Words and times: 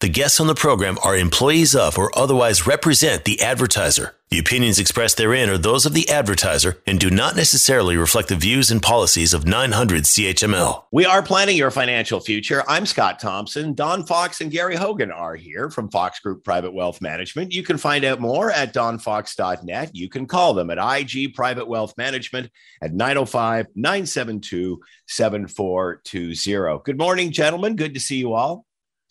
the 0.00 0.08
guests 0.08 0.40
on 0.40 0.46
the 0.46 0.54
program 0.54 0.96
are 1.04 1.14
employees 1.14 1.76
of 1.76 1.98
or 1.98 2.10
otherwise 2.18 2.66
represent 2.66 3.24
the 3.24 3.42
advertiser. 3.42 4.14
The 4.30 4.38
opinions 4.38 4.78
expressed 4.78 5.18
therein 5.18 5.50
are 5.50 5.58
those 5.58 5.84
of 5.84 5.92
the 5.92 6.08
advertiser 6.08 6.78
and 6.86 6.98
do 6.98 7.10
not 7.10 7.36
necessarily 7.36 7.98
reflect 7.98 8.28
the 8.28 8.36
views 8.36 8.70
and 8.70 8.80
policies 8.80 9.34
of 9.34 9.46
900 9.46 10.04
CHML. 10.04 10.84
We 10.90 11.04
are 11.04 11.22
planning 11.22 11.56
your 11.56 11.70
financial 11.70 12.18
future. 12.20 12.62
I'm 12.66 12.86
Scott 12.86 13.18
Thompson. 13.18 13.74
Don 13.74 14.06
Fox 14.06 14.40
and 14.40 14.50
Gary 14.50 14.76
Hogan 14.76 15.10
are 15.10 15.34
here 15.34 15.68
from 15.68 15.90
Fox 15.90 16.20
Group 16.20 16.44
Private 16.44 16.72
Wealth 16.72 17.02
Management. 17.02 17.52
You 17.52 17.62
can 17.62 17.76
find 17.76 18.02
out 18.04 18.20
more 18.20 18.50
at 18.50 18.72
donfox.net. 18.72 19.90
You 19.94 20.08
can 20.08 20.26
call 20.26 20.54
them 20.54 20.70
at 20.70 20.78
IG 20.78 21.34
Private 21.34 21.68
Wealth 21.68 21.92
Management 21.98 22.50
at 22.80 22.94
905 22.94 23.66
972 23.74 24.80
7420. 25.08 26.82
Good 26.84 26.98
morning, 26.98 27.32
gentlemen. 27.32 27.76
Good 27.76 27.92
to 27.94 28.00
see 28.00 28.16
you 28.16 28.32
all. 28.32 28.64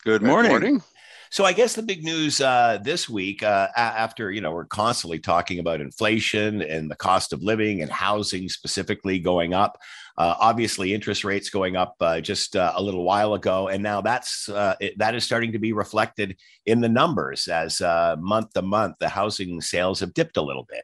Good 0.03 0.21
morning. 0.21 0.51
Good 0.51 0.61
morning. 0.61 0.83
So 1.31 1.45
I 1.45 1.53
guess 1.53 1.75
the 1.75 1.83
big 1.83 2.03
news 2.03 2.41
uh, 2.41 2.79
this 2.81 3.07
week, 3.07 3.43
uh, 3.43 3.67
after 3.75 4.31
you 4.31 4.41
know 4.41 4.51
we're 4.51 4.65
constantly 4.65 5.19
talking 5.19 5.59
about 5.59 5.81
inflation 5.81 6.61
and 6.61 6.89
the 6.89 6.95
cost 6.95 7.33
of 7.33 7.43
living 7.43 7.81
and 7.81 7.91
housing 7.91 8.49
specifically 8.49 9.19
going 9.19 9.53
up. 9.53 9.77
Uh, 10.17 10.35
obviously, 10.39 10.93
interest 10.93 11.23
rates 11.23 11.49
going 11.49 11.75
up 11.75 11.95
uh, 11.99 12.19
just 12.19 12.55
uh, 12.55 12.73
a 12.75 12.81
little 12.81 13.03
while 13.03 13.33
ago, 13.33 13.67
and 13.67 13.83
now 13.83 14.01
that's 14.01 14.49
uh, 14.49 14.75
it, 14.79 14.97
that 14.97 15.13
is 15.13 15.23
starting 15.23 15.51
to 15.51 15.59
be 15.59 15.73
reflected 15.73 16.37
in 16.65 16.81
the 16.81 16.89
numbers 16.89 17.47
as 17.47 17.81
month 18.19 18.53
to 18.53 18.61
month 18.61 18.95
the 18.99 19.09
housing 19.09 19.61
sales 19.61 19.99
have 19.99 20.13
dipped 20.13 20.37
a 20.37 20.41
little 20.41 20.65
bit. 20.67 20.83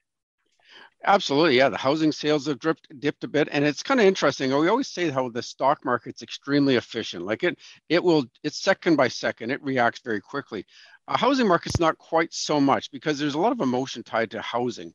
Absolutely, 1.08 1.58
yeah. 1.58 1.70
The 1.70 1.77
housing 1.77 2.12
sales 2.12 2.48
have 2.48 2.59
dipped 2.59 2.88
dipped 3.00 3.23
a 3.23 3.27
bit, 3.27 3.48
and 3.52 3.63
it's 3.63 3.84
kind 3.84 4.00
of 4.00 4.08
interesting. 4.08 4.50
We 4.58 4.68
always 4.70 4.88
say 4.88 5.09
how 5.12 5.30
the 5.30 5.44
stock 5.44 5.86
market's 5.86 6.23
extremely 6.23 6.76
efficient. 6.77 7.26
Like 7.26 7.44
it, 7.44 7.59
it 7.90 8.04
will, 8.04 8.26
it's 8.44 8.59
second 8.62 8.96
by 8.96 9.08
second. 9.08 9.52
It 9.52 9.62
reacts 9.63 9.99
very 10.04 10.20
quickly. 10.20 10.65
A 11.07 11.15
housing 11.18 11.48
market's 11.48 11.80
not 11.80 11.99
quite 11.99 12.34
so 12.34 12.60
much 12.60 12.90
because 12.91 13.20
there's 13.20 13.35
a 13.35 13.40
lot 13.40 13.52
of 13.52 13.62
emotion 13.62 14.02
tied 14.02 14.32
to 14.32 14.41
housing, 14.41 14.93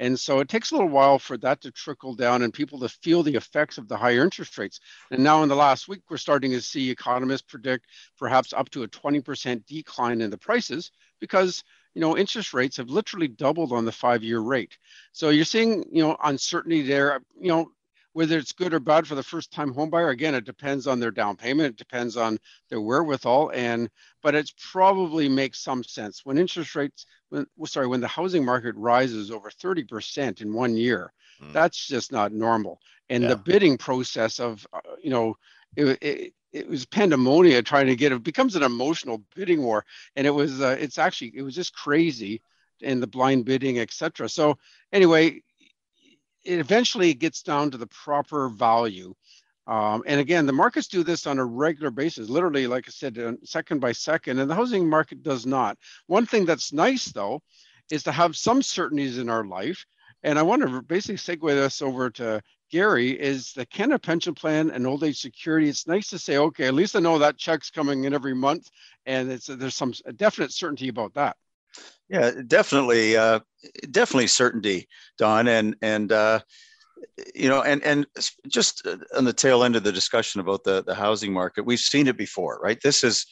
and 0.00 0.18
so 0.18 0.40
it 0.40 0.48
takes 0.48 0.72
a 0.72 0.74
little 0.76 0.90
while 0.90 1.18
for 1.18 1.38
that 1.38 1.60
to 1.62 1.70
trickle 1.72 2.14
down 2.16 2.42
and 2.42 2.54
people 2.54 2.80
to 2.80 2.88
feel 2.88 3.22
the 3.22 3.36
effects 3.36 3.78
of 3.78 3.88
the 3.88 3.96
higher 3.98 4.22
interest 4.24 4.58
rates. 4.58 4.80
And 5.10 5.24
now, 5.24 5.42
in 5.42 5.48
the 5.50 5.56
last 5.56 5.88
week, 5.88 6.02
we're 6.10 6.18
starting 6.18 6.52
to 6.52 6.62
see 6.62 6.90
economists 6.90 7.42
predict 7.42 7.86
perhaps 8.18 8.52
up 8.54 8.70
to 8.70 8.84
a 8.84 8.88
20% 8.88 9.66
decline 9.66 10.22
in 10.22 10.30
the 10.30 10.38
prices 10.38 10.92
because 11.20 11.64
you 11.96 12.02
know, 12.02 12.14
interest 12.14 12.52
rates 12.52 12.76
have 12.76 12.90
literally 12.90 13.26
doubled 13.26 13.72
on 13.72 13.86
the 13.86 13.90
five-year 13.90 14.40
rate. 14.40 14.76
So 15.12 15.30
you're 15.30 15.46
seeing, 15.46 15.82
you 15.90 16.02
know, 16.02 16.14
uncertainty 16.22 16.82
there. 16.82 17.22
You 17.40 17.48
know, 17.48 17.70
whether 18.12 18.36
it's 18.36 18.52
good 18.52 18.74
or 18.74 18.80
bad 18.80 19.06
for 19.06 19.14
the 19.14 19.22
first-time 19.22 19.72
homebuyer, 19.72 20.10
again, 20.10 20.34
it 20.34 20.44
depends 20.44 20.86
on 20.86 21.00
their 21.00 21.10
down 21.10 21.36
payment. 21.36 21.70
It 21.70 21.76
depends 21.76 22.18
on 22.18 22.38
their 22.68 22.82
wherewithal, 22.82 23.50
and 23.54 23.88
but 24.22 24.34
it's 24.34 24.52
probably 24.70 25.26
makes 25.26 25.64
some 25.64 25.82
sense 25.82 26.20
when 26.22 26.36
interest 26.36 26.74
rates, 26.74 27.06
when 27.30 27.46
sorry, 27.64 27.86
when 27.86 28.02
the 28.02 28.08
housing 28.08 28.44
market 28.44 28.74
rises 28.76 29.30
over 29.30 29.48
30% 29.48 30.42
in 30.42 30.52
one 30.52 30.76
year, 30.76 31.14
mm. 31.42 31.50
that's 31.54 31.86
just 31.86 32.12
not 32.12 32.30
normal. 32.30 32.78
And 33.08 33.22
yeah. 33.22 33.30
the 33.30 33.36
bidding 33.36 33.78
process 33.78 34.38
of, 34.38 34.66
uh, 34.70 34.80
you 35.02 35.08
know, 35.08 35.34
it, 35.76 36.02
it, 36.02 36.32
it 36.56 36.68
was 36.68 36.86
pandemonium 36.86 37.62
trying 37.64 37.86
to 37.86 37.96
get 37.96 38.12
it 38.12 38.22
becomes 38.22 38.56
an 38.56 38.62
emotional 38.62 39.22
bidding 39.34 39.62
war. 39.62 39.84
And 40.16 40.26
it 40.26 40.30
was 40.30 40.60
uh, 40.60 40.76
it's 40.78 40.98
actually 40.98 41.32
it 41.34 41.42
was 41.42 41.54
just 41.54 41.74
crazy 41.74 42.40
and 42.82 43.02
the 43.02 43.06
blind 43.06 43.44
bidding 43.44 43.78
etc 43.78 44.28
so 44.28 44.58
anyway 44.92 45.40
it 46.44 46.58
eventually 46.58 47.12
gets 47.14 47.42
down 47.42 47.70
to 47.70 47.78
the 47.78 47.88
proper 47.88 48.48
value. 48.48 49.14
Um, 49.66 50.04
and 50.06 50.20
again 50.20 50.46
the 50.46 50.52
markets 50.52 50.88
do 50.88 51.02
this 51.02 51.26
on 51.26 51.38
a 51.38 51.44
regular 51.44 51.90
basis 51.90 52.30
literally 52.30 52.66
like 52.66 52.84
i 52.86 52.90
said 52.90 53.18
uh, 53.18 53.32
second 53.44 53.80
by 53.80 53.92
second 53.92 54.38
and 54.38 54.48
the 54.48 54.54
housing 54.54 54.88
market 54.88 55.22
does 55.22 55.44
not. 55.44 55.76
One 56.06 56.24
thing 56.24 56.46
that's 56.46 56.72
nice 56.72 57.06
though 57.06 57.42
is 57.90 58.02
to 58.04 58.12
have 58.12 58.36
some 58.36 58.62
certainties 58.62 59.18
in 59.18 59.28
our 59.28 59.44
life. 59.44 59.84
And 60.22 60.38
i 60.38 60.42
want 60.42 60.62
to 60.62 60.82
basically 60.82 61.16
segue 61.16 61.54
this 61.54 61.82
over 61.82 62.10
to 62.10 62.42
Gary, 62.70 63.10
is 63.10 63.52
the 63.52 63.66
Canada 63.66 63.98
Pension 63.98 64.34
Plan 64.34 64.70
and 64.70 64.86
Old 64.86 65.04
Age 65.04 65.20
Security. 65.20 65.68
It's 65.68 65.86
nice 65.86 66.08
to 66.10 66.18
say, 66.18 66.36
okay, 66.38 66.66
at 66.66 66.74
least 66.74 66.96
I 66.96 67.00
know 67.00 67.18
that 67.18 67.38
check's 67.38 67.70
coming 67.70 68.04
in 68.04 68.14
every 68.14 68.34
month, 68.34 68.70
and 69.06 69.30
it's 69.30 69.46
there's 69.46 69.74
some 69.74 69.92
definite 70.16 70.52
certainty 70.52 70.88
about 70.88 71.14
that. 71.14 71.36
Yeah, 72.08 72.30
definitely, 72.46 73.16
uh, 73.16 73.40
definitely 73.90 74.28
certainty, 74.28 74.88
Don, 75.18 75.48
and 75.48 75.76
and 75.82 76.12
uh, 76.12 76.40
you 77.34 77.48
know, 77.48 77.62
and 77.62 77.82
and 77.82 78.06
just 78.48 78.86
on 79.16 79.24
the 79.24 79.32
tail 79.32 79.64
end 79.64 79.76
of 79.76 79.82
the 79.82 79.92
discussion 79.92 80.40
about 80.40 80.64
the 80.64 80.82
the 80.84 80.94
housing 80.94 81.32
market, 81.32 81.64
we've 81.64 81.80
seen 81.80 82.06
it 82.06 82.16
before, 82.16 82.60
right? 82.62 82.80
This 82.80 83.02
is 83.02 83.26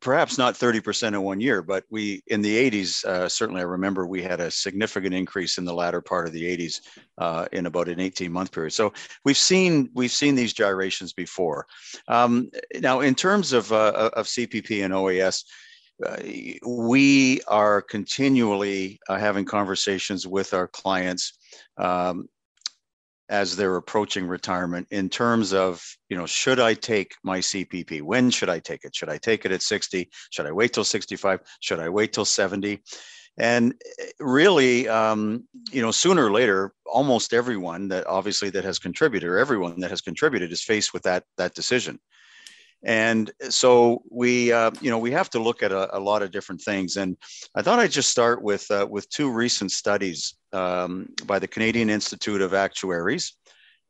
perhaps 0.00 0.38
not 0.38 0.54
30% 0.54 1.08
in 1.08 1.22
one 1.22 1.40
year, 1.40 1.62
but 1.62 1.84
we 1.90 2.22
in 2.26 2.42
the 2.42 2.70
80s, 2.70 3.04
uh, 3.04 3.28
certainly 3.28 3.60
I 3.60 3.64
remember 3.64 4.06
we 4.06 4.22
had 4.22 4.40
a 4.40 4.50
significant 4.50 5.14
increase 5.14 5.58
in 5.58 5.64
the 5.64 5.74
latter 5.74 6.00
part 6.00 6.26
of 6.26 6.32
the 6.32 6.44
80s 6.44 6.80
uh, 7.18 7.46
in 7.52 7.66
about 7.66 7.88
an 7.88 8.00
18 8.00 8.30
month 8.30 8.52
period. 8.52 8.72
So 8.72 8.92
we've 9.24 9.36
seen 9.36 9.90
we've 9.94 10.12
seen 10.12 10.34
these 10.34 10.52
gyrations 10.52 11.12
before. 11.12 11.66
Um, 12.08 12.50
now, 12.80 13.00
in 13.00 13.14
terms 13.14 13.52
of 13.52 13.72
uh, 13.72 14.10
of 14.14 14.26
CPP 14.26 14.84
and 14.84 14.94
OAS. 14.94 15.44
Uh, 16.04 16.16
we 16.66 17.40
are 17.46 17.80
continually 17.80 18.98
uh, 19.08 19.18
having 19.18 19.44
conversations 19.44 20.26
with 20.26 20.52
our 20.52 20.66
clients 20.66 21.34
um, 21.76 22.26
as 23.28 23.56
they're 23.56 23.76
approaching 23.76 24.26
retirement 24.26 24.86
in 24.90 25.08
terms 25.08 25.52
of 25.52 25.82
you 26.08 26.16
know 26.16 26.26
should 26.26 26.60
i 26.60 26.74
take 26.74 27.14
my 27.22 27.38
cpp 27.38 28.02
when 28.02 28.30
should 28.30 28.48
i 28.48 28.58
take 28.58 28.84
it? 28.84 28.94
Should 28.94 29.08
i 29.08 29.18
take 29.18 29.44
it 29.44 29.52
at 29.52 29.62
60 29.62 30.08
should 30.30 30.46
i 30.46 30.52
wait 30.52 30.72
till 30.72 30.84
65 30.84 31.40
should 31.60 31.80
i 31.80 31.88
wait 31.88 32.12
till 32.12 32.24
70 32.24 32.82
and 33.38 33.74
eh, 33.98 34.04
really 34.20 34.88
um, 34.88 35.46
you 35.70 35.82
know 35.82 35.90
sooner 35.90 36.26
or 36.26 36.32
later 36.32 36.72
almost 36.86 37.32
everyone 37.32 37.88
that 37.88 38.06
obviously 38.06 38.50
that 38.50 38.64
has 38.64 38.78
contributed 38.78 39.28
or 39.28 39.38
everyone 39.38 39.80
that 39.80 39.90
has 39.90 40.00
contributed 40.00 40.52
is 40.52 40.62
faced 40.62 40.92
with 40.92 41.02
that 41.02 41.24
that 41.38 41.54
decision 41.54 41.98
and 42.84 43.30
so 43.48 44.02
we 44.10 44.52
uh, 44.52 44.70
you 44.80 44.90
know 44.90 44.98
we 44.98 45.12
have 45.12 45.30
to 45.30 45.38
look 45.38 45.62
at 45.62 45.72
a, 45.72 45.96
a, 45.96 46.00
lot 46.00 46.22
of 46.22 46.30
different 46.30 46.60
things. 46.60 46.96
And 46.96 47.16
i 47.54 47.62
thought 47.62 47.78
i'd 47.78 47.90
just 47.90 48.10
start 48.10 48.42
with 48.42 48.70
uh, 48.70 48.86
with 48.88 49.08
two 49.08 49.30
recent 49.30 49.70
studies 49.70 50.34
um, 50.52 51.08
by 51.26 51.38
the 51.38 51.48
canadian 51.48 51.90
institute 51.90 52.42
of 52.42 52.54
actuaries 52.54 53.36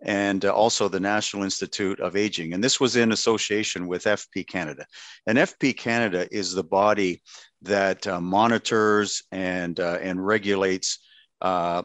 and 0.03 0.45
uh, 0.45 0.53
also 0.53 0.89
the 0.89 1.01
national 1.01 1.45
institute 1.45 2.01
of 2.01 2.17
aging. 2.17 2.53
And 2.55 2.63
this 2.63 2.81
was 2.81 2.97
in 2.97 3.13
association 3.13 3.87
with 3.87 4.05
fp 4.05 4.47
canada. 4.47 4.85
And 5.27 5.39
fp 5.39 5.77
canada 5.77 6.29
is 6.31 6.53
the 6.53 6.65
body 6.65 7.23
that 7.63 8.07
uh, 8.07 8.21
monitors 8.21 9.23
and 9.31 9.79
uh, 9.79 9.99
and 10.03 10.25
regulates 10.25 10.99
uh, 11.41 11.83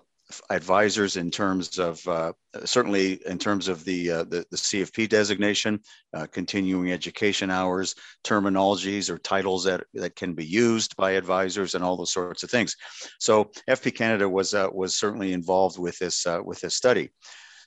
advisors 0.49 1.15
in 1.15 1.31
terms 1.31 1.79
of 1.79 2.05
uh, 2.07 2.33
certainly 2.65 3.19
in 3.25 3.37
terms 3.37 3.67
of 3.67 3.83
the, 3.85 4.11
uh, 4.11 4.23
the, 4.23 4.45
the 4.51 4.57
CFP 4.57 5.07
designation, 5.07 5.79
uh, 6.13 6.27
continuing 6.31 6.91
education 6.91 7.49
hours, 7.49 7.95
terminologies 8.23 9.09
or 9.09 9.17
titles 9.19 9.63
that, 9.63 9.85
that 9.93 10.15
can 10.15 10.33
be 10.33 10.45
used 10.45 10.95
by 10.97 11.11
advisors, 11.11 11.75
and 11.75 11.83
all 11.83 11.95
those 11.95 12.11
sorts 12.11 12.43
of 12.43 12.51
things. 12.51 12.75
So 13.19 13.51
FP 13.69 13.95
Canada 13.95 14.27
was 14.27 14.53
uh, 14.53 14.67
was 14.71 14.97
certainly 14.97 15.33
involved 15.33 15.79
with 15.79 15.97
this 15.97 16.25
uh, 16.27 16.41
with 16.43 16.59
this 16.59 16.75
study. 16.75 17.09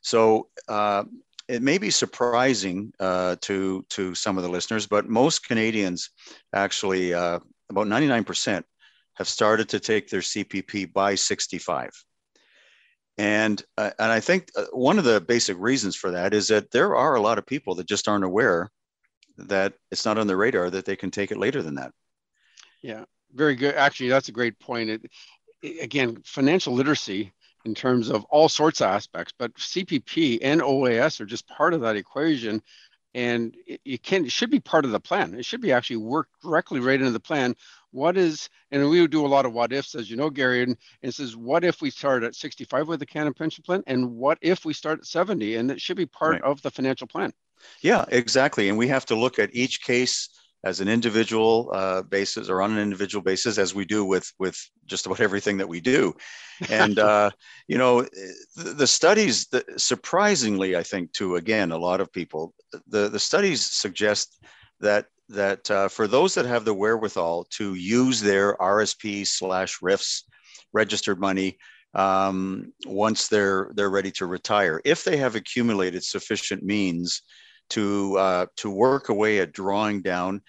So 0.02 0.48
uh, 0.68 1.04
it 1.48 1.62
may 1.62 1.78
be 1.78 1.90
surprising 1.90 2.92
to 3.00 3.84
to 3.88 4.14
some 4.14 4.36
of 4.36 4.42
the 4.44 4.50
listeners, 4.50 4.86
but 4.86 5.08
most 5.08 5.46
Canadians 5.46 6.10
actually 6.54 7.12
about 7.12 7.86
99% 7.86 8.64
have 9.14 9.28
started 9.28 9.68
to 9.68 9.80
take 9.80 10.08
their 10.08 10.20
CPP 10.20 10.92
by 10.92 11.14
65. 11.14 11.90
And, 13.20 13.62
uh, 13.76 13.90
and 13.98 14.10
I 14.10 14.18
think 14.18 14.50
uh, 14.56 14.64
one 14.72 14.98
of 14.98 15.04
the 15.04 15.20
basic 15.20 15.58
reasons 15.60 15.94
for 15.94 16.10
that 16.12 16.32
is 16.32 16.48
that 16.48 16.70
there 16.70 16.96
are 16.96 17.16
a 17.16 17.20
lot 17.20 17.36
of 17.36 17.44
people 17.44 17.74
that 17.74 17.86
just 17.86 18.08
aren't 18.08 18.24
aware 18.24 18.70
that 19.36 19.74
it's 19.90 20.06
not 20.06 20.16
on 20.16 20.26
the 20.26 20.38
radar 20.38 20.70
that 20.70 20.86
they 20.86 20.96
can 20.96 21.10
take 21.10 21.30
it 21.30 21.36
later 21.36 21.62
than 21.62 21.74
that. 21.74 21.92
Yeah, 22.80 23.04
very 23.34 23.56
good. 23.56 23.74
Actually, 23.74 24.08
that's 24.08 24.30
a 24.30 24.32
great 24.32 24.58
point. 24.58 24.88
It, 24.88 25.02
it, 25.60 25.84
again, 25.84 26.22
financial 26.24 26.72
literacy 26.72 27.30
in 27.66 27.74
terms 27.74 28.08
of 28.08 28.24
all 28.30 28.48
sorts 28.48 28.80
of 28.80 28.86
aspects, 28.86 29.34
but 29.38 29.52
CPP 29.52 30.38
and 30.40 30.62
OAS 30.62 31.20
are 31.20 31.26
just 31.26 31.46
part 31.46 31.74
of 31.74 31.82
that 31.82 31.96
equation 31.96 32.62
and 33.14 33.54
it, 33.66 34.02
can 34.02 34.24
it 34.24 34.32
should 34.32 34.50
be 34.50 34.60
part 34.60 34.84
of 34.84 34.92
the 34.92 35.00
plan. 35.00 35.34
It 35.34 35.44
should 35.44 35.60
be 35.60 35.72
actually 35.72 35.96
worked 35.96 36.30
directly 36.42 36.80
right 36.80 36.98
into 36.98 37.10
the 37.10 37.20
plan. 37.20 37.54
What 37.92 38.16
is 38.16 38.48
and 38.70 38.88
we 38.88 39.00
would 39.00 39.10
do 39.10 39.26
a 39.26 39.28
lot 39.28 39.46
of 39.46 39.52
what 39.52 39.72
ifs, 39.72 39.94
as 39.94 40.10
you 40.10 40.16
know, 40.16 40.30
Gary, 40.30 40.62
and, 40.62 40.76
and 41.02 41.14
says 41.14 41.36
what 41.36 41.64
if 41.64 41.80
we 41.82 41.90
start 41.90 42.22
at 42.22 42.34
65 42.34 42.88
with 42.88 43.00
the 43.00 43.06
Canada 43.06 43.34
pension 43.34 43.62
plan, 43.64 43.82
and 43.86 44.10
what 44.10 44.38
if 44.40 44.64
we 44.64 44.72
start 44.72 45.00
at 45.00 45.06
70, 45.06 45.56
and 45.56 45.70
it 45.70 45.80
should 45.80 45.96
be 45.96 46.06
part 46.06 46.34
right. 46.34 46.42
of 46.42 46.62
the 46.62 46.70
financial 46.70 47.06
plan. 47.06 47.32
Yeah, 47.82 48.04
exactly. 48.08 48.68
And 48.68 48.78
we 48.78 48.88
have 48.88 49.06
to 49.06 49.14
look 49.14 49.38
at 49.38 49.54
each 49.54 49.82
case 49.82 50.28
as 50.62 50.80
an 50.80 50.88
individual 50.88 51.70
uh, 51.72 52.02
basis 52.02 52.48
or 52.48 52.60
on 52.60 52.72
an 52.72 52.78
individual 52.78 53.22
basis, 53.22 53.58
as 53.58 53.74
we 53.74 53.84
do 53.84 54.04
with 54.04 54.30
with 54.38 54.58
just 54.86 55.06
about 55.06 55.20
everything 55.20 55.56
that 55.58 55.68
we 55.68 55.80
do. 55.80 56.14
And 56.68 56.98
uh, 56.98 57.30
you 57.68 57.78
know, 57.78 58.02
the, 58.54 58.74
the 58.74 58.86
studies, 58.86 59.46
the, 59.46 59.64
surprisingly, 59.78 60.76
I 60.76 60.82
think 60.82 61.12
to 61.14 61.36
again 61.36 61.72
a 61.72 61.78
lot 61.78 62.02
of 62.02 62.12
people, 62.12 62.52
the 62.86 63.08
the 63.08 63.18
studies 63.18 63.64
suggest 63.64 64.44
that 64.80 65.06
that 65.30 65.70
uh, 65.70 65.88
for 65.88 66.06
those 66.06 66.34
that 66.34 66.46
have 66.46 66.64
the 66.64 66.74
wherewithal 66.74 67.44
to 67.50 67.74
use 67.74 68.20
their 68.20 68.56
RSP 68.56 69.26
slash 69.26 69.78
RRIFs 69.80 70.24
registered 70.72 71.20
money 71.20 71.58
um, 71.94 72.72
once 72.86 73.28
they're 73.28 73.70
they're 73.74 73.90
ready 73.90 74.10
to 74.12 74.26
retire, 74.26 74.80
if 74.84 75.04
they 75.04 75.16
have 75.16 75.34
accumulated 75.34 76.04
sufficient 76.04 76.62
means 76.62 77.22
to 77.70 78.16
uh, 78.18 78.46
to 78.56 78.70
work 78.70 79.08
away 79.08 79.40
at 79.40 79.52
drawing 79.52 80.02
down. 80.02 80.42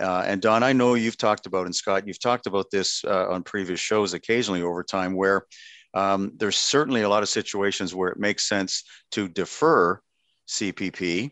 Uh, 0.00 0.24
and 0.26 0.42
Don, 0.42 0.64
I 0.64 0.72
know 0.72 0.94
you've 0.94 1.16
talked 1.16 1.46
about, 1.46 1.66
and 1.66 1.74
Scott, 1.74 2.08
you've 2.08 2.18
talked 2.18 2.46
about 2.46 2.70
this 2.72 3.04
uh, 3.04 3.28
on 3.28 3.44
previous 3.44 3.78
shows 3.78 4.14
occasionally 4.14 4.62
over 4.62 4.82
time, 4.82 5.14
where 5.14 5.46
um, 5.94 6.32
there's 6.36 6.56
certainly 6.56 7.02
a 7.02 7.08
lot 7.08 7.22
of 7.22 7.28
situations 7.28 7.94
where 7.94 8.10
it 8.10 8.18
makes 8.18 8.48
sense 8.48 8.82
to 9.12 9.28
defer 9.28 10.00
CPP 10.48 11.30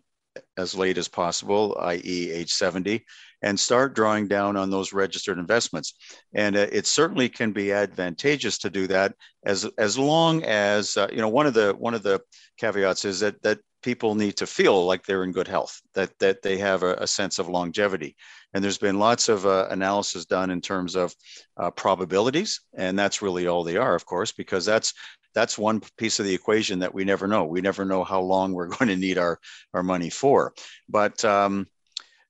as 0.57 0.75
late 0.75 0.99
as 0.99 1.09
possible, 1.09 1.77
i.e., 1.81 2.31
age 2.31 2.53
70, 2.53 3.05
and 3.43 3.59
start 3.59 3.95
drawing 3.95 4.27
down 4.27 4.57
on 4.57 4.71
those 4.71 4.93
registered 4.93 5.39
investments. 5.39 5.95
And 6.35 6.57
uh, 6.57 6.67
it 6.73 6.87
certainly 6.87 7.29
can 7.29 7.53
be 7.53 7.73
advantageous 7.73 8.59
to 8.59 8.71
do 8.71 8.87
that 8.89 9.15
as 9.45 9.67
as 9.79 9.99
long 9.99 10.43
as 10.45 10.97
uh, 10.97 11.09
you 11.11 11.19
know 11.19 11.29
one 11.29 11.47
of 11.47 11.55
the 11.55 11.75
one 11.79 11.95
of 11.95 12.03
the 12.03 12.21
caveats 12.59 13.05
is 13.05 13.21
that 13.21 13.43
that 13.43 13.59
people 13.83 14.15
need 14.15 14.35
to 14.39 14.47
feel 14.47 14.87
like 14.87 15.05
they're 15.05 15.25
in 15.25 15.33
good 15.33 15.47
health, 15.47 15.81
that 15.95 16.19
that 16.19 16.41
they 16.43 16.57
have 16.57 16.83
a, 16.83 16.95
a 16.95 17.07
sense 17.07 17.39
of 17.39 17.49
longevity. 17.49 18.17
And 18.55 18.65
there's 18.65 18.79
been 18.79 18.99
lots 18.99 19.29
of 19.29 19.45
uh, 19.47 19.67
analysis 19.71 20.25
done 20.25 20.51
in 20.51 20.61
terms 20.61 20.95
of 20.95 21.15
uh, 21.57 21.71
probabilities, 21.71 22.61
and 22.75 22.99
that's 22.99 23.21
really 23.21 23.47
all 23.47 23.63
they 23.63 23.77
are, 23.77 23.95
of 23.95 24.07
course, 24.07 24.33
because 24.33 24.65
that's 24.65 24.95
that's 25.35 25.59
one 25.59 25.81
piece 25.99 26.21
of 26.21 26.27
the 26.27 26.35
equation 26.35 26.79
that 26.79 26.95
we 26.95 27.05
never 27.05 27.27
know. 27.27 27.45
We 27.45 27.61
never 27.61 27.85
know 27.85 28.05
how 28.05 28.21
long 28.21 28.53
we're 28.53 28.69
going 28.79 28.89
to 28.89 28.97
need 28.97 29.19
our 29.19 29.39
our 29.73 29.83
money 29.83 30.11
for. 30.11 30.55
But 30.89 31.25
um, 31.25 31.67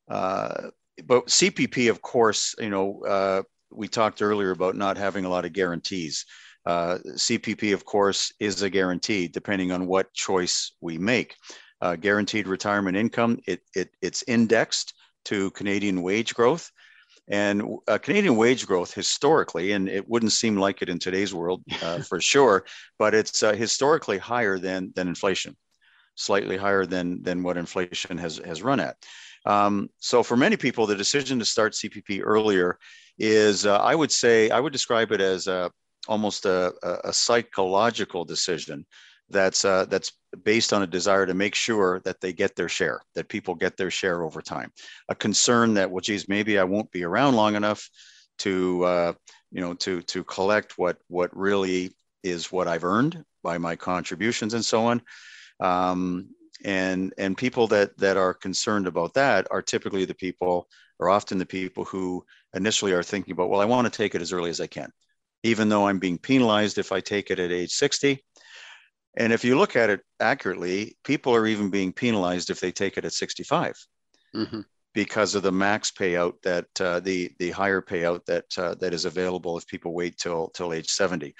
uh, 0.08 0.70
but 1.04 1.26
CPP, 1.26 1.90
of 1.90 2.02
course, 2.02 2.54
you 2.58 2.70
know, 2.70 3.02
uh, 3.04 3.42
we 3.72 3.88
talked 3.88 4.22
earlier 4.22 4.50
about 4.50 4.76
not 4.76 4.96
having 4.96 5.24
a 5.24 5.28
lot 5.28 5.44
of 5.44 5.52
guarantees. 5.52 6.24
Uh, 6.66 6.98
CPP, 7.08 7.74
of 7.74 7.84
course, 7.84 8.32
is 8.40 8.62
a 8.62 8.70
guarantee 8.70 9.28
depending 9.28 9.72
on 9.72 9.86
what 9.86 10.12
choice 10.14 10.72
we 10.80 10.98
make. 10.98 11.36
Uh, 11.80 11.96
guaranteed 11.96 12.46
retirement 12.46 12.96
income, 12.96 13.38
it, 13.46 13.60
it, 13.74 13.90
it's 14.00 14.24
indexed 14.26 14.94
to 15.26 15.50
Canadian 15.50 16.02
wage 16.02 16.34
growth. 16.34 16.70
And 17.28 17.78
uh, 17.88 17.98
Canadian 17.98 18.36
wage 18.36 18.66
growth 18.66 18.92
historically, 18.92 19.72
and 19.72 19.88
it 19.88 20.08
wouldn't 20.08 20.32
seem 20.32 20.56
like 20.56 20.82
it 20.82 20.88
in 20.88 20.98
today's 20.98 21.32
world 21.32 21.62
uh, 21.82 22.00
for 22.00 22.20
sure, 22.20 22.64
but 22.98 23.14
it's 23.14 23.42
uh, 23.42 23.52
historically 23.52 24.18
higher 24.18 24.58
than, 24.58 24.92
than 24.94 25.08
inflation, 25.08 25.56
slightly 26.14 26.56
higher 26.56 26.84
than, 26.84 27.22
than 27.22 27.42
what 27.42 27.56
inflation 27.56 28.18
has, 28.18 28.38
has 28.44 28.62
run 28.62 28.80
at. 28.80 28.96
Um, 29.46 29.88
so 29.98 30.22
for 30.22 30.36
many 30.36 30.56
people, 30.56 30.86
the 30.86 30.96
decision 30.96 31.38
to 31.38 31.44
start 31.44 31.72
CPP 31.72 32.20
earlier 32.22 32.78
is, 33.18 33.66
uh, 33.66 33.76
I 33.76 33.94
would 33.94 34.12
say, 34.12 34.50
I 34.50 34.60
would 34.60 34.72
describe 34.72 35.12
it 35.12 35.20
as 35.20 35.46
a, 35.46 35.70
almost 36.08 36.44
a, 36.44 36.72
a 37.04 37.12
psychological 37.12 38.24
decision 38.26 38.84
that's 39.30 39.64
uh, 39.64 39.86
that's 39.86 40.12
based 40.42 40.72
on 40.72 40.82
a 40.82 40.86
desire 40.86 41.26
to 41.26 41.34
make 41.34 41.54
sure 41.54 42.00
that 42.04 42.20
they 42.20 42.32
get 42.32 42.56
their 42.56 42.68
share, 42.68 43.00
that 43.14 43.28
people 43.28 43.54
get 43.54 43.76
their 43.76 43.90
share 43.90 44.22
over 44.22 44.42
time. 44.42 44.72
A 45.08 45.14
concern 45.14 45.74
that, 45.74 45.90
well, 45.90 46.00
geez, 46.00 46.28
maybe 46.28 46.58
I 46.58 46.64
won't 46.64 46.90
be 46.90 47.04
around 47.04 47.34
long 47.36 47.54
enough 47.54 47.88
to, 48.38 48.84
uh, 48.84 49.12
you 49.50 49.60
know, 49.60 49.74
to 49.74 50.02
to 50.02 50.24
collect 50.24 50.76
what 50.76 50.98
what 51.08 51.36
really 51.36 51.92
is 52.22 52.52
what 52.52 52.68
I've 52.68 52.84
earned 52.84 53.24
by 53.42 53.58
my 53.58 53.76
contributions 53.76 54.54
and 54.54 54.64
so 54.64 54.86
on. 54.86 55.02
Um, 55.60 56.28
and 56.64 57.12
and 57.18 57.36
people 57.36 57.66
that 57.68 57.96
that 57.98 58.16
are 58.16 58.34
concerned 58.34 58.86
about 58.86 59.14
that 59.14 59.46
are 59.50 59.62
typically 59.62 60.04
the 60.04 60.14
people, 60.14 60.68
or 60.98 61.08
often 61.08 61.38
the 61.38 61.46
people 61.46 61.84
who 61.84 62.24
initially 62.54 62.92
are 62.92 63.02
thinking 63.02 63.32
about, 63.32 63.50
well, 63.50 63.60
I 63.60 63.66
want 63.66 63.90
to 63.90 63.96
take 63.96 64.14
it 64.14 64.22
as 64.22 64.32
early 64.32 64.50
as 64.50 64.60
I 64.60 64.66
can 64.66 64.90
even 65.44 65.68
though 65.68 65.86
I'm 65.86 65.98
being 65.98 66.18
penalized 66.18 66.78
if 66.78 66.90
I 66.90 67.00
take 67.00 67.30
it 67.30 67.38
at 67.38 67.52
age 67.52 67.70
60. 67.72 68.24
And 69.16 69.32
if 69.32 69.44
you 69.44 69.56
look 69.56 69.76
at 69.76 69.90
it 69.90 70.00
accurately, 70.20 70.96
people 71.04 71.34
are 71.34 71.46
even 71.46 71.70
being 71.70 71.92
penalized 71.92 72.50
if 72.50 72.60
they 72.60 72.72
take 72.72 72.96
it 72.96 73.04
at 73.04 73.12
65 73.12 73.74
mm-hmm. 74.34 74.60
because 74.92 75.34
of 75.34 75.42
the 75.42 75.52
max 75.52 75.90
payout 75.90 76.34
that 76.42 76.66
uh, 76.80 77.00
the 77.00 77.30
the 77.38 77.50
higher 77.50 77.80
payout 77.80 78.24
that 78.26 78.46
uh, 78.58 78.74
that 78.76 78.92
is 78.92 79.04
available 79.04 79.56
if 79.56 79.66
people 79.66 79.94
wait 79.94 80.16
till 80.18 80.48
till 80.48 80.72
age 80.72 80.90
70. 80.90 81.34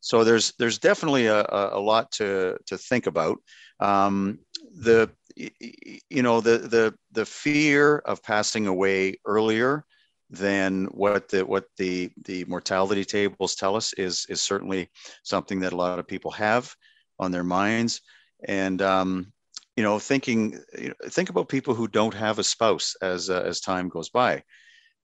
So 0.00 0.24
there's 0.24 0.52
there's 0.58 0.78
definitely 0.78 1.26
a, 1.26 1.44
a 1.50 1.80
lot 1.80 2.10
to 2.12 2.58
to 2.66 2.78
think 2.78 3.06
about. 3.06 3.38
Um, 3.80 4.40
the 4.74 5.10
you 5.36 6.22
know 6.22 6.40
the 6.40 6.58
the 6.58 6.94
the 7.12 7.26
fear 7.26 7.98
of 7.98 8.22
passing 8.22 8.66
away 8.66 9.16
earlier 9.24 9.84
than 10.30 10.84
what 10.86 11.28
the 11.28 11.44
what 11.44 11.64
the 11.76 12.10
the 12.24 12.44
mortality 12.44 13.04
tables 13.04 13.54
tell 13.54 13.74
us 13.74 13.92
is 13.94 14.26
is 14.28 14.40
certainly 14.40 14.88
something 15.22 15.60
that 15.60 15.72
a 15.72 15.76
lot 15.76 15.98
of 15.98 16.06
people 16.06 16.30
have 16.30 16.74
on 17.20 17.30
their 17.30 17.44
minds. 17.44 18.00
And 18.48 18.82
um, 18.82 19.32
you 19.76 19.84
know 19.84 19.98
thinking 19.98 20.58
you 20.76 20.88
know, 20.88 20.94
think 21.08 21.30
about 21.30 21.48
people 21.48 21.74
who 21.74 21.86
don't 21.86 22.14
have 22.14 22.38
a 22.38 22.44
spouse 22.44 22.96
as 23.00 23.30
uh, 23.30 23.42
as 23.46 23.60
time 23.60 23.88
goes 23.88 24.08
by. 24.08 24.42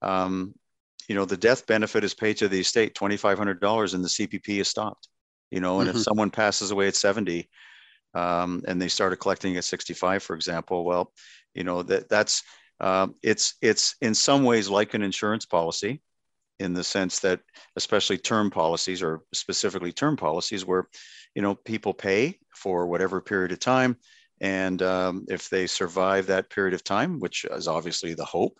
Um, 0.02 0.54
you 1.08 1.14
know 1.14 1.24
the 1.24 1.36
death 1.36 1.66
benefit 1.66 2.02
is 2.02 2.14
paid 2.14 2.38
to 2.38 2.48
the 2.48 2.60
estate 2.60 2.96
$2500 2.96 3.94
and 3.94 4.04
the 4.04 4.08
cpp 4.08 4.60
is 4.60 4.66
stopped 4.66 5.06
you 5.52 5.60
know 5.60 5.78
and 5.78 5.88
mm-hmm. 5.88 5.96
if 5.96 6.02
someone 6.02 6.32
passes 6.32 6.72
away 6.72 6.88
at 6.88 6.96
70 6.96 7.48
um, 8.14 8.62
and 8.66 8.82
they 8.82 8.88
started 8.88 9.18
collecting 9.18 9.56
at 9.56 9.62
65 9.62 10.24
for 10.24 10.34
example 10.34 10.84
well 10.84 11.12
you 11.54 11.62
know 11.62 11.84
that 11.84 12.08
that's 12.08 12.42
um, 12.80 13.14
it's 13.22 13.54
it's 13.62 13.96
in 14.00 14.14
some 14.14 14.44
ways 14.44 14.68
like 14.68 14.94
an 14.94 15.02
insurance 15.02 15.46
policy, 15.46 16.02
in 16.58 16.72
the 16.72 16.84
sense 16.84 17.20
that 17.20 17.40
especially 17.76 18.18
term 18.18 18.50
policies 18.50 19.02
or 19.02 19.20
specifically 19.32 19.92
term 19.92 20.16
policies 20.16 20.64
where 20.64 20.88
you 21.34 21.42
know 21.42 21.54
people 21.54 21.92
pay 21.92 22.38
for 22.54 22.86
whatever 22.86 23.20
period 23.20 23.52
of 23.52 23.60
time, 23.60 23.96
and 24.40 24.82
um, 24.82 25.24
if 25.28 25.48
they 25.50 25.66
survive 25.66 26.26
that 26.26 26.50
period 26.50 26.74
of 26.74 26.84
time, 26.84 27.20
which 27.20 27.44
is 27.50 27.68
obviously 27.68 28.14
the 28.14 28.24
hope, 28.24 28.58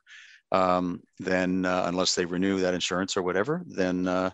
um, 0.52 1.00
then 1.18 1.64
uh, 1.64 1.84
unless 1.86 2.14
they 2.14 2.24
renew 2.24 2.60
that 2.60 2.74
insurance 2.74 3.16
or 3.16 3.22
whatever, 3.22 3.62
then 3.66 4.06
uh, 4.06 4.30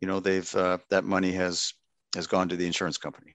you 0.00 0.08
know 0.08 0.20
they've 0.20 0.54
uh, 0.54 0.78
that 0.90 1.04
money 1.04 1.32
has 1.32 1.74
has 2.14 2.26
gone 2.26 2.48
to 2.48 2.56
the 2.56 2.66
insurance 2.66 2.98
company. 2.98 3.34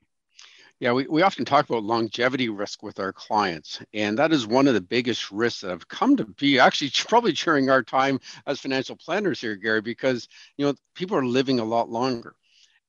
Yeah, 0.80 0.94
we, 0.94 1.08
we 1.08 1.24
often 1.24 1.44
talk 1.46 1.70
about 1.70 1.84
longevity 1.84 2.48
risk 2.48 2.84
with 2.84 3.00
our 3.00 3.12
clients, 3.12 3.81
and 3.94 4.18
that 4.18 4.31
is 4.31 4.48
one 4.48 4.68
of 4.68 4.74
the 4.74 4.81
biggest 4.81 5.30
risks 5.31 5.62
that 5.62 5.72
have 5.72 5.88
come 5.90 6.16
to 6.18 6.26
be 6.26 6.60
actually 6.60 6.92
probably 7.07 7.33
during 7.33 7.69
our 7.69 7.83
time 7.83 8.19
as 8.48 8.59
financial 8.62 8.95
planners 8.95 9.42
here, 9.42 9.56
Gary, 9.56 9.81
because 9.81 10.28
you 10.57 10.66
know 10.66 10.74
people 10.95 11.18
are 11.18 11.26
living 11.26 11.59
a 11.59 11.66
lot 11.66 11.90
longer, 11.90 12.36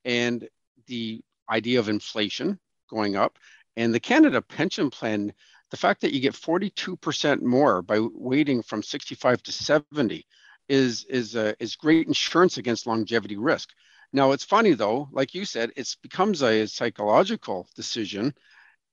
and 0.05 0.49
the 0.87 1.21
idea 1.51 1.81
of 1.81 1.89
inflation 1.89 2.61
going 2.89 3.17
up, 3.17 3.39
and 3.77 3.93
the 3.93 4.01
Canada 4.01 4.41
Pension 4.41 4.91
Plan, 4.91 5.33
the 5.71 5.77
fact 5.77 6.01
that 6.03 6.13
you 6.13 6.21
get 6.21 6.35
42% 6.37 7.43
more 7.43 7.83
by 7.83 7.99
waiting 8.01 8.63
from 8.63 8.83
65 8.85 9.43
to 9.45 9.53
70 9.53 10.27
is 10.69 11.05
is 11.07 11.19
uh, 11.19 11.55
is 11.59 11.75
great 11.77 12.07
insurance 12.07 12.57
against 12.59 12.87
longevity 12.87 13.37
risk. 13.37 13.71
Now 14.13 14.33
it's 14.33 14.45
funny 14.45 14.75
though, 14.75 15.09
like 15.13 15.35
you 15.35 15.45
said, 15.45 15.71
it 15.77 15.97
becomes 16.03 16.43
a 16.43 16.67
psychological 16.67 17.69
decision 17.77 18.35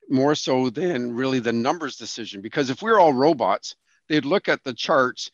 more 0.09 0.35
so 0.35 0.69
than 0.69 1.13
really 1.13 1.39
the 1.39 1.53
numbers 1.53 1.97
decision. 1.97 2.41
Because 2.41 2.69
if 2.69 2.81
we're 2.81 2.99
all 2.99 3.13
robots, 3.13 3.75
they'd 4.07 4.25
look 4.25 4.47
at 4.47 4.63
the 4.63 4.73
charts 4.73 5.31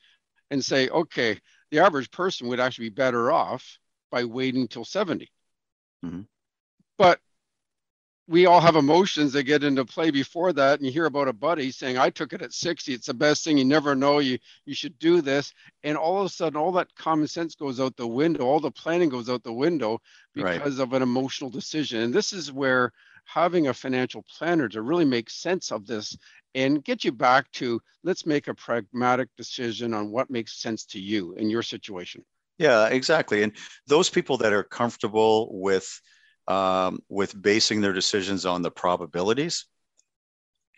and 0.50 0.64
say, 0.64 0.90
okay, 0.90 1.40
the 1.72 1.80
average 1.80 2.12
person 2.12 2.48
would 2.48 2.60
actually 2.60 2.90
be 2.90 2.96
better 2.96 3.32
off 3.32 3.78
by 4.12 4.24
waiting 4.24 4.68
till 4.68 4.86
70. 4.86 5.30
Mm-hmm. 6.06 6.22
But 6.98 7.20
we 8.28 8.46
all 8.46 8.62
have 8.62 8.76
emotions 8.76 9.34
that 9.34 9.44
get 9.44 9.64
into 9.64 9.84
play 9.84 10.10
before 10.10 10.54
that 10.54 10.80
and 10.80 10.86
you 10.86 10.92
hear 10.92 11.06
about 11.06 11.28
a 11.28 11.34
buddy 11.34 11.72
saying 11.72 11.98
i 11.98 12.10
took 12.10 12.32
it 12.32 12.42
at 12.42 12.54
60 12.54 12.94
it's 12.94 13.08
the 13.08 13.14
best 13.14 13.44
thing 13.44 13.58
you 13.58 13.66
never 13.66 13.96
know 13.96 14.20
you 14.20 14.38
you 14.66 14.74
should 14.74 14.98
do 15.00 15.22
this. 15.22 15.54
And 15.84 15.98
all 15.98 16.20
of 16.20 16.26
a 16.26 16.30
sudden 16.30 16.58
all 16.58 16.72
that 16.74 16.96
common 16.96 17.28
sense 17.28 17.56
goes 17.56 17.80
out 17.80 17.96
the 17.96 18.08
window 18.08 18.46
all 18.46 18.60
the 18.60 18.72
planning 18.72 19.10
goes 19.10 19.30
out 19.30 19.44
the 19.44 19.54
window 19.54 20.00
because 20.34 20.78
right. 20.78 20.84
of 20.84 20.94
an 20.94 21.02
emotional 21.02 21.50
decision. 21.50 22.02
And 22.02 22.14
this 22.14 22.34
is 22.34 22.52
where 22.52 22.92
having 23.26 23.68
a 23.68 23.74
financial 23.74 24.24
planner 24.24 24.68
to 24.70 24.82
really 24.82 25.06
make 25.06 25.30
sense 25.30 25.72
of 25.72 25.86
this 25.86 26.18
and 26.56 26.84
get 26.84 27.04
you 27.04 27.12
back 27.12 27.50
to 27.52 27.80
let's 28.04 28.26
make 28.26 28.48
a 28.48 28.54
pragmatic 28.54 29.30
decision 29.38 29.94
on 29.94 30.12
what 30.12 30.30
makes 30.30 30.62
sense 30.62 30.86
to 30.86 31.00
you 31.00 31.34
in 31.34 31.50
your 31.50 31.64
situation. 31.64 32.24
Yeah 32.58 32.88
exactly. 32.88 33.44
And 33.44 33.54
those 33.88 34.10
people 34.10 34.38
that 34.38 34.54
are 34.54 34.64
comfortable 34.64 35.50
with 35.52 36.02
um, 36.48 37.00
with 37.10 37.40
basing 37.40 37.82
their 37.82 37.94
decisions 37.94 38.46
on 38.46 38.62
the 38.62 38.72
probabilities, 38.72 39.66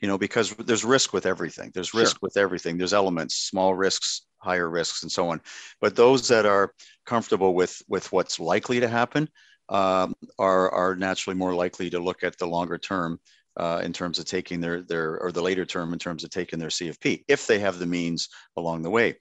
you 0.01 0.07
know, 0.07 0.17
because 0.17 0.51
there's 0.51 0.85
risk 0.85 1.13
with 1.13 1.25
everything. 1.25 1.71
There's 1.73 1.93
risk 1.93 2.17
sure. 2.17 2.19
with 2.21 2.37
everything. 2.37 2.77
There's 2.77 2.93
elements, 2.93 3.35
small 3.35 3.73
risks, 3.73 4.23
higher 4.37 4.69
risks, 4.69 5.03
and 5.03 5.11
so 5.11 5.29
on. 5.29 5.41
But 5.81 5.95
those 5.95 6.27
that 6.27 6.45
are 6.45 6.73
comfortable 7.05 7.53
with 7.53 7.81
with 7.87 8.11
what's 8.11 8.39
likely 8.39 8.79
to 8.79 8.87
happen 8.87 9.29
um, 9.69 10.13
are 10.37 10.71
are 10.71 10.95
naturally 10.95 11.37
more 11.37 11.55
likely 11.55 11.89
to 11.89 11.99
look 11.99 12.23
at 12.23 12.37
the 12.37 12.47
longer 12.47 12.77
term 12.77 13.19
uh, 13.57 13.81
in 13.83 13.93
terms 13.93 14.19
of 14.19 14.25
taking 14.25 14.59
their 14.59 14.81
their 14.81 15.19
or 15.19 15.31
the 15.31 15.41
later 15.41 15.65
term 15.65 15.93
in 15.93 15.99
terms 15.99 16.23
of 16.23 16.29
taking 16.29 16.59
their 16.59 16.69
CFP 16.69 17.23
if 17.27 17.47
they 17.47 17.59
have 17.59 17.79
the 17.79 17.85
means 17.85 18.29
along 18.57 18.83
the 18.83 18.89
way. 18.89 19.15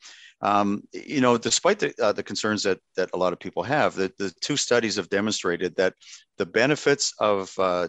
Um, 0.45 0.83
you 0.93 1.23
know, 1.23 1.39
despite 1.39 1.79
the, 1.79 1.95
uh, 2.01 2.13
the 2.13 2.23
concerns 2.23 2.63
that 2.65 2.79
that 2.97 3.11
a 3.15 3.17
lot 3.17 3.33
of 3.33 3.41
people 3.41 3.63
have, 3.63 3.95
the, 3.95 4.13
the 4.19 4.31
two 4.43 4.59
studies 4.59 4.97
have 4.97 5.09
demonstrated 5.09 5.75
that 5.77 5.95
the 6.37 6.45
benefits 6.45 7.15
of 7.19 7.51
uh, 7.59 7.89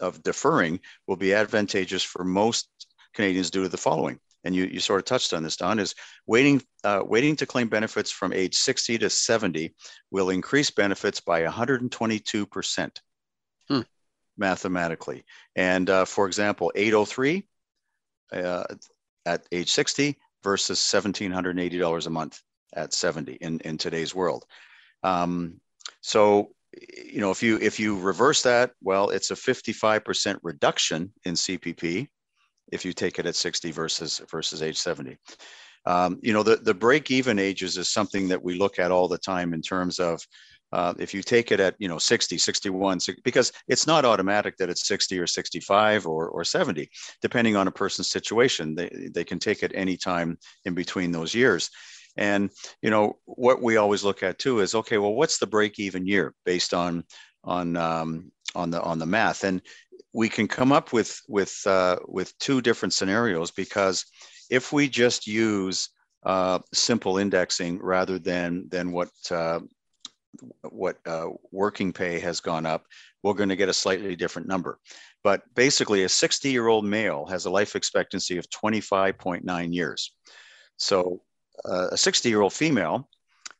of 0.00 0.22
deferring 0.22 0.80
will 1.08 1.16
be 1.16 1.34
advantageous 1.34 2.04
for 2.04 2.24
most 2.24 2.68
Canadians 3.12 3.50
due 3.50 3.64
to 3.64 3.68
the 3.68 3.76
following. 3.76 4.18
And 4.44 4.54
you, 4.54 4.64
you 4.64 4.78
sort 4.78 5.00
of 5.00 5.06
touched 5.06 5.32
on 5.32 5.42
this, 5.42 5.56
Don, 5.56 5.78
is 5.78 5.94
waiting, 6.26 6.62
uh, 6.84 7.02
waiting 7.04 7.34
to 7.36 7.46
claim 7.46 7.68
benefits 7.68 8.10
from 8.10 8.32
age 8.32 8.54
60 8.54 8.98
to 8.98 9.10
70 9.10 9.74
will 10.10 10.30
increase 10.30 10.70
benefits 10.70 11.20
by 11.20 11.44
122% 11.44 12.98
hmm. 13.68 13.80
mathematically. 14.36 15.24
And 15.56 15.88
uh, 15.88 16.04
for 16.04 16.26
example, 16.26 16.70
803 16.74 17.48
uh, 18.32 18.64
at 19.24 19.46
age 19.50 19.70
60 19.72 20.18
versus 20.44 20.78
$1,780 20.78 22.06
a 22.06 22.10
month 22.10 22.40
at 22.76 22.92
70 22.92 23.32
in, 23.40 23.58
in 23.60 23.78
today's 23.78 24.14
world. 24.14 24.44
Um, 25.02 25.60
so 26.00 26.50
you 27.06 27.20
know, 27.20 27.30
if 27.30 27.42
you 27.42 27.58
if 27.60 27.78
you 27.78 27.98
reverse 27.98 28.42
that, 28.42 28.72
well, 28.82 29.10
it's 29.10 29.30
a 29.30 29.34
55% 29.34 30.38
reduction 30.42 31.12
in 31.24 31.34
CPP 31.34 32.08
if 32.72 32.84
you 32.84 32.92
take 32.92 33.18
it 33.18 33.26
at 33.26 33.36
60 33.36 33.70
versus 33.70 34.20
versus 34.30 34.62
age 34.62 34.78
70. 34.78 35.16
Um, 35.86 36.18
you 36.22 36.32
know, 36.32 36.42
the 36.42 36.56
the 36.56 36.74
break 36.74 37.10
even 37.10 37.38
ages 37.38 37.76
is 37.76 37.88
something 37.88 38.28
that 38.28 38.42
we 38.42 38.54
look 38.54 38.78
at 38.78 38.90
all 38.90 39.06
the 39.06 39.18
time 39.18 39.52
in 39.52 39.62
terms 39.62 39.98
of 39.98 40.20
uh, 40.74 40.92
if 40.98 41.14
you 41.14 41.22
take 41.22 41.52
it 41.52 41.60
at 41.60 41.74
you 41.78 41.88
know 41.88 41.98
60 41.98 42.36
61 42.36 42.98
because 43.22 43.52
it's 43.68 43.86
not 43.86 44.04
automatic 44.04 44.56
that 44.56 44.68
it's 44.68 44.86
60 44.86 45.18
or 45.18 45.26
65 45.26 46.06
or, 46.06 46.28
or 46.28 46.44
70 46.44 46.90
depending 47.22 47.56
on 47.56 47.68
a 47.68 47.72
person's 47.72 48.10
situation 48.10 48.74
they, 48.74 48.90
they 49.14 49.24
can 49.24 49.38
take 49.38 49.62
it 49.62 49.72
any 49.74 49.96
time 49.96 50.36
in 50.64 50.74
between 50.74 51.12
those 51.12 51.34
years 51.34 51.70
and 52.16 52.50
you 52.82 52.90
know 52.90 53.18
what 53.24 53.62
we 53.62 53.76
always 53.76 54.04
look 54.04 54.22
at 54.22 54.38
too 54.38 54.60
is 54.60 54.74
okay, 54.74 54.98
well, 54.98 55.14
what's 55.14 55.38
the 55.38 55.46
break 55.46 55.78
even 55.78 56.06
year 56.06 56.34
based 56.44 56.72
on 56.72 57.04
on 57.42 57.76
um, 57.76 58.30
on 58.54 58.70
the 58.70 58.80
on 58.82 58.98
the 58.98 59.06
math? 59.06 59.44
And 59.44 59.60
we 60.12 60.28
can 60.28 60.46
come 60.46 60.72
up 60.72 60.92
with 60.92 61.20
with 61.28 61.60
uh, 61.66 61.98
with 62.06 62.36
two 62.38 62.60
different 62.60 62.92
scenarios 62.92 63.50
because 63.50 64.04
if 64.50 64.72
we 64.72 64.88
just 64.88 65.26
use 65.26 65.88
uh, 66.24 66.60
simple 66.72 67.18
indexing 67.18 67.80
rather 67.82 68.18
than 68.18 68.68
than 68.68 68.92
what 68.92 69.10
uh, 69.30 69.60
what 70.62 70.98
uh, 71.06 71.28
working 71.50 71.92
pay 71.92 72.18
has 72.20 72.40
gone 72.40 72.66
up, 72.66 72.86
we're 73.22 73.34
going 73.34 73.48
to 73.48 73.56
get 73.56 73.68
a 73.68 73.74
slightly 73.74 74.16
different 74.16 74.48
number. 74.48 74.78
But 75.22 75.42
basically, 75.54 76.04
a 76.04 76.08
60 76.08 76.50
year 76.50 76.68
old 76.68 76.84
male 76.84 77.26
has 77.26 77.46
a 77.46 77.50
life 77.50 77.76
expectancy 77.76 78.38
of 78.38 78.48
25.9 78.50 79.74
years. 79.74 80.12
So 80.76 81.22
uh, 81.64 81.88
a 81.92 81.96
60 81.96 82.28
year 82.28 82.42
old 82.42 82.52
female 82.52 83.08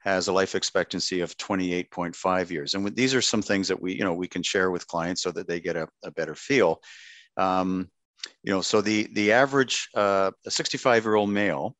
has 0.00 0.28
a 0.28 0.32
life 0.32 0.54
expectancy 0.54 1.20
of 1.20 1.36
28.5 1.38 2.50
years. 2.50 2.74
And 2.74 2.94
these 2.94 3.14
are 3.14 3.22
some 3.22 3.40
things 3.40 3.68
that 3.68 3.80
we, 3.80 3.94
you 3.94 4.04
know, 4.04 4.12
we 4.12 4.28
can 4.28 4.42
share 4.42 4.70
with 4.70 4.86
clients 4.86 5.22
so 5.22 5.30
that 5.32 5.48
they 5.48 5.60
get 5.60 5.76
a, 5.76 5.88
a 6.04 6.10
better 6.10 6.34
feel. 6.34 6.82
Um, 7.38 7.88
you 8.42 8.52
know, 8.52 8.60
so 8.60 8.82
the, 8.82 9.08
the 9.12 9.32
average, 9.32 9.88
uh, 9.94 10.30
a 10.44 10.50
65 10.50 11.04
year 11.04 11.14
old 11.14 11.30
male 11.30 11.74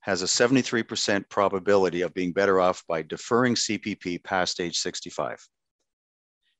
has 0.00 0.22
a 0.22 0.26
73% 0.26 1.28
probability 1.28 2.02
of 2.02 2.14
being 2.14 2.32
better 2.32 2.60
off 2.60 2.84
by 2.88 3.02
deferring 3.02 3.54
CPP 3.54 4.22
past 4.22 4.60
age 4.60 4.78
65. 4.78 5.46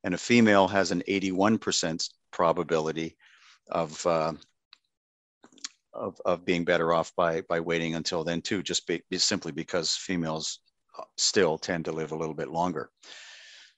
And 0.05 0.15
a 0.15 0.19
female 0.19 0.69
has 0.69 0.91
an 0.91 1.03
81% 1.09 2.09
probability 2.31 3.17
of 3.71 4.07
uh, 4.07 4.33
of, 5.93 6.21
of 6.25 6.45
being 6.45 6.65
better 6.65 6.93
off 6.93 7.15
by 7.17 7.43
by 7.43 7.61
waiting 7.61 7.95
until 7.95 8.25
then 8.25 8.41
too 8.41 8.63
just 8.63 8.87
be, 8.87 9.03
simply 9.17 9.53
because 9.53 9.95
females 9.95 10.61
uh, 10.99 11.03
still 11.17 11.59
tend 11.59 11.85
to 11.85 11.93
live 11.93 12.13
a 12.13 12.17
little 12.17 12.35
bit 12.35 12.49
longer 12.49 12.91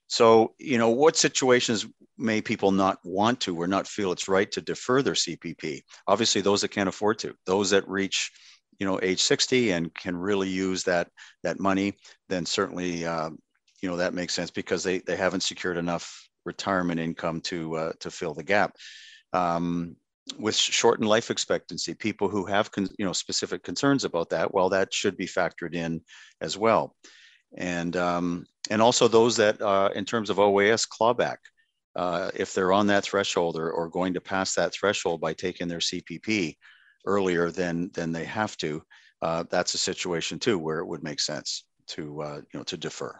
so 0.07 0.53
you 0.59 0.77
know 0.77 0.89
what 0.89 1.17
situations 1.17 1.85
may 2.17 2.41
people 2.41 2.71
not 2.71 2.99
want 3.03 3.39
to 3.39 3.55
or 3.55 3.67
not 3.67 3.87
feel 3.87 4.11
it's 4.11 4.27
right 4.27 4.51
to 4.51 4.61
defer 4.61 5.01
their 5.01 5.13
cpp 5.13 5.81
obviously 6.07 6.41
those 6.41 6.61
that 6.61 6.69
can't 6.69 6.89
afford 6.89 7.17
to 7.17 7.35
those 7.45 7.71
that 7.71 7.87
reach 7.87 8.31
you 8.81 8.87
know 8.87 8.99
age 9.03 9.21
60 9.21 9.71
and 9.73 9.93
can 9.93 10.17
really 10.17 10.49
use 10.49 10.83
that 10.83 11.07
that 11.43 11.59
money 11.59 11.93
then 12.29 12.47
certainly 12.47 13.05
uh, 13.05 13.29
you 13.81 13.87
know 13.87 13.97
that 13.97 14.15
makes 14.15 14.33
sense 14.33 14.49
because 14.49 14.83
they 14.83 14.97
they 14.99 15.15
haven't 15.15 15.43
secured 15.43 15.77
enough 15.77 16.27
retirement 16.45 16.99
income 16.99 17.41
to 17.41 17.75
uh, 17.75 17.91
to 17.99 18.09
fill 18.09 18.33
the 18.33 18.43
gap. 18.43 18.75
Um, 19.33 19.95
with 20.37 20.55
shortened 20.55 21.09
life 21.09 21.31
expectancy, 21.31 21.93
people 21.93 22.29
who 22.29 22.45
have 22.45 22.71
con- 22.71 22.89
you 22.97 23.05
know 23.05 23.13
specific 23.13 23.63
concerns 23.63 24.03
about 24.03 24.29
that, 24.29 24.53
well, 24.53 24.69
that 24.69 24.93
should 24.93 25.15
be 25.15 25.27
factored 25.27 25.75
in 25.75 26.01
as 26.41 26.57
well, 26.57 26.95
and 27.55 27.95
um, 27.97 28.45
and 28.69 28.81
also 28.81 29.07
those 29.07 29.37
that 29.37 29.61
uh, 29.61 29.89
in 29.95 30.05
terms 30.05 30.29
of 30.29 30.37
OAS 30.37 30.87
clawback, 30.87 31.37
uh, 31.95 32.31
if 32.35 32.53
they're 32.53 32.73
on 32.73 32.87
that 32.87 33.03
threshold 33.03 33.57
or, 33.57 33.71
or 33.71 33.89
going 33.89 34.13
to 34.13 34.21
pass 34.21 34.55
that 34.55 34.73
threshold 34.73 35.21
by 35.21 35.33
taking 35.33 35.67
their 35.67 35.79
CPP 35.79 36.55
earlier 37.05 37.51
than 37.51 37.91
than 37.93 38.11
they 38.11 38.25
have 38.25 38.57
to, 38.57 38.83
uh, 39.21 39.43
that's 39.49 39.73
a 39.73 39.77
situation 39.77 40.39
too 40.39 40.57
where 40.57 40.79
it 40.79 40.85
would 40.85 41.03
make 41.03 41.19
sense 41.19 41.65
to 41.87 42.21
uh, 42.21 42.41
you 42.53 42.59
know 42.59 42.63
to 42.63 42.77
defer. 42.77 43.19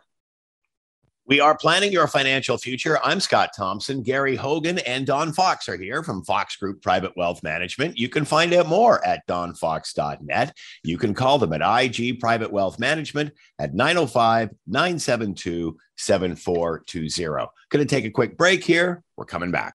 We 1.28 1.40
are 1.40 1.56
planning 1.56 1.92
your 1.92 2.08
financial 2.08 2.58
future. 2.58 3.00
I'm 3.04 3.20
Scott 3.20 3.52
Thompson. 3.56 4.02
Gary 4.02 4.36
Hogan 4.36 4.80
and 4.80 5.06
Don 5.06 5.32
Fox 5.32 5.70
are 5.70 5.78
here 5.78 6.04
from 6.04 6.26
Fox 6.26 6.56
Group 6.56 6.82
Private 6.82 7.16
Wealth 7.16 7.44
Management. 7.44 7.98
You 7.98 8.10
can 8.10 8.26
find 8.26 8.54
out 8.54 8.68
more 8.68 9.06
at 9.06 9.26
donfox.net. 9.28 10.58
You 10.84 10.98
can 10.98 11.14
call 11.14 11.38
them 11.38 11.54
at 11.54 11.86
IG 11.86 12.20
Private 12.20 12.52
Wealth 12.52 12.80
Management 12.80 13.32
at 13.60 13.74
905 13.74 14.50
972 14.68 15.78
7420. 15.96 17.48
Going 17.70 17.86
to 17.86 17.86
take 17.86 18.06
a 18.06 18.10
quick 18.12 18.36
break 18.36 18.64
here. 18.64 19.04
We're 19.16 19.26
coming 19.26 19.52
back. 19.52 19.76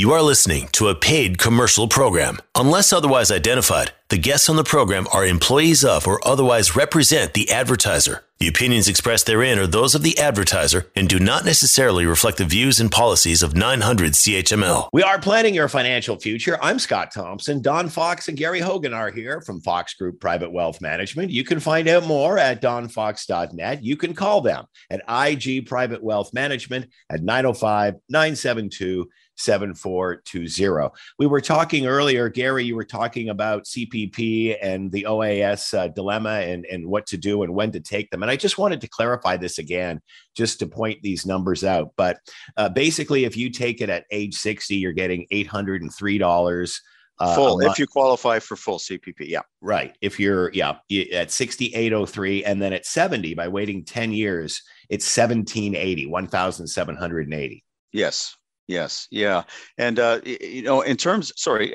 You 0.00 0.12
are 0.12 0.22
listening 0.22 0.68
to 0.68 0.88
a 0.88 0.94
paid 0.94 1.36
commercial 1.36 1.86
program. 1.86 2.38
Unless 2.54 2.90
otherwise 2.90 3.30
identified, 3.30 3.92
the 4.10 4.18
guests 4.18 4.48
on 4.48 4.56
the 4.56 4.64
program 4.64 5.06
are 5.12 5.24
employees 5.24 5.84
of 5.84 6.06
or 6.06 6.20
otherwise 6.26 6.74
represent 6.74 7.32
the 7.32 7.48
advertiser. 7.48 8.24
The 8.40 8.48
opinions 8.48 8.88
expressed 8.88 9.26
therein 9.26 9.58
are 9.58 9.66
those 9.66 9.94
of 9.94 10.02
the 10.02 10.18
advertiser 10.18 10.90
and 10.96 11.08
do 11.08 11.20
not 11.20 11.44
necessarily 11.44 12.06
reflect 12.06 12.38
the 12.38 12.44
views 12.44 12.80
and 12.80 12.90
policies 12.90 13.42
of 13.42 13.54
900 13.54 14.14
CHML. 14.14 14.88
We 14.92 15.02
are 15.02 15.20
planning 15.20 15.54
your 15.54 15.68
financial 15.68 16.18
future. 16.18 16.58
I'm 16.60 16.78
Scott 16.78 17.12
Thompson. 17.12 17.62
Don 17.62 17.88
Fox 17.88 18.28
and 18.28 18.38
Gary 18.38 18.60
Hogan 18.60 18.94
are 18.94 19.10
here 19.10 19.42
from 19.42 19.60
Fox 19.60 19.94
Group 19.94 20.20
Private 20.20 20.52
Wealth 20.52 20.80
Management. 20.80 21.30
You 21.30 21.44
can 21.44 21.60
find 21.60 21.86
out 21.86 22.06
more 22.06 22.38
at 22.38 22.62
donfox.net. 22.62 23.84
You 23.84 23.96
can 23.96 24.14
call 24.14 24.40
them 24.40 24.64
at 24.88 25.02
IG 25.06 25.66
Private 25.66 26.02
Wealth 26.02 26.32
Management 26.32 26.86
at 27.10 27.22
905 27.22 27.96
972 28.08 29.06
7420. 29.40 30.90
We 31.18 31.26
were 31.26 31.40
talking 31.40 31.86
earlier, 31.86 32.28
Gary, 32.28 32.64
you 32.64 32.76
were 32.76 32.84
talking 32.84 33.28
about 33.28 33.66
CPP 34.08 34.56
and 34.60 34.90
the 34.92 35.06
OAS 35.08 35.74
uh, 35.74 35.88
dilemma 35.88 36.40
and, 36.40 36.64
and 36.66 36.86
what 36.86 37.06
to 37.06 37.16
do 37.16 37.42
and 37.42 37.54
when 37.54 37.72
to 37.72 37.80
take 37.80 38.10
them. 38.10 38.22
And 38.22 38.30
I 38.30 38.36
just 38.36 38.58
wanted 38.58 38.80
to 38.80 38.88
clarify 38.88 39.36
this 39.36 39.58
again, 39.58 40.00
just 40.34 40.58
to 40.60 40.66
point 40.66 41.02
these 41.02 41.26
numbers 41.26 41.64
out. 41.64 41.92
But 41.96 42.18
uh, 42.56 42.68
basically, 42.68 43.24
if 43.24 43.36
you 43.36 43.50
take 43.50 43.80
it 43.80 43.90
at 43.90 44.04
age 44.10 44.34
60, 44.34 44.76
you're 44.76 44.92
getting 44.92 45.26
$803. 45.32 46.80
Uh, 47.18 47.34
full 47.34 47.60
if 47.60 47.78
you 47.78 47.86
qualify 47.86 48.38
for 48.38 48.56
full 48.56 48.78
CPP. 48.78 49.28
Yeah. 49.28 49.42
Right. 49.60 49.94
If 50.00 50.18
you're, 50.18 50.50
yeah, 50.54 50.76
at 51.12 51.30
6803 51.30 52.44
and 52.44 52.62
then 52.62 52.72
at 52.72 52.86
70 52.86 53.34
by 53.34 53.48
waiting 53.48 53.84
10 53.84 54.12
years, 54.12 54.62
it's 54.88 55.04
1780, 55.04 56.06
1780. 56.06 57.64
Yes. 57.92 58.36
Yes, 58.70 59.08
yeah, 59.10 59.42
and 59.78 59.98
uh, 59.98 60.20
you 60.24 60.62
know, 60.62 60.82
in 60.82 60.96
terms, 60.96 61.32
sorry, 61.34 61.74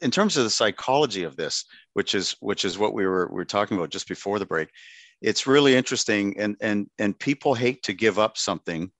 in 0.00 0.10
terms 0.10 0.36
of 0.36 0.44
the 0.44 0.50
psychology 0.50 1.24
of 1.24 1.36
this, 1.36 1.64
which 1.94 2.14
is 2.14 2.36
which 2.40 2.64
is 2.64 2.78
what 2.78 2.94
we 2.94 3.06
were 3.06 3.28
we 3.28 3.36
were 3.36 3.44
talking 3.44 3.76
about 3.76 3.90
just 3.90 4.08
before 4.08 4.38
the 4.38 4.46
break, 4.46 4.68
it's 5.20 5.46
really 5.46 5.74
interesting, 5.74 6.38
and 6.38 6.56
and 6.60 6.88
and 6.98 7.18
people 7.18 7.54
hate 7.54 7.82
to 7.84 7.92
give 7.92 8.18
up 8.18 8.36
something 8.36 8.90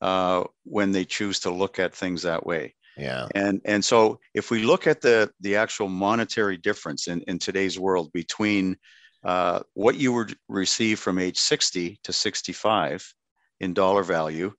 uh, 0.00 0.44
when 0.64 0.92
they 0.92 1.04
choose 1.04 1.40
to 1.40 1.50
look 1.50 1.78
at 1.78 1.94
things 1.94 2.22
that 2.22 2.44
way. 2.44 2.74
Yeah, 2.96 3.28
and 3.34 3.60
and 3.64 3.84
so 3.84 4.20
if 4.34 4.50
we 4.50 4.62
look 4.62 4.86
at 4.86 5.00
the 5.00 5.30
the 5.40 5.56
actual 5.56 5.88
monetary 5.88 6.56
difference 6.56 7.08
in 7.08 7.22
in 7.22 7.38
today's 7.38 7.78
world 7.78 8.12
between 8.12 8.76
uh, 9.24 9.60
what 9.74 9.96
you 9.96 10.12
would 10.12 10.36
receive 10.48 10.98
from 10.98 11.18
age 11.18 11.38
60 11.38 11.98
to 12.04 12.12
65 12.12 13.14
in 13.60 13.72
dollar 13.72 14.02
value 14.02 14.52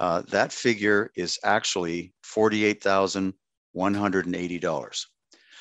uh, 0.00 0.22
that 0.28 0.52
figure 0.52 1.10
is 1.16 1.38
actually 1.44 2.12
$48,180. 3.74 5.06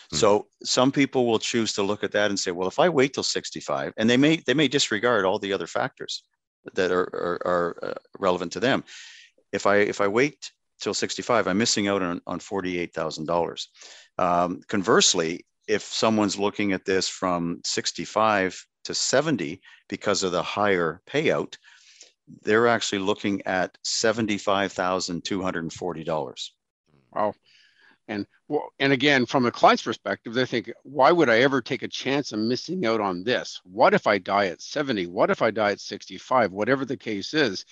Hmm. 0.10 0.16
So 0.16 0.48
some 0.64 0.92
people 0.92 1.26
will 1.26 1.40
choose 1.40 1.74
to 1.74 1.84
look 1.84 2.04
at 2.04 2.12
that 2.12 2.30
and 2.30 2.40
say, 2.40 2.52
well, 2.52 2.68
if 2.68 2.80
I 2.80 2.90
wait 2.90 3.14
till 3.14 3.24
65, 3.24 3.94
and 3.98 4.10
they 4.10 4.18
may 4.18 4.38
they 4.46 4.54
may 4.54 4.68
disregard 4.68 5.26
all 5.26 5.40
the 5.40 5.54
other 5.54 5.68
factors 5.68 6.24
that 6.74 6.92
are, 6.92 7.02
are, 7.02 7.42
are 7.46 7.78
uh, 7.82 7.94
relevant 8.20 8.52
to 8.54 8.60
them. 8.60 8.84
If 9.52 9.66
I 9.66 9.78
if 9.78 10.02
I 10.02 10.08
wait 10.08 10.52
till 10.80 10.94
65, 10.94 11.48
I'm 11.48 11.58
missing 11.58 11.88
out 11.88 12.02
on, 12.02 12.22
on 12.28 12.40
$48,000. 12.40 13.68
Um, 14.18 14.62
conversely, 14.68 15.46
if 15.68 15.82
someone's 15.82 16.38
looking 16.38 16.74
at 16.74 16.86
this 16.86 17.08
from 17.08 17.62
65 17.64 18.68
to 18.84 18.94
70 18.94 19.62
because 19.88 20.24
of 20.24 20.34
the 20.34 20.44
higher 20.44 21.02
payout, 21.08 21.56
they're 22.44 22.68
actually 22.68 23.00
looking 23.00 23.42
at 23.46 23.78
$75,240. 23.86 26.50
Wow. 27.14 27.34
And 28.08 28.28
well, 28.48 28.70
and 28.80 28.92
again, 28.92 29.26
from 29.26 29.44
the 29.44 29.52
client's 29.52 29.84
perspective, 29.84 30.34
they 30.34 30.46
think, 30.46 30.72
why 30.84 31.12
would 31.12 31.30
I 31.30 31.40
ever 31.40 31.62
take 31.62 31.84
a 31.84 31.88
chance 31.88 32.32
of 32.32 32.40
missing 32.40 32.86
out 32.86 33.00
on 33.00 33.24
this? 33.24 33.62
What 33.64 33.94
if 33.94 34.08
I 34.08 34.18
die 34.18 34.48
at 34.48 34.62
70? 34.62 35.08
What 35.08 35.30
if 35.30 35.42
I 35.42 35.52
die 35.52 35.72
at 35.72 35.80
65? 35.80 36.52
Whatever 36.52 36.86
the 36.86 36.98
case 36.98 37.34
is, 37.34 37.66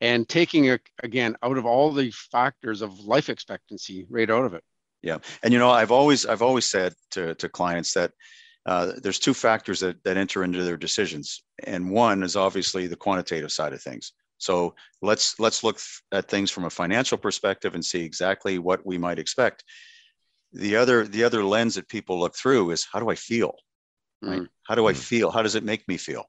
and 0.00 0.28
taking 0.28 0.76
again 1.02 1.36
out 1.42 1.56
of 1.56 1.66
all 1.66 1.92
the 1.92 2.10
factors 2.10 2.82
of 2.82 3.00
life 3.00 3.28
expectancy 3.28 4.06
right 4.10 4.30
out 4.30 4.44
of 4.44 4.54
it. 4.54 4.64
Yeah, 5.02 5.18
and 5.42 5.52
you 5.52 5.58
know, 5.58 5.70
I've 5.70 5.92
always 5.92 6.26
I've 6.26 6.42
always 6.42 6.68
said 6.68 6.94
to 7.12 7.34
to 7.36 7.48
clients 7.48 7.94
that 7.94 8.12
uh, 8.66 8.92
there's 9.00 9.20
two 9.20 9.34
factors 9.34 9.78
that, 9.80 10.02
that 10.02 10.16
enter 10.16 10.42
into 10.42 10.64
their 10.64 10.76
decisions 10.76 11.44
and 11.62 11.88
one 11.88 12.24
is 12.24 12.34
obviously 12.34 12.88
the 12.88 12.96
quantitative 12.96 13.52
side 13.52 13.72
of 13.72 13.80
things 13.80 14.12
so 14.38 14.74
let's 15.02 15.38
let's 15.38 15.64
look 15.64 15.78
at 16.12 16.28
things 16.28 16.50
from 16.50 16.64
a 16.64 16.70
financial 16.70 17.18
perspective 17.18 17.74
and 17.74 17.84
see 17.84 18.02
exactly 18.02 18.58
what 18.58 18.84
we 18.84 18.98
might 18.98 19.18
expect 19.18 19.64
the 20.52 20.76
other 20.76 21.06
the 21.06 21.24
other 21.24 21.44
lens 21.44 21.74
that 21.74 21.88
people 21.88 22.18
look 22.18 22.36
through 22.36 22.70
is 22.70 22.86
how 22.90 23.00
do 23.00 23.10
i 23.10 23.14
feel 23.14 23.54
right 24.22 24.42
mm. 24.42 24.48
how 24.64 24.74
do 24.74 24.86
i 24.86 24.92
mm. 24.92 24.96
feel 24.96 25.30
how 25.30 25.42
does 25.42 25.54
it 25.54 25.64
make 25.64 25.86
me 25.88 25.96
feel 25.96 26.24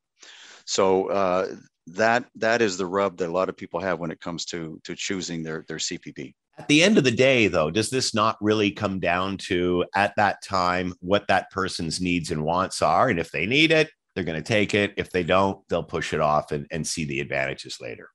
so 0.66 1.10
uh, 1.10 1.56
that 1.88 2.26
that 2.36 2.62
is 2.62 2.78
the 2.78 2.86
rub 2.86 3.18
that 3.18 3.30
a 3.30 3.32
lot 3.32 3.48
of 3.48 3.56
people 3.56 3.80
have 3.80 4.00
when 4.00 4.12
it 4.12 4.20
comes 4.20 4.46
to 4.46 4.80
to 4.84 4.96
choosing 4.96 5.44
their 5.44 5.64
their 5.68 5.78
cpp 5.78 6.34
at 6.58 6.68
the 6.68 6.82
end 6.82 6.98
of 6.98 7.04
the 7.04 7.12
day, 7.12 7.48
though, 7.48 7.70
does 7.70 7.92
this 7.92 8.16
not 8.16 8.36
really 8.42 8.72
come 8.72 9.00
down 9.00 9.38
to 9.38 9.86
at 9.94 10.16
that 10.18 10.42
time 10.42 10.96
what 11.02 11.28
that 11.28 11.52
person's 11.52 12.02
needs 12.02 12.32
and 12.32 12.44
wants 12.44 12.82
are? 12.82 13.10
And 13.10 13.20
if 13.20 13.32
they 13.32 13.46
need 13.46 13.72
it, 13.72 13.92
they're 14.18 14.24
going 14.24 14.42
to 14.42 14.48
take 14.48 14.74
it. 14.74 14.96
If 14.98 15.12
they 15.12 15.22
don't, 15.22 15.60
they'll 15.70 15.84
push 15.84 16.12
it 16.12 16.20
off 16.20 16.52
and, 16.52 16.66
and 16.72 16.88
see 16.88 17.06
the 17.06 17.20
advantages 17.20 17.78
later. 17.80 18.10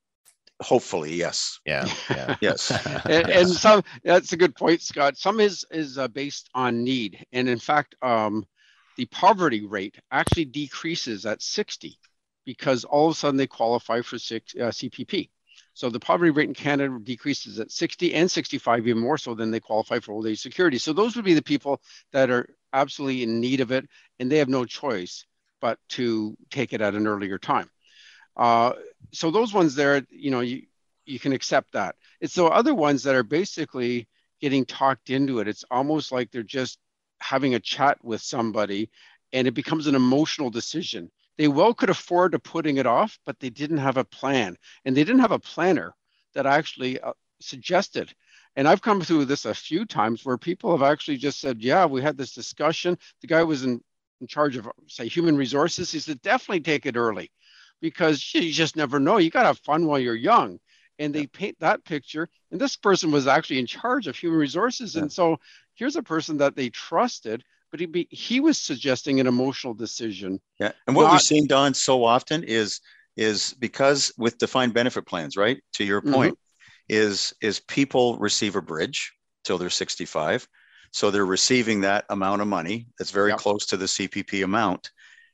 Hopefully, 0.61 1.15
yes. 1.15 1.61
Yeah. 1.65 1.89
yeah. 2.11 2.35
yes. 2.41 2.73
and, 3.07 3.31
and, 3.31 3.49
some 3.49 3.85
that's 4.03 4.33
a 4.33 4.37
good 4.37 4.57
point, 4.57 4.83
Scott. 4.83 5.17
Some 5.17 5.39
is 5.39 5.65
is 5.71 5.99
uh, 5.99 6.09
based 6.09 6.51
on 6.57 6.83
need, 6.83 7.25
and 7.31 7.49
in 7.49 7.61
fact, 7.61 7.95
um, 8.03 8.45
the 8.97 9.07
poverty 9.07 9.65
rate 9.65 9.97
actually 10.11 10.47
decreases 10.47 11.25
at 11.25 11.41
60 11.41 11.97
because 12.45 12.83
all 12.83 13.07
of 13.07 13.13
a 13.13 13.15
sudden 13.15 13.37
they 13.37 13.47
qualify 13.47 14.01
for 14.01 14.19
six, 14.19 14.57
uh, 14.57 14.73
CPP. 14.73 15.31
So 15.75 15.89
the 15.89 16.01
poverty 16.01 16.33
rate 16.33 16.49
in 16.49 16.55
Canada 16.55 16.99
decreases 17.01 17.61
at 17.61 17.71
60 17.71 18.13
and 18.15 18.29
65, 18.29 18.89
even 18.89 19.01
more 19.01 19.19
so 19.19 19.37
than 19.37 19.53
they 19.53 19.61
qualify 19.61 20.01
for 20.01 20.11
old 20.11 20.27
age 20.27 20.41
security. 20.41 20.79
So 20.79 20.93
those 20.93 21.15
would 21.15 21.25
be 21.25 21.35
the 21.35 21.43
people 21.43 21.81
that 22.13 22.29
are 22.29 22.49
absolutely 22.73 23.23
in 23.23 23.39
need 23.39 23.61
of 23.61 23.71
it, 23.71 23.89
and 24.19 24.31
they 24.31 24.39
have 24.39 24.49
no 24.49 24.65
choice 24.65 25.25
but 25.63 25.79
to 25.89 26.37
take 26.51 26.75
it 26.75 26.83
at 26.83 26.95
an 26.95 27.07
earlier 27.07 27.39
time. 27.39 27.71
Uh, 28.37 28.75
so 29.13 29.31
those 29.31 29.55
ones 29.55 29.75
there, 29.75 30.05
you 30.11 30.31
know, 30.31 30.41
you 30.41 30.65
you 31.07 31.19
can 31.19 31.33
accept 31.33 31.73
that. 31.73 31.97
It's 32.21 32.35
the 32.35 32.45
other 32.45 32.75
ones 32.75 33.03
that 33.05 33.15
are 33.15 33.25
basically 33.25 34.09
getting 34.41 34.67
talked 34.67 35.09
into 35.09 35.41
it. 35.41 35.49
It's 35.49 35.65
almost 35.71 36.13
like 36.13 36.31
they're 36.31 36.43
just 36.43 36.79
having 37.21 37.55
a 37.55 37.61
chat 37.61 38.05
with 38.05 38.21
somebody, 38.21 38.91
and 39.33 39.49
it 39.49 39.55
becomes 39.55 39.87
an 39.87 39.95
emotional 39.95 40.51
decision 40.51 41.11
they 41.39 41.49
well 41.49 41.75
could 41.75 41.91
afford 41.91 42.33
to 42.33 42.39
putting 42.39 42.77
it 42.77 42.87
off, 42.87 43.19
but 43.25 43.41
they 43.41 43.51
didn't 43.51 43.79
have 43.79 43.97
a 43.97 44.05
plan, 44.05 44.57
and 44.85 44.97
they 44.97 45.05
didn't 45.05 45.23
have 45.23 45.33
a 45.33 45.39
planner 45.39 45.95
that 46.35 46.47
actually 46.47 47.01
uh, 47.01 47.13
suggested. 47.41 48.15
And 48.55 48.69
I've 48.69 48.83
come 48.83 49.01
through 49.01 49.25
this 49.25 49.47
a 49.47 49.55
few 49.55 49.87
times 49.87 50.25
where 50.25 50.37
people 50.37 50.73
have 50.73 50.83
actually 50.83 51.17
just 51.17 51.41
said, 51.41 51.63
"Yeah, 51.63 51.87
we 51.87 52.03
had 52.03 52.17
this 52.19 52.35
discussion. 52.35 52.99
The 53.23 53.27
guy 53.27 53.43
was 53.45 53.65
in, 53.65 53.83
in 54.23 54.27
charge 54.27 54.57
of, 54.57 54.67
say, 54.87 55.07
human 55.07 55.37
resources. 55.37 55.93
He 55.93 55.99
said, 55.99 56.23
definitely 56.23 56.61
take 56.61 56.87
it 56.87 56.97
early, 56.97 57.31
because 57.83 58.33
you 58.33 58.51
just 58.51 58.77
never 58.77 58.99
know. 58.99 59.19
You 59.19 59.31
got 59.31 59.43
to 59.43 59.49
have 59.49 59.59
fun 59.59 59.87
while 59.87 59.99
you're 59.99 60.15
young." 60.15 60.59
And 60.99 61.15
they 61.15 61.27
paint 61.27 61.57
that 61.61 61.85
picture. 61.85 62.29
And 62.51 62.61
this 62.61 62.77
person 62.77 63.11
was 63.11 63.27
actually 63.27 63.59
in 63.59 63.67
charge 63.67 64.07
of 64.07 64.17
human 64.17 64.39
resources, 64.39 64.95
yeah. 64.95 65.03
and 65.03 65.13
so 65.13 65.39
here's 65.75 65.97
a 65.97 66.03
person 66.03 66.39
that 66.39 66.57
they 66.57 66.71
trusted 66.71 67.45
but 67.73 67.81
he 67.81 67.87
be, 67.87 68.07
he 68.11 68.39
was 68.39 68.59
suggesting 68.59 69.19
an 69.19 69.27
emotional 69.27 69.75
decision. 69.75 70.41
Yeah, 70.61 70.73
and 70.87 70.95
what 70.95 71.05
not, 71.05 71.13
we've 71.13 71.23
seen 71.23 71.49
Don 71.49 71.75
so 71.75 72.05
often 72.05 72.45
is 72.45 72.81
is 73.17 73.55
because 73.55 74.13
with 74.17 74.39
defined 74.39 74.75
benefit 74.75 75.07
plans, 75.07 75.37
right? 75.37 75.61
To 75.75 75.85
your 75.85 76.03
mm-hmm. 76.03 76.13
point, 76.13 76.35
mm-hmm. 76.35 76.95
is 76.95 77.33
is 77.41 77.61
people 77.61 78.19
receive 78.19 78.55
a 78.57 78.63
bridge 78.63 79.13
till 79.45 79.59
they're 79.59 79.71
65, 79.71 80.47
so 80.93 81.11
they're 81.11 81.27
receiving 81.27 81.81
that 81.81 82.05
amount 82.11 82.43
of 82.43 82.49
money 82.49 82.87
that's 82.99 83.11
very 83.11 83.31
yep. 83.31 83.39
close 83.39 83.67
to 83.67 83.77
the 83.77 83.87
CPP 83.87 84.45
amount, 84.45 84.91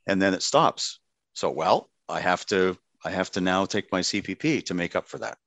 and 0.07 0.21
then 0.21 0.33
it 0.33 0.41
stops. 0.41 0.99
So 1.33 1.51
well, 1.51 1.89
I 2.07 2.19
have 2.19 2.45
to 2.47 2.77
I 3.05 3.11
have 3.11 3.31
to 3.31 3.41
now 3.41 3.65
take 3.65 3.91
my 3.91 4.01
CPP 4.01 4.65
to 4.65 4.73
make 4.73 4.95
up 4.95 5.07
for 5.07 5.19
that 5.19 5.37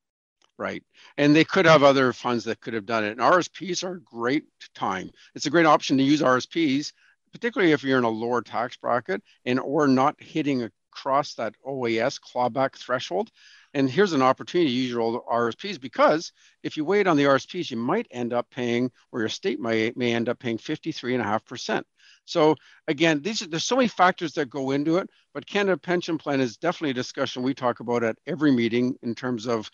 right? 0.58 0.82
And 1.16 1.34
they 1.34 1.44
could 1.44 1.66
have 1.66 1.82
other 1.82 2.12
funds 2.12 2.44
that 2.44 2.60
could 2.60 2.74
have 2.74 2.86
done 2.86 3.04
it. 3.04 3.10
And 3.10 3.20
RSPs 3.20 3.82
are 3.82 3.94
a 3.94 4.00
great 4.00 4.44
time. 4.74 5.10
It's 5.34 5.46
a 5.46 5.50
great 5.50 5.66
option 5.66 5.96
to 5.98 6.04
use 6.04 6.22
RSPs, 6.22 6.92
particularly 7.32 7.72
if 7.72 7.82
you're 7.82 7.98
in 7.98 8.04
a 8.04 8.08
lower 8.08 8.42
tax 8.42 8.76
bracket 8.76 9.22
and 9.44 9.58
or 9.58 9.88
not 9.88 10.14
hitting 10.18 10.70
across 10.92 11.34
that 11.34 11.54
OAS 11.66 12.20
clawback 12.20 12.76
threshold. 12.76 13.30
And 13.74 13.90
here's 13.90 14.12
an 14.12 14.22
opportunity 14.22 14.70
to 14.70 14.76
use 14.76 14.90
your 14.90 15.00
old 15.00 15.22
RSPs 15.24 15.80
because 15.80 16.32
if 16.62 16.76
you 16.76 16.84
wait 16.84 17.06
on 17.06 17.16
the 17.16 17.24
RSPs, 17.24 17.70
you 17.70 17.76
might 17.76 18.06
end 18.10 18.32
up 18.32 18.50
paying, 18.50 18.90
or 19.12 19.20
your 19.20 19.28
state 19.28 19.60
may, 19.60 19.92
may 19.96 20.12
end 20.12 20.28
up 20.28 20.38
paying 20.38 20.58
53.5%. 20.58 21.82
So 22.24 22.54
again, 22.86 23.22
these 23.22 23.42
are, 23.42 23.48
there's 23.48 23.64
so 23.64 23.76
many 23.76 23.88
factors 23.88 24.32
that 24.34 24.50
go 24.50 24.70
into 24.70 24.98
it, 24.98 25.08
but 25.34 25.46
Canada 25.46 25.76
Pension 25.76 26.18
Plan 26.18 26.40
is 26.40 26.56
definitely 26.56 26.90
a 26.90 26.94
discussion 26.94 27.42
we 27.42 27.54
talk 27.54 27.80
about 27.80 28.04
at 28.04 28.18
every 28.26 28.52
meeting 28.52 28.96
in 29.02 29.14
terms 29.14 29.46
of 29.46 29.70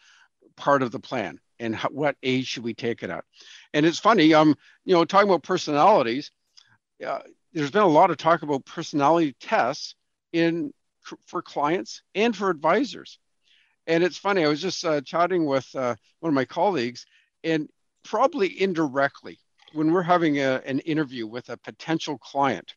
part 0.56 0.82
of 0.82 0.90
the 0.90 0.98
plan 0.98 1.38
and 1.60 1.74
how, 1.74 1.88
what 1.88 2.16
age 2.22 2.46
should 2.46 2.64
we 2.64 2.74
take 2.74 3.02
it 3.02 3.10
at 3.10 3.24
and 3.72 3.86
it's 3.86 3.98
funny 3.98 4.34
um 4.34 4.54
you 4.84 4.92
know 4.92 5.04
talking 5.04 5.28
about 5.28 5.42
personalities 5.42 6.30
uh, 7.06 7.20
there's 7.52 7.70
been 7.70 7.82
a 7.82 7.86
lot 7.86 8.10
of 8.10 8.16
talk 8.16 8.42
about 8.42 8.64
personality 8.64 9.34
tests 9.40 9.94
in 10.32 10.72
for 11.26 11.40
clients 11.40 12.02
and 12.14 12.36
for 12.36 12.50
advisors 12.50 13.18
and 13.88 14.04
it's 14.04 14.16
funny 14.16 14.44
i 14.44 14.48
was 14.48 14.62
just 14.62 14.84
uh, 14.84 15.00
chatting 15.00 15.44
with 15.44 15.68
uh, 15.74 15.94
one 16.20 16.30
of 16.30 16.34
my 16.34 16.44
colleagues 16.44 17.04
and 17.42 17.68
probably 18.04 18.60
indirectly 18.60 19.38
when 19.72 19.92
we're 19.92 20.02
having 20.02 20.38
a, 20.38 20.62
an 20.64 20.78
interview 20.80 21.26
with 21.26 21.48
a 21.48 21.56
potential 21.56 22.16
client 22.18 22.74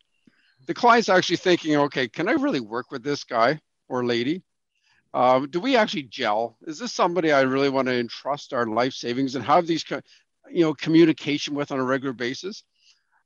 the 0.65 0.73
client's 0.73 1.09
actually 1.09 1.37
thinking 1.37 1.75
okay 1.75 2.07
can 2.07 2.27
i 2.27 2.33
really 2.33 2.59
work 2.59 2.89
with 2.91 3.03
this 3.03 3.23
guy 3.23 3.59
or 3.87 4.03
lady 4.03 4.41
um, 5.13 5.49
do 5.49 5.59
we 5.59 5.75
actually 5.75 6.03
gel? 6.03 6.57
Is 6.65 6.79
this 6.79 6.93
somebody 6.93 7.31
I 7.31 7.41
really 7.41 7.69
want 7.69 7.87
to 7.87 7.99
entrust 7.99 8.53
our 8.53 8.65
life 8.65 8.93
savings 8.93 9.35
and 9.35 9.43
have 9.43 9.67
these, 9.67 9.83
you 9.89 10.61
know, 10.61 10.73
communication 10.73 11.53
with 11.53 11.71
on 11.71 11.79
a 11.79 11.83
regular 11.83 12.13
basis, 12.13 12.63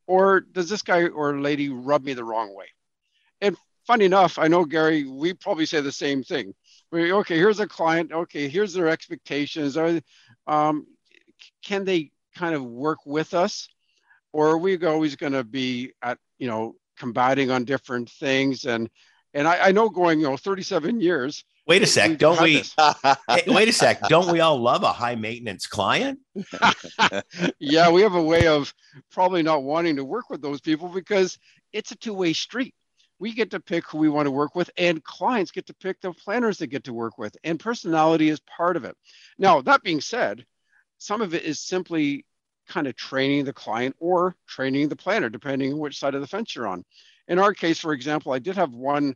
or 0.07 0.39
does 0.39 0.67
this 0.67 0.81
guy 0.81 1.07
or 1.07 1.39
lady 1.39 1.69
rub 1.69 2.03
me 2.03 2.13
the 2.13 2.23
wrong 2.23 2.55
way? 2.55 2.65
And 3.41 3.55
funny 3.85 4.05
enough, 4.05 4.39
I 4.39 4.47
know 4.47 4.65
Gary, 4.65 5.05
we 5.05 5.33
probably 5.33 5.67
say 5.67 5.81
the 5.81 5.91
same 5.91 6.23
thing. 6.23 6.53
Okay, 6.95 7.37
here's 7.37 7.59
a 7.59 7.67
client. 7.67 8.11
Okay, 8.11 8.47
here's 8.47 8.73
their 8.73 8.87
expectations. 8.87 9.77
Are, 9.77 9.99
um, 10.47 10.87
can 11.63 11.85
they 11.85 12.11
kind 12.35 12.55
of 12.55 12.63
work 12.63 12.99
with 13.05 13.33
us, 13.33 13.69
or 14.33 14.49
are 14.49 14.57
we 14.57 14.83
always 14.85 15.15
going 15.15 15.33
to 15.33 15.43
be 15.43 15.93
at, 16.01 16.17
you 16.37 16.47
know, 16.47 16.75
combating 16.97 17.51
on 17.51 17.65
different 17.65 18.09
things? 18.09 18.65
And 18.65 18.89
and 19.33 19.47
I, 19.47 19.67
I 19.67 19.71
know 19.71 19.89
going, 19.89 20.19
you 20.19 20.27
know, 20.27 20.37
37 20.37 21.01
years 21.01 21.43
Wait 21.67 21.81
a 21.81 21.87
sec, 21.87 22.19
don't 22.19 22.39
we? 22.41 22.63
hey, 23.27 23.43
wait 23.47 23.67
a 23.67 23.73
sec, 23.73 24.07
don't 24.07 24.31
we 24.31 24.39
all 24.39 24.59
love 24.59 24.83
a 24.83 24.91
high 24.91 25.15
maintenance 25.15 25.65
client? 25.65 26.19
yeah, 27.59 27.89
we 27.89 28.01
have 28.03 28.13
a 28.13 28.21
way 28.21 28.45
of 28.45 28.71
probably 29.11 29.41
not 29.41 29.63
wanting 29.63 29.95
to 29.95 30.05
work 30.05 30.29
with 30.29 30.43
those 30.43 30.61
people 30.61 30.87
because 30.87 31.39
it's 31.73 31.91
a 31.91 31.95
two 31.95 32.13
way 32.13 32.33
street. 32.33 32.75
We 33.19 33.33
get 33.33 33.51
to 33.51 33.59
pick 33.59 33.89
who 33.89 33.97
we 33.97 34.09
want 34.09 34.25
to 34.25 34.31
work 34.31 34.55
with, 34.55 34.69
and 34.77 35.03
clients 35.03 35.51
get 35.51 35.67
to 35.67 35.73
pick 35.73 36.01
the 36.01 36.11
planners 36.11 36.57
they 36.57 36.67
get 36.67 36.83
to 36.85 36.93
work 36.93 37.17
with, 37.17 37.35
and 37.43 37.59
personality 37.59 38.29
is 38.29 38.39
part 38.41 38.75
of 38.75 38.83
it. 38.83 38.95
Now, 39.37 39.61
that 39.61 39.83
being 39.83 40.01
said, 40.01 40.45
some 40.97 41.21
of 41.21 41.33
it 41.33 41.43
is 41.43 41.59
simply 41.59 42.25
kind 42.67 42.87
of 42.87 42.95
training 42.95 43.45
the 43.45 43.53
client 43.53 43.95
or 43.99 44.35
training 44.47 44.89
the 44.89 44.95
planner, 44.95 45.29
depending 45.29 45.73
on 45.73 45.79
which 45.79 45.99
side 45.99 46.15
of 46.15 46.21
the 46.21 46.27
fence 46.27 46.55
you're 46.55 46.67
on. 46.67 46.83
In 47.27 47.39
our 47.39 47.53
case, 47.53 47.79
for 47.79 47.93
example, 47.93 48.33
I 48.33 48.39
did 48.39 48.55
have 48.55 48.73
one 48.73 49.15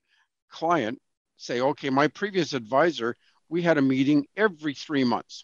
client 0.49 0.99
say, 1.37 1.61
okay, 1.61 1.89
my 1.89 2.07
previous 2.07 2.53
advisor, 2.53 3.15
we 3.47 3.61
had 3.61 3.77
a 3.77 3.81
meeting 3.81 4.27
every 4.35 4.73
three 4.73 5.03
months. 5.03 5.43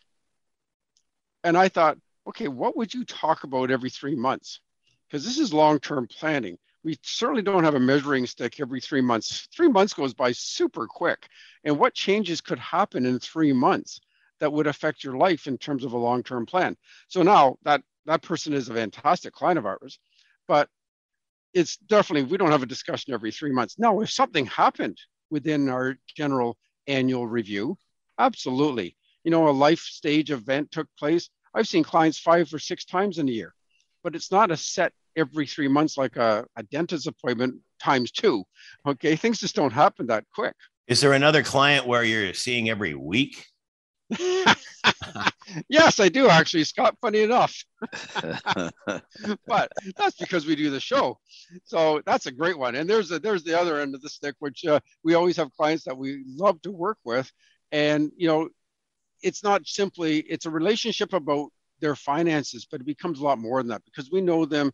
And 1.44 1.58
I 1.58 1.70
thought, 1.70 1.98
okay, 2.28 2.48
what 2.48 2.76
would 2.78 2.94
you 2.94 3.06
talk 3.06 3.44
about 3.44 3.72
every 3.72 3.90
three 3.90 4.16
months? 4.16 4.60
Because 5.08 5.26
this 5.26 5.38
is 5.38 5.54
long 5.54 5.80
term 5.80 6.08
planning. 6.08 6.58
We 6.86 7.00
certainly 7.02 7.42
don't 7.42 7.64
have 7.64 7.74
a 7.74 7.80
measuring 7.80 8.28
stick 8.28 8.60
every 8.60 8.80
three 8.80 9.02
months. 9.02 9.48
Three 9.52 9.70
months 9.70 9.92
goes 9.92 10.14
by 10.14 10.32
super 10.34 10.86
quick. 10.86 11.28
And 11.64 11.80
what 11.80 11.96
changes 11.96 12.42
could 12.42 12.60
happen 12.60 13.08
in 13.08 13.18
three 13.18 13.54
months 13.54 14.00
that 14.40 14.54
would 14.54 14.68
affect 14.68 15.04
your 15.04 15.18
life 15.18 15.48
in 15.48 15.58
terms 15.58 15.84
of 15.84 15.94
a 15.94 15.98
long 15.98 16.22
term 16.22 16.46
plan? 16.46 16.78
So 17.08 17.24
now 17.24 17.58
that 17.64 17.82
that 18.06 18.22
person 18.22 18.54
is 18.54 18.70
a 18.70 18.76
fantastic 18.76 19.34
client 19.34 19.58
of 19.58 19.66
ours, 19.66 19.98
but 20.48 20.70
it's 21.56 21.78
definitely, 21.78 22.30
we 22.30 22.38
don't 22.38 22.52
have 22.52 22.62
a 22.62 22.68
discussion 22.68 23.16
every 23.16 23.32
three 23.32 23.52
months. 23.52 23.80
Now, 23.80 24.02
if 24.02 24.12
something 24.12 24.46
happened 24.46 25.00
within 25.32 25.70
our 25.70 25.98
general 26.16 26.56
annual 26.86 27.26
review, 27.26 27.80
absolutely. 28.20 28.96
You 29.24 29.32
know, 29.32 29.48
a 29.48 29.50
life 29.50 29.80
stage 29.80 30.30
event 30.30 30.70
took 30.70 30.88
place. 31.00 31.32
I've 31.52 31.68
seen 31.68 31.84
clients 31.84 32.20
five 32.20 32.54
or 32.54 32.60
six 32.60 32.86
times 32.86 33.18
in 33.18 33.28
a 33.28 33.32
year, 33.32 33.56
but 34.06 34.16
it's 34.16 34.32
not 34.32 34.52
a 34.52 34.56
set 34.56 34.94
every 35.18 35.48
three 35.48 35.68
months 35.68 35.98
like 35.98 36.16
a, 36.16 36.46
a 36.56 36.64
dentist 36.64 37.08
appointment 37.08 37.56
times 37.82 38.12
two. 38.12 38.44
Okay, 38.88 39.16
things 39.16 39.40
just 39.40 39.56
don't 39.56 39.74
happen 39.74 40.06
that 40.06 40.24
quick. 40.34 40.54
Is 40.88 41.02
there 41.02 41.14
another 41.14 41.42
client 41.42 41.88
where 41.88 42.04
you're 42.04 42.36
seeing 42.36 42.70
every 42.70 42.94
week? 42.94 43.44
yes, 45.68 46.00
I 46.00 46.10
do 46.10 46.30
actually, 46.30 46.66
Scott. 46.66 46.96
Funny 47.02 47.24
enough, 47.24 47.56
but 49.48 49.72
that's 49.98 50.18
because 50.20 50.46
we 50.46 50.56
do 50.56 50.70
the 50.70 50.80
show. 50.80 51.18
So 51.64 52.04
that's 52.06 52.28
a 52.28 52.32
great 52.32 52.60
one. 52.60 52.76
And 52.76 52.88
there's 52.88 53.10
a, 53.10 53.18
there's 53.18 53.44
the 53.44 53.60
other 53.60 53.80
end 53.82 53.96
of 53.96 54.04
the 54.04 54.10
stick, 54.10 54.36
which 54.38 54.64
uh, 54.66 54.80
we 55.04 55.16
always 55.16 55.36
have 55.38 55.52
clients 55.58 55.84
that 55.86 55.98
we 55.98 56.24
love 56.28 56.62
to 56.62 56.72
work 56.72 57.00
with, 57.04 57.32
and 57.72 58.12
you 58.16 58.28
know, 58.28 58.50
it's 59.24 59.44
not 59.44 59.66
simply 59.66 60.20
it's 60.20 60.46
a 60.46 60.52
relationship 60.52 61.14
about 61.14 61.50
their 61.82 61.96
finances, 61.96 62.68
but 62.70 62.82
it 62.82 62.86
becomes 62.86 63.20
a 63.20 63.24
lot 63.24 63.40
more 63.40 63.62
than 63.62 63.70
that 63.70 63.86
because 63.86 64.12
we 64.12 64.22
know 64.22 64.46
them 64.46 64.72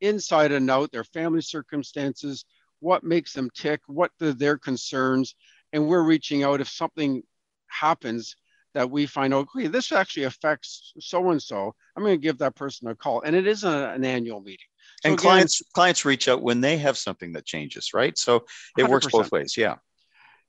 inside 0.00 0.52
and 0.52 0.70
out, 0.70 0.92
their 0.92 1.04
family 1.04 1.40
circumstances, 1.40 2.44
what 2.80 3.04
makes 3.04 3.32
them 3.32 3.50
tick, 3.54 3.80
what 3.86 4.10
are 4.20 4.32
their 4.32 4.58
concerns, 4.58 5.34
and 5.72 5.88
we're 5.88 6.02
reaching 6.02 6.42
out 6.42 6.60
if 6.60 6.68
something 6.68 7.22
happens 7.68 8.36
that 8.74 8.90
we 8.90 9.06
find, 9.06 9.32
out, 9.32 9.46
okay, 9.56 9.68
this 9.68 9.92
actually 9.92 10.24
affects 10.24 10.92
so 10.98 11.30
and 11.30 11.42
so. 11.42 11.74
I'm 11.96 12.02
going 12.02 12.14
to 12.14 12.22
give 12.22 12.38
that 12.38 12.56
person 12.56 12.88
a 12.88 12.94
call, 12.94 13.22
and 13.22 13.34
it 13.34 13.46
is 13.46 13.64
a, 13.64 13.92
an 13.94 14.04
annual 14.04 14.40
meeting. 14.40 14.66
So 15.02 15.10
and 15.10 15.14
again, 15.14 15.22
clients 15.22 15.62
clients 15.72 16.04
reach 16.04 16.28
out 16.28 16.42
when 16.42 16.60
they 16.60 16.76
have 16.78 16.98
something 16.98 17.32
that 17.32 17.46
changes, 17.46 17.94
right? 17.94 18.16
So 18.18 18.44
it 18.76 18.82
100%. 18.82 18.88
works 18.88 19.06
both 19.06 19.32
ways, 19.32 19.56
yeah. 19.56 19.76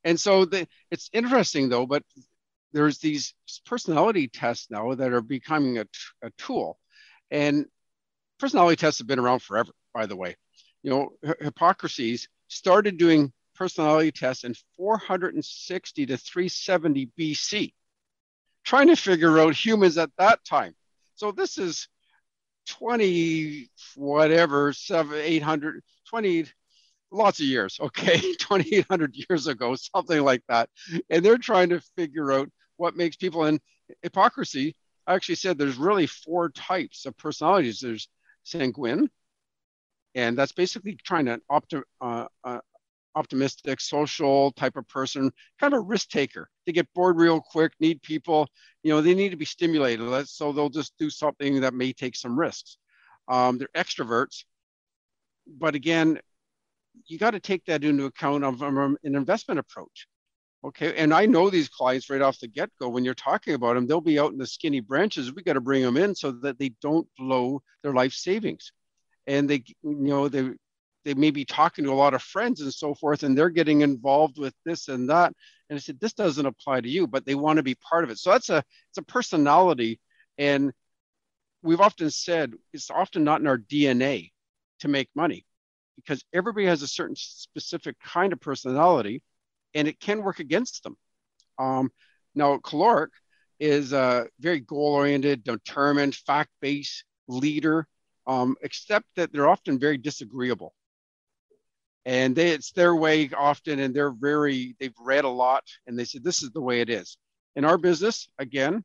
And 0.03 0.19
so 0.19 0.45
the, 0.45 0.67
it's 0.91 1.09
interesting 1.13 1.69
though, 1.69 1.85
but 1.85 2.03
there's 2.75 2.99
these 2.99 3.33
personality 3.65 4.27
tests 4.27 4.67
now 4.69 4.93
that 4.93 5.13
are 5.13 5.21
becoming 5.21 5.77
a, 5.77 5.85
a 6.21 6.29
tool, 6.37 6.77
and 7.31 7.65
personality 8.37 8.75
tests 8.75 8.99
have 8.99 9.07
been 9.07 9.19
around 9.19 9.41
forever. 9.41 9.71
By 9.93 10.05
the 10.05 10.15
way, 10.15 10.35
you 10.83 10.91
know, 10.91 11.33
Hippocrates 11.39 12.27
started 12.49 12.97
doing 12.97 13.31
personality 13.55 14.11
tests 14.11 14.43
in 14.43 14.53
460 14.75 16.05
to 16.07 16.17
370 16.17 17.11
BC 17.17 17.71
trying 18.65 18.87
to 18.87 18.95
figure 18.95 19.39
out 19.39 19.55
humans 19.55 19.97
at 19.97 20.09
that 20.17 20.43
time. 20.43 20.75
So 21.15 21.31
this 21.31 21.57
is 21.57 21.87
20, 22.67 23.69
whatever, 23.95 24.73
seven, 24.73 25.17
800, 25.17 25.81
20, 26.09 26.45
lots 27.11 27.39
of 27.39 27.45
years, 27.45 27.77
okay, 27.79 28.19
2,800 28.39 29.15
years 29.29 29.47
ago, 29.47 29.75
something 29.75 30.21
like 30.21 30.43
that. 30.49 30.69
And 31.09 31.23
they're 31.23 31.37
trying 31.37 31.69
to 31.69 31.79
figure 31.95 32.31
out 32.31 32.49
what 32.77 32.95
makes 32.95 33.15
people 33.15 33.45
in 33.45 33.59
Hippocrates. 34.01 34.73
I 35.07 35.13
actually 35.13 35.35
said 35.35 35.57
there's 35.57 35.77
really 35.77 36.07
four 36.07 36.49
types 36.49 37.05
of 37.05 37.15
personalities. 37.17 37.79
There's 37.79 38.09
sanguine, 38.43 39.09
and 40.15 40.37
that's 40.37 40.51
basically 40.51 40.97
trying 41.03 41.25
to 41.25 41.39
uh, 42.01 42.25
uh, 42.43 42.59
optimistic, 43.15 43.79
social 43.79 44.51
type 44.51 44.75
of 44.75 44.87
person, 44.87 45.31
kind 45.59 45.73
of 45.73 45.79
a 45.79 45.81
risk 45.81 46.09
taker. 46.09 46.49
They 46.65 46.71
get 46.71 46.93
bored 46.93 47.17
real 47.17 47.41
quick, 47.41 47.73
need 47.79 48.01
people, 48.01 48.47
you 48.83 48.91
know, 48.91 49.01
they 49.01 49.15
need 49.15 49.29
to 49.29 49.37
be 49.37 49.45
stimulated. 49.45 50.27
So 50.27 50.51
they'll 50.51 50.69
just 50.69 50.93
do 50.99 51.09
something 51.09 51.61
that 51.61 51.73
may 51.73 51.93
take 51.93 52.15
some 52.15 52.37
risks. 52.37 52.77
Um, 53.27 53.57
they're 53.57 53.69
extroverts. 53.75 54.43
But 55.47 55.75
again, 55.75 56.19
you 57.07 57.17
got 57.17 57.31
to 57.31 57.39
take 57.39 57.65
that 57.65 57.83
into 57.83 58.05
account 58.05 58.43
of 58.43 58.61
um, 58.61 58.97
an 59.03 59.15
investment 59.15 59.59
approach. 59.59 60.07
Okay. 60.65 60.95
And 60.95 61.13
I 61.13 61.27
know 61.27 61.49
these 61.49 61.69
clients 61.69 62.09
right 62.09 62.21
off 62.21 62.39
the 62.39 62.47
get 62.47 62.71
go. 62.79 62.89
When 62.89 63.05
you're 63.05 63.13
talking 63.13 63.53
about 63.53 63.75
them, 63.75 63.85
they'll 63.85 64.01
be 64.01 64.17
out 64.17 64.31
in 64.31 64.39
the 64.39 64.47
skinny 64.47 64.79
branches. 64.79 65.31
We 65.31 65.43
got 65.43 65.53
to 65.53 65.61
bring 65.61 65.83
them 65.83 65.95
in 65.95 66.15
so 66.15 66.31
that 66.31 66.57
they 66.57 66.69
don't 66.81 67.07
blow 67.17 67.61
their 67.83 67.93
life 67.93 68.13
savings. 68.13 68.71
And 69.27 69.47
they, 69.47 69.63
you 69.83 69.95
know, 69.95 70.27
they 70.27 70.51
they 71.03 71.13
may 71.13 71.29
be 71.29 71.45
talking 71.45 71.85
to 71.85 71.91
a 71.91 71.93
lot 71.93 72.15
of 72.15 72.23
friends 72.23 72.61
and 72.61 72.73
so 72.73 72.95
forth, 72.95 73.21
and 73.21 73.37
they're 73.37 73.51
getting 73.51 73.81
involved 73.81 74.39
with 74.39 74.55
this 74.65 74.87
and 74.87 75.07
that. 75.09 75.33
And 75.69 75.77
I 75.77 75.79
said, 75.79 75.99
this 75.99 76.13
doesn't 76.13 76.45
apply 76.45 76.81
to 76.81 76.89
you, 76.89 77.05
but 77.05 77.25
they 77.25 77.35
want 77.35 77.57
to 77.57 77.63
be 77.63 77.75
part 77.75 78.03
of 78.03 78.09
it. 78.09 78.17
So 78.17 78.31
that's 78.31 78.49
a 78.49 78.57
it's 78.89 78.97
a 78.97 79.03
personality, 79.03 79.99
and 80.39 80.73
we've 81.61 81.81
often 81.81 82.09
said 82.09 82.53
it's 82.73 82.89
often 82.89 83.23
not 83.23 83.39
in 83.39 83.47
our 83.47 83.59
DNA 83.59 84.31
to 84.79 84.87
make 84.87 85.09
money 85.15 85.45
because 85.95 86.23
everybody 86.33 86.65
has 86.65 86.81
a 86.81 86.87
certain 86.87 87.15
specific 87.15 87.97
kind 87.99 88.33
of 88.33 88.41
personality, 88.41 89.21
and 89.75 89.87
it 89.87 89.99
can 89.99 90.23
work 90.23 90.39
against 90.39 90.83
them. 90.83 90.97
Um, 91.59 91.91
now, 92.33 92.57
choleric 92.57 93.11
is 93.59 93.93
a 93.93 94.27
very 94.39 94.59
goal-oriented, 94.59 95.43
determined, 95.43 96.15
fact-based 96.15 97.03
leader, 97.27 97.87
um, 98.25 98.55
except 98.63 99.05
that 99.15 99.31
they're 99.31 99.47
often 99.47 99.77
very 99.77 99.97
disagreeable 99.97 100.73
and 102.05 102.35
they, 102.35 102.51
it's 102.51 102.71
their 102.71 102.95
way 102.95 103.29
often 103.35 103.79
and 103.79 103.93
they're 103.93 104.11
very 104.11 104.75
they've 104.79 104.93
read 104.99 105.25
a 105.25 105.29
lot 105.29 105.63
and 105.87 105.97
they 105.97 106.05
said 106.05 106.23
this 106.23 106.43
is 106.43 106.51
the 106.51 106.61
way 106.61 106.81
it 106.81 106.89
is 106.89 107.17
in 107.55 107.65
our 107.65 107.77
business 107.77 108.29
again 108.39 108.83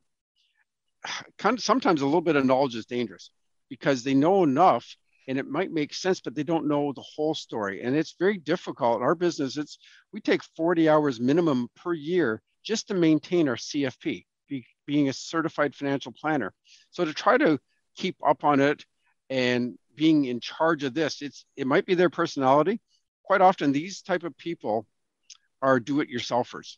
kind 1.37 1.57
of 1.57 1.63
sometimes 1.63 2.01
a 2.01 2.05
little 2.05 2.21
bit 2.21 2.35
of 2.35 2.45
knowledge 2.45 2.75
is 2.75 2.85
dangerous 2.85 3.31
because 3.69 4.03
they 4.03 4.13
know 4.13 4.43
enough 4.43 4.95
and 5.27 5.37
it 5.37 5.47
might 5.47 5.71
make 5.71 5.93
sense 5.93 6.21
but 6.21 6.35
they 6.35 6.43
don't 6.43 6.67
know 6.67 6.93
the 6.93 7.01
whole 7.01 7.33
story. 7.33 7.81
And 7.83 7.95
it's 7.95 8.15
very 8.19 8.37
difficult. 8.37 9.01
Our 9.01 9.15
business 9.15 9.57
it's 9.57 9.77
we 10.11 10.21
take 10.21 10.41
40 10.55 10.89
hours 10.89 11.19
minimum 11.19 11.69
per 11.75 11.93
year 11.93 12.41
just 12.63 12.87
to 12.87 12.93
maintain 12.93 13.47
our 13.49 13.55
cfp 13.55 14.25
be, 14.47 14.65
being 14.85 15.09
a 15.09 15.13
certified 15.13 15.75
financial 15.75 16.11
planner. 16.11 16.53
So 16.91 17.05
to 17.05 17.13
try 17.13 17.37
to 17.37 17.59
keep 17.95 18.15
up 18.25 18.43
on 18.43 18.59
it 18.59 18.85
and 19.29 19.77
being 19.95 20.25
in 20.25 20.39
charge 20.39 20.83
of 20.83 20.93
this 20.93 21.21
it's 21.21 21.45
it 21.55 21.67
might 21.67 21.85
be 21.85 21.95
their 21.95 22.09
personality. 22.09 22.79
Quite 23.23 23.41
often 23.41 23.71
these 23.71 24.01
type 24.01 24.23
of 24.23 24.37
people 24.37 24.87
are 25.61 25.79
do-it-yourselfers 25.79 26.77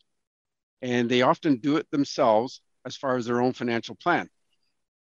and 0.82 1.10
they 1.10 1.22
often 1.22 1.58
do 1.58 1.78
it 1.78 1.90
themselves 1.90 2.62
as 2.86 2.98
far 2.98 3.16
as 3.16 3.26
their 3.26 3.42
own 3.42 3.54
financial 3.54 3.96
plan 3.96 4.30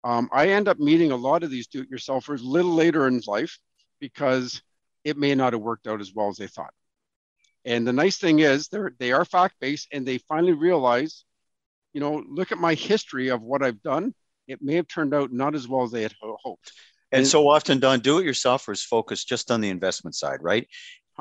um, 0.03 0.29
I 0.33 0.49
end 0.49 0.67
up 0.67 0.79
meeting 0.79 1.11
a 1.11 1.15
lot 1.15 1.43
of 1.43 1.49
these 1.49 1.67
do 1.67 1.81
it 1.81 1.91
yourselfers 1.91 2.41
a 2.41 2.47
little 2.47 2.73
later 2.73 3.07
in 3.07 3.21
life 3.25 3.57
because 3.99 4.61
it 5.03 5.17
may 5.17 5.33
not 5.35 5.53
have 5.53 5.61
worked 5.61 5.87
out 5.87 6.01
as 6.01 6.13
well 6.13 6.29
as 6.29 6.37
they 6.37 6.47
thought. 6.47 6.73
And 7.65 7.87
the 7.87 7.93
nice 7.93 8.17
thing 8.17 8.39
is, 8.39 8.67
they're, 8.67 8.91
they 8.99 9.13
are 9.13 9.23
fact 9.23 9.55
based 9.61 9.87
and 9.93 10.05
they 10.05 10.17
finally 10.17 10.53
realize, 10.53 11.23
you 11.93 12.01
know, 12.01 12.23
look 12.27 12.51
at 12.51 12.57
my 12.57 12.73
history 12.73 13.29
of 13.29 13.41
what 13.41 13.63
I've 13.63 13.81
done. 13.81 14.13
It 14.47 14.61
may 14.61 14.75
have 14.75 14.87
turned 14.89 15.13
out 15.13 15.31
not 15.31 15.55
as 15.55 15.67
well 15.67 15.83
as 15.83 15.91
they 15.91 16.01
had 16.01 16.13
hoped. 16.21 16.71
And, 17.13 17.19
and 17.19 17.27
so 17.27 17.47
often, 17.47 17.79
Don, 17.79 18.01
do 18.01 18.19
it 18.19 18.25
yourselfers 18.25 18.83
focus 18.83 19.23
just 19.23 19.51
on 19.51 19.61
the 19.61 19.69
investment 19.69 20.15
side, 20.15 20.39
right? 20.41 20.67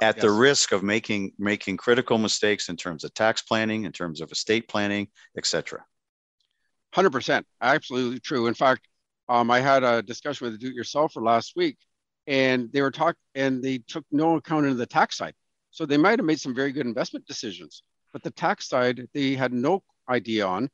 At 0.00 0.16
yes. 0.16 0.22
the 0.22 0.30
risk 0.30 0.72
of 0.72 0.82
making 0.82 1.32
making 1.38 1.76
critical 1.76 2.16
mistakes 2.16 2.70
in 2.70 2.76
terms 2.76 3.04
of 3.04 3.12
tax 3.12 3.42
planning, 3.42 3.84
in 3.84 3.92
terms 3.92 4.22
of 4.22 4.32
estate 4.32 4.66
planning, 4.66 5.08
et 5.36 5.44
cetera. 5.44 5.84
100%. 6.94 7.44
Absolutely 7.60 8.20
true. 8.20 8.46
In 8.46 8.54
fact, 8.54 8.88
um, 9.28 9.50
I 9.50 9.60
had 9.60 9.82
a 9.82 10.02
discussion 10.02 10.46
with 10.46 10.54
a 10.54 10.58
do-it-yourselfer 10.58 11.22
last 11.22 11.54
week, 11.56 11.78
and 12.26 12.70
they 12.72 12.82
were 12.82 12.90
talking, 12.90 13.18
and 13.34 13.62
they 13.62 13.78
took 13.78 14.04
no 14.10 14.36
account 14.36 14.66
into 14.66 14.76
the 14.76 14.86
tax 14.86 15.16
side. 15.16 15.34
So 15.70 15.86
they 15.86 15.96
might 15.96 16.18
have 16.18 16.26
made 16.26 16.40
some 16.40 16.54
very 16.54 16.72
good 16.72 16.86
investment 16.86 17.26
decisions, 17.26 17.82
but 18.12 18.22
the 18.22 18.30
tax 18.30 18.68
side 18.68 19.08
they 19.14 19.34
had 19.34 19.52
no 19.52 19.82
idea 20.08 20.46
on, 20.46 20.68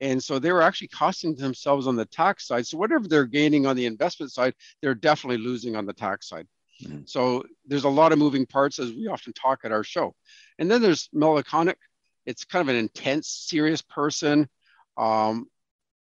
and 0.00 0.22
so 0.22 0.38
they 0.38 0.52
were 0.52 0.62
actually 0.62 0.88
costing 0.88 1.34
themselves 1.36 1.86
on 1.86 1.96
the 1.96 2.04
tax 2.04 2.46
side. 2.46 2.66
So 2.66 2.76
whatever 2.76 3.08
they're 3.08 3.24
gaining 3.24 3.66
on 3.66 3.76
the 3.76 3.86
investment 3.86 4.32
side, 4.32 4.54
they're 4.82 4.94
definitely 4.94 5.38
losing 5.38 5.76
on 5.76 5.86
the 5.86 5.92
tax 5.92 6.28
side. 6.28 6.46
Mm-hmm. 6.82 7.02
So 7.06 7.44
there's 7.66 7.84
a 7.84 7.88
lot 7.88 8.12
of 8.12 8.18
moving 8.18 8.44
parts, 8.44 8.78
as 8.78 8.92
we 8.92 9.06
often 9.06 9.32
talk 9.32 9.60
at 9.64 9.72
our 9.72 9.84
show. 9.84 10.14
And 10.58 10.70
then 10.70 10.82
there's 10.82 11.08
Melancholic. 11.12 11.78
It's 12.26 12.44
kind 12.44 12.68
of 12.68 12.74
an 12.74 12.80
intense, 12.80 13.28
serious 13.28 13.80
person. 13.80 14.48
Um, 14.96 15.46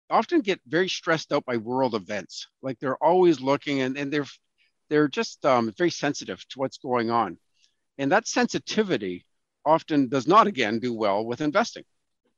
often 0.09 0.41
get 0.41 0.61
very 0.67 0.89
stressed 0.89 1.31
out 1.33 1.45
by 1.45 1.57
world 1.57 1.95
events. 1.95 2.47
Like 2.61 2.79
they're 2.79 3.03
always 3.03 3.41
looking 3.41 3.81
and, 3.81 3.97
and 3.97 4.11
they're 4.11 4.25
they're 4.89 5.07
just 5.09 5.45
um, 5.45 5.73
very 5.77 5.91
sensitive 5.91 6.47
to 6.49 6.59
what's 6.59 6.77
going 6.77 7.11
on. 7.11 7.37
And 7.97 8.11
that 8.11 8.27
sensitivity 8.27 9.25
often 9.65 10.07
does 10.07 10.27
not 10.27 10.47
again 10.47 10.79
do 10.79 10.93
well 10.93 11.25
with 11.25 11.41
investing 11.41 11.83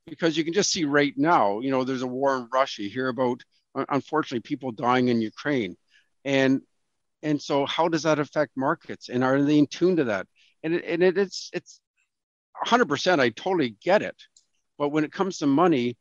because 0.08 0.36
you 0.36 0.44
can 0.44 0.54
just 0.54 0.72
see 0.72 0.86
right 0.86 1.14
now, 1.16 1.60
you 1.60 1.70
know, 1.70 1.84
there's 1.84 2.02
a 2.02 2.08
war 2.08 2.38
in 2.38 2.48
Russia. 2.52 2.84
You 2.84 2.90
hear 2.90 3.08
about 3.08 3.44
unfortunately 3.76 4.42
people 4.42 4.72
dying 4.72 5.10
in 5.10 5.22
Ukraine, 5.22 5.78
and 6.26 6.62
and 7.22 7.42
so 7.42 7.66
how 7.66 7.88
does 7.88 8.04
that 8.04 8.20
affect 8.20 8.52
markets, 8.56 9.10
and 9.10 9.24
are 9.24 9.42
they 9.42 9.60
in 9.60 9.68
tune 9.68 9.98
to 9.98 10.06
that? 10.06 10.28
And 10.64 10.74
it, 10.74 10.84
and 10.86 11.04
it, 11.04 11.18
it's 11.18 11.50
it's 11.54 11.80
100%. 12.66 13.20
I 13.20 13.30
totally 13.30 13.76
get 13.82 14.02
it, 14.02 14.16
but 14.78 14.90
when 14.90 15.04
it 15.04 15.12
comes 15.12 15.38
to 15.38 15.48
money, 15.48 15.98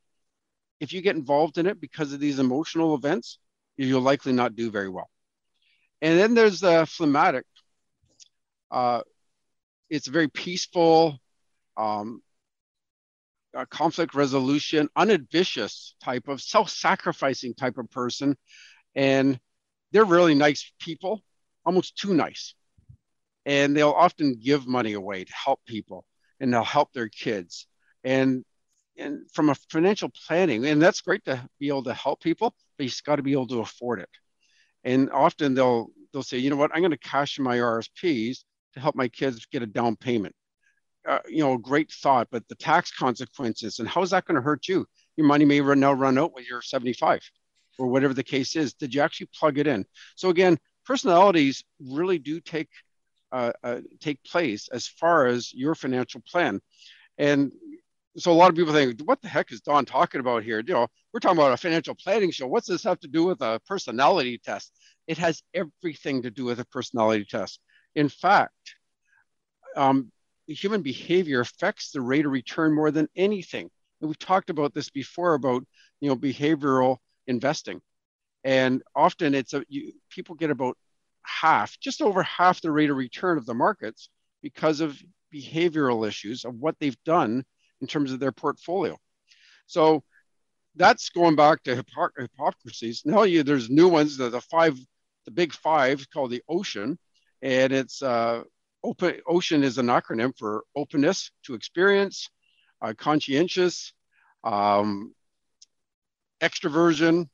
if 0.80 0.92
you 0.92 1.00
get 1.00 1.16
involved 1.16 1.58
in 1.58 1.66
it 1.66 1.80
because 1.80 2.12
of 2.12 2.20
these 2.20 2.38
emotional 2.38 2.94
events, 2.94 3.38
you'll 3.76 4.00
likely 4.00 4.32
not 4.32 4.56
do 4.56 4.70
very 4.70 4.88
well. 4.88 5.08
And 6.00 6.18
then 6.18 6.34
there's 6.34 6.60
the 6.60 6.86
phlegmatic. 6.86 7.44
Uh, 8.70 9.02
it's 9.90 10.06
very 10.06 10.28
peaceful, 10.28 11.18
um, 11.76 12.22
conflict 13.70 14.14
resolution, 14.14 14.88
unambitious 14.94 15.94
type 16.02 16.28
of 16.28 16.40
self-sacrificing 16.40 17.54
type 17.54 17.78
of 17.78 17.90
person, 17.90 18.36
and 18.94 19.40
they're 19.90 20.04
really 20.04 20.34
nice 20.34 20.70
people, 20.78 21.22
almost 21.64 21.96
too 21.96 22.14
nice. 22.14 22.54
And 23.46 23.74
they'll 23.76 23.90
often 23.90 24.34
give 24.34 24.66
money 24.66 24.92
away 24.92 25.24
to 25.24 25.32
help 25.32 25.60
people, 25.66 26.04
and 26.38 26.52
they'll 26.52 26.62
help 26.62 26.92
their 26.92 27.08
kids. 27.08 27.66
And 28.04 28.44
and 28.98 29.30
from 29.32 29.50
a 29.50 29.54
financial 29.54 30.10
planning, 30.26 30.66
and 30.66 30.82
that's 30.82 31.00
great 31.00 31.24
to 31.24 31.48
be 31.58 31.68
able 31.68 31.84
to 31.84 31.94
help 31.94 32.20
people, 32.20 32.54
but 32.76 32.84
you've 32.84 33.02
got 33.04 33.16
to 33.16 33.22
be 33.22 33.32
able 33.32 33.46
to 33.48 33.60
afford 33.60 34.00
it. 34.00 34.08
And 34.84 35.10
often 35.10 35.54
they'll 35.54 35.88
they'll 36.12 36.22
say, 36.22 36.38
you 36.38 36.50
know 36.50 36.56
what, 36.56 36.70
I'm 36.74 36.80
going 36.80 36.90
to 36.90 36.98
cash 36.98 37.38
in 37.38 37.44
my 37.44 37.58
RSPs 37.58 38.38
to 38.74 38.80
help 38.80 38.94
my 38.94 39.08
kids 39.08 39.46
get 39.46 39.62
a 39.62 39.66
down 39.66 39.96
payment. 39.96 40.34
Uh, 41.06 41.20
you 41.28 41.38
know, 41.38 41.56
great 41.56 41.90
thought, 41.90 42.28
but 42.30 42.46
the 42.48 42.54
tax 42.54 42.90
consequences 42.90 43.78
and 43.78 43.88
how 43.88 44.02
is 44.02 44.10
that 44.10 44.24
going 44.26 44.34
to 44.34 44.42
hurt 44.42 44.68
you? 44.68 44.84
Your 45.16 45.26
money 45.26 45.44
may 45.44 45.60
run, 45.60 45.80
now 45.80 45.92
run 45.92 46.18
out 46.18 46.34
when 46.34 46.44
you're 46.48 46.60
75 46.60 47.22
or 47.78 47.86
whatever 47.86 48.12
the 48.12 48.24
case 48.24 48.56
is. 48.56 48.74
Did 48.74 48.94
you 48.94 49.00
actually 49.00 49.28
plug 49.34 49.58
it 49.58 49.66
in? 49.66 49.86
So 50.16 50.28
again, 50.28 50.58
personalities 50.84 51.64
really 51.80 52.18
do 52.18 52.40
take 52.40 52.68
uh, 53.30 53.52
uh, 53.62 53.80
take 54.00 54.22
place 54.24 54.68
as 54.72 54.86
far 54.86 55.26
as 55.26 55.52
your 55.52 55.74
financial 55.74 56.22
plan. 56.26 56.60
And 57.18 57.52
so 58.18 58.32
a 58.32 58.34
lot 58.34 58.50
of 58.50 58.56
people 58.56 58.72
think, 58.72 59.00
what 59.02 59.20
the 59.22 59.28
heck 59.28 59.52
is 59.52 59.60
Don 59.60 59.84
talking 59.84 60.20
about 60.20 60.42
here? 60.42 60.62
You 60.66 60.74
know, 60.74 60.86
we're 61.12 61.20
talking 61.20 61.38
about 61.38 61.52
a 61.52 61.56
financial 61.56 61.94
planning 61.94 62.30
show. 62.30 62.46
What's 62.46 62.66
this 62.66 62.82
have 62.84 63.00
to 63.00 63.08
do 63.08 63.24
with 63.24 63.40
a 63.40 63.60
personality 63.66 64.38
test? 64.38 64.72
It 65.06 65.18
has 65.18 65.42
everything 65.54 66.22
to 66.22 66.30
do 66.30 66.44
with 66.44 66.60
a 66.60 66.64
personality 66.66 67.24
test. 67.24 67.60
In 67.94 68.08
fact, 68.08 68.74
um, 69.76 70.10
human 70.46 70.82
behavior 70.82 71.40
affects 71.40 71.90
the 71.90 72.00
rate 72.00 72.26
of 72.26 72.32
return 72.32 72.74
more 72.74 72.90
than 72.90 73.08
anything. 73.16 73.70
And 74.00 74.08
we've 74.08 74.18
talked 74.18 74.50
about 74.50 74.74
this 74.74 74.90
before 74.90 75.34
about 75.34 75.64
you 76.00 76.08
know 76.08 76.16
behavioral 76.16 76.98
investing, 77.26 77.80
and 78.44 78.82
often 78.94 79.34
it's 79.34 79.54
a 79.54 79.64
you, 79.68 79.92
people 80.10 80.34
get 80.36 80.50
about 80.50 80.76
half, 81.22 81.78
just 81.80 82.00
over 82.00 82.22
half 82.22 82.60
the 82.60 82.70
rate 82.70 82.90
of 82.90 82.96
return 82.96 83.38
of 83.38 83.46
the 83.46 83.54
markets 83.54 84.08
because 84.42 84.80
of 84.80 85.00
behavioral 85.34 86.06
issues 86.06 86.44
of 86.44 86.54
what 86.54 86.76
they've 86.78 87.02
done 87.04 87.44
in 87.80 87.86
terms 87.86 88.12
of 88.12 88.20
their 88.20 88.32
portfolio. 88.32 88.96
So 89.66 90.02
that's 90.76 91.10
going 91.10 91.36
back 91.36 91.62
to 91.64 91.76
Hippocrates. 91.76 93.04
Now 93.04 93.24
you, 93.24 93.42
there's 93.42 93.68
new 93.68 93.88
ones, 93.88 94.16
the, 94.16 94.30
the 94.30 94.40
five, 94.40 94.78
the 95.24 95.30
big 95.30 95.52
five 95.52 96.08
called 96.10 96.30
the 96.30 96.42
ocean, 96.48 96.98
and 97.42 97.72
it's 97.72 98.02
uh, 98.02 98.42
open. 98.82 99.20
Ocean 99.26 99.62
is 99.62 99.78
an 99.78 99.86
acronym 99.86 100.32
for 100.36 100.64
openness 100.74 101.30
to 101.44 101.54
experience, 101.54 102.28
uh, 102.80 102.94
conscientious, 102.96 103.92
um, 104.44 105.14
extroversion, 106.40 107.28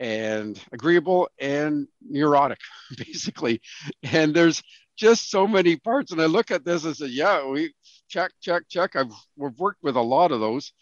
and 0.00 0.58
agreeable 0.72 1.28
and 1.38 1.86
neurotic, 2.00 2.58
basically. 2.96 3.60
And 4.02 4.34
there's 4.34 4.62
just 5.00 5.30
so 5.30 5.46
many 5.46 5.76
parts. 5.76 6.12
And 6.12 6.20
I 6.20 6.26
look 6.26 6.50
at 6.50 6.64
this 6.64 6.84
and 6.84 6.94
say, 6.94 7.06
yeah, 7.06 7.48
we 7.48 7.72
check, 8.08 8.32
check, 8.42 8.64
check. 8.68 8.94
I've 8.94 9.12
we've 9.34 9.58
worked 9.58 9.82
with 9.82 9.96
a 9.96 10.00
lot 10.02 10.30
of 10.30 10.40
those, 10.40 10.72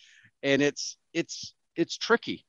and 0.42 0.60
it's 0.60 0.96
it's 1.14 1.54
it's 1.76 1.96
tricky. 1.96 2.44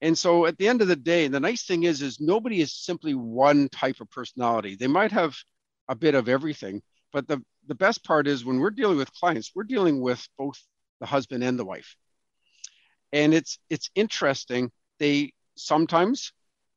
And 0.00 0.18
so 0.18 0.46
at 0.46 0.58
the 0.58 0.66
end 0.66 0.82
of 0.82 0.88
the 0.88 0.96
day, 0.96 1.28
the 1.28 1.38
nice 1.38 1.64
thing 1.64 1.84
is, 1.84 2.02
is 2.02 2.20
nobody 2.20 2.60
is 2.60 2.74
simply 2.74 3.14
one 3.14 3.68
type 3.68 4.00
of 4.00 4.10
personality. 4.10 4.74
They 4.74 4.88
might 4.88 5.12
have 5.12 5.36
a 5.88 5.94
bit 5.94 6.16
of 6.16 6.28
everything, 6.28 6.82
but 7.12 7.28
the, 7.28 7.40
the 7.68 7.76
best 7.76 8.02
part 8.04 8.26
is 8.26 8.44
when 8.44 8.58
we're 8.58 8.70
dealing 8.70 8.96
with 8.96 9.12
clients, 9.12 9.52
we're 9.54 9.62
dealing 9.62 10.00
with 10.00 10.26
both 10.36 10.58
the 10.98 11.06
husband 11.06 11.44
and 11.44 11.56
the 11.56 11.64
wife. 11.64 11.94
And 13.12 13.32
it's 13.32 13.58
it's 13.70 13.90
interesting. 13.94 14.72
They 14.98 15.34
sometimes 15.56 16.32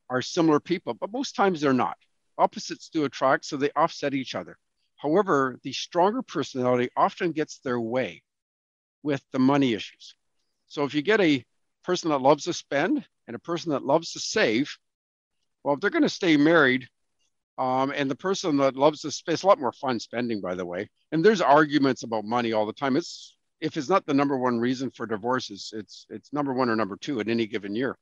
are 0.08 0.22
similar 0.22 0.60
people, 0.60 0.94
but 0.94 1.12
most 1.12 1.36
times 1.36 1.62
they're 1.62 1.74
not. 1.74 1.98
Opposites 2.38 2.90
do 2.90 3.06
attract, 3.06 3.46
so 3.46 3.58
they 3.58 3.72
offset 3.76 4.14
each 4.14 4.36
other. 4.36 4.58
However, 4.98 5.60
the 5.64 5.74
stronger 5.74 6.22
personality 6.22 6.90
often 6.96 7.32
gets 7.32 7.60
their 7.60 7.80
way 7.80 8.24
with 9.04 9.24
the 9.32 9.40
money 9.40 9.74
issues. 9.74 10.16
So 10.68 10.84
if 10.84 10.94
you 10.94 11.02
get 11.02 11.22
a 11.22 11.46
person 11.84 12.10
that 12.10 12.22
loves 12.22 12.46
to 12.46 12.54
spend 12.54 13.06
and 13.28 13.36
a 13.36 13.40
person 13.40 13.72
that 13.72 13.86
loves 13.86 14.14
to 14.14 14.20
save, 14.20 14.76
well, 15.64 15.76
if 15.76 15.82
they're 15.82 15.90
going 15.90 16.04
to 16.04 16.10
stay 16.10 16.38
married, 16.38 16.88
um, 17.58 17.94
and 17.96 18.12
the 18.12 18.16
person 18.16 18.58
that 18.58 18.76
loves 18.76 19.02
to 19.02 19.12
spend, 19.12 19.34
it's 19.34 19.44
a 19.44 19.48
lot 19.48 19.60
more 19.60 19.72
fun 19.72 20.00
spending, 20.00 20.42
by 20.42 20.56
the 20.56 20.66
way. 20.66 20.90
And 21.12 21.24
there's 21.24 21.42
arguments 21.42 22.04
about 22.04 22.26
money 22.26 22.52
all 22.52 22.66
the 22.66 22.74
time. 22.74 22.98
It's 22.98 23.36
if 23.62 23.78
it's 23.78 23.90
not 23.90 24.06
the 24.06 24.14
number 24.14 24.38
one 24.38 24.60
reason 24.60 24.92
for 24.92 25.06
divorce, 25.06 25.50
it's 25.50 25.72
it's, 25.74 26.06
it's 26.10 26.34
number 26.34 26.54
one 26.54 26.70
or 26.70 26.76
number 26.76 26.98
two 26.98 27.20
in 27.20 27.30
any 27.30 27.48
given 27.48 27.76
year. 27.76 27.98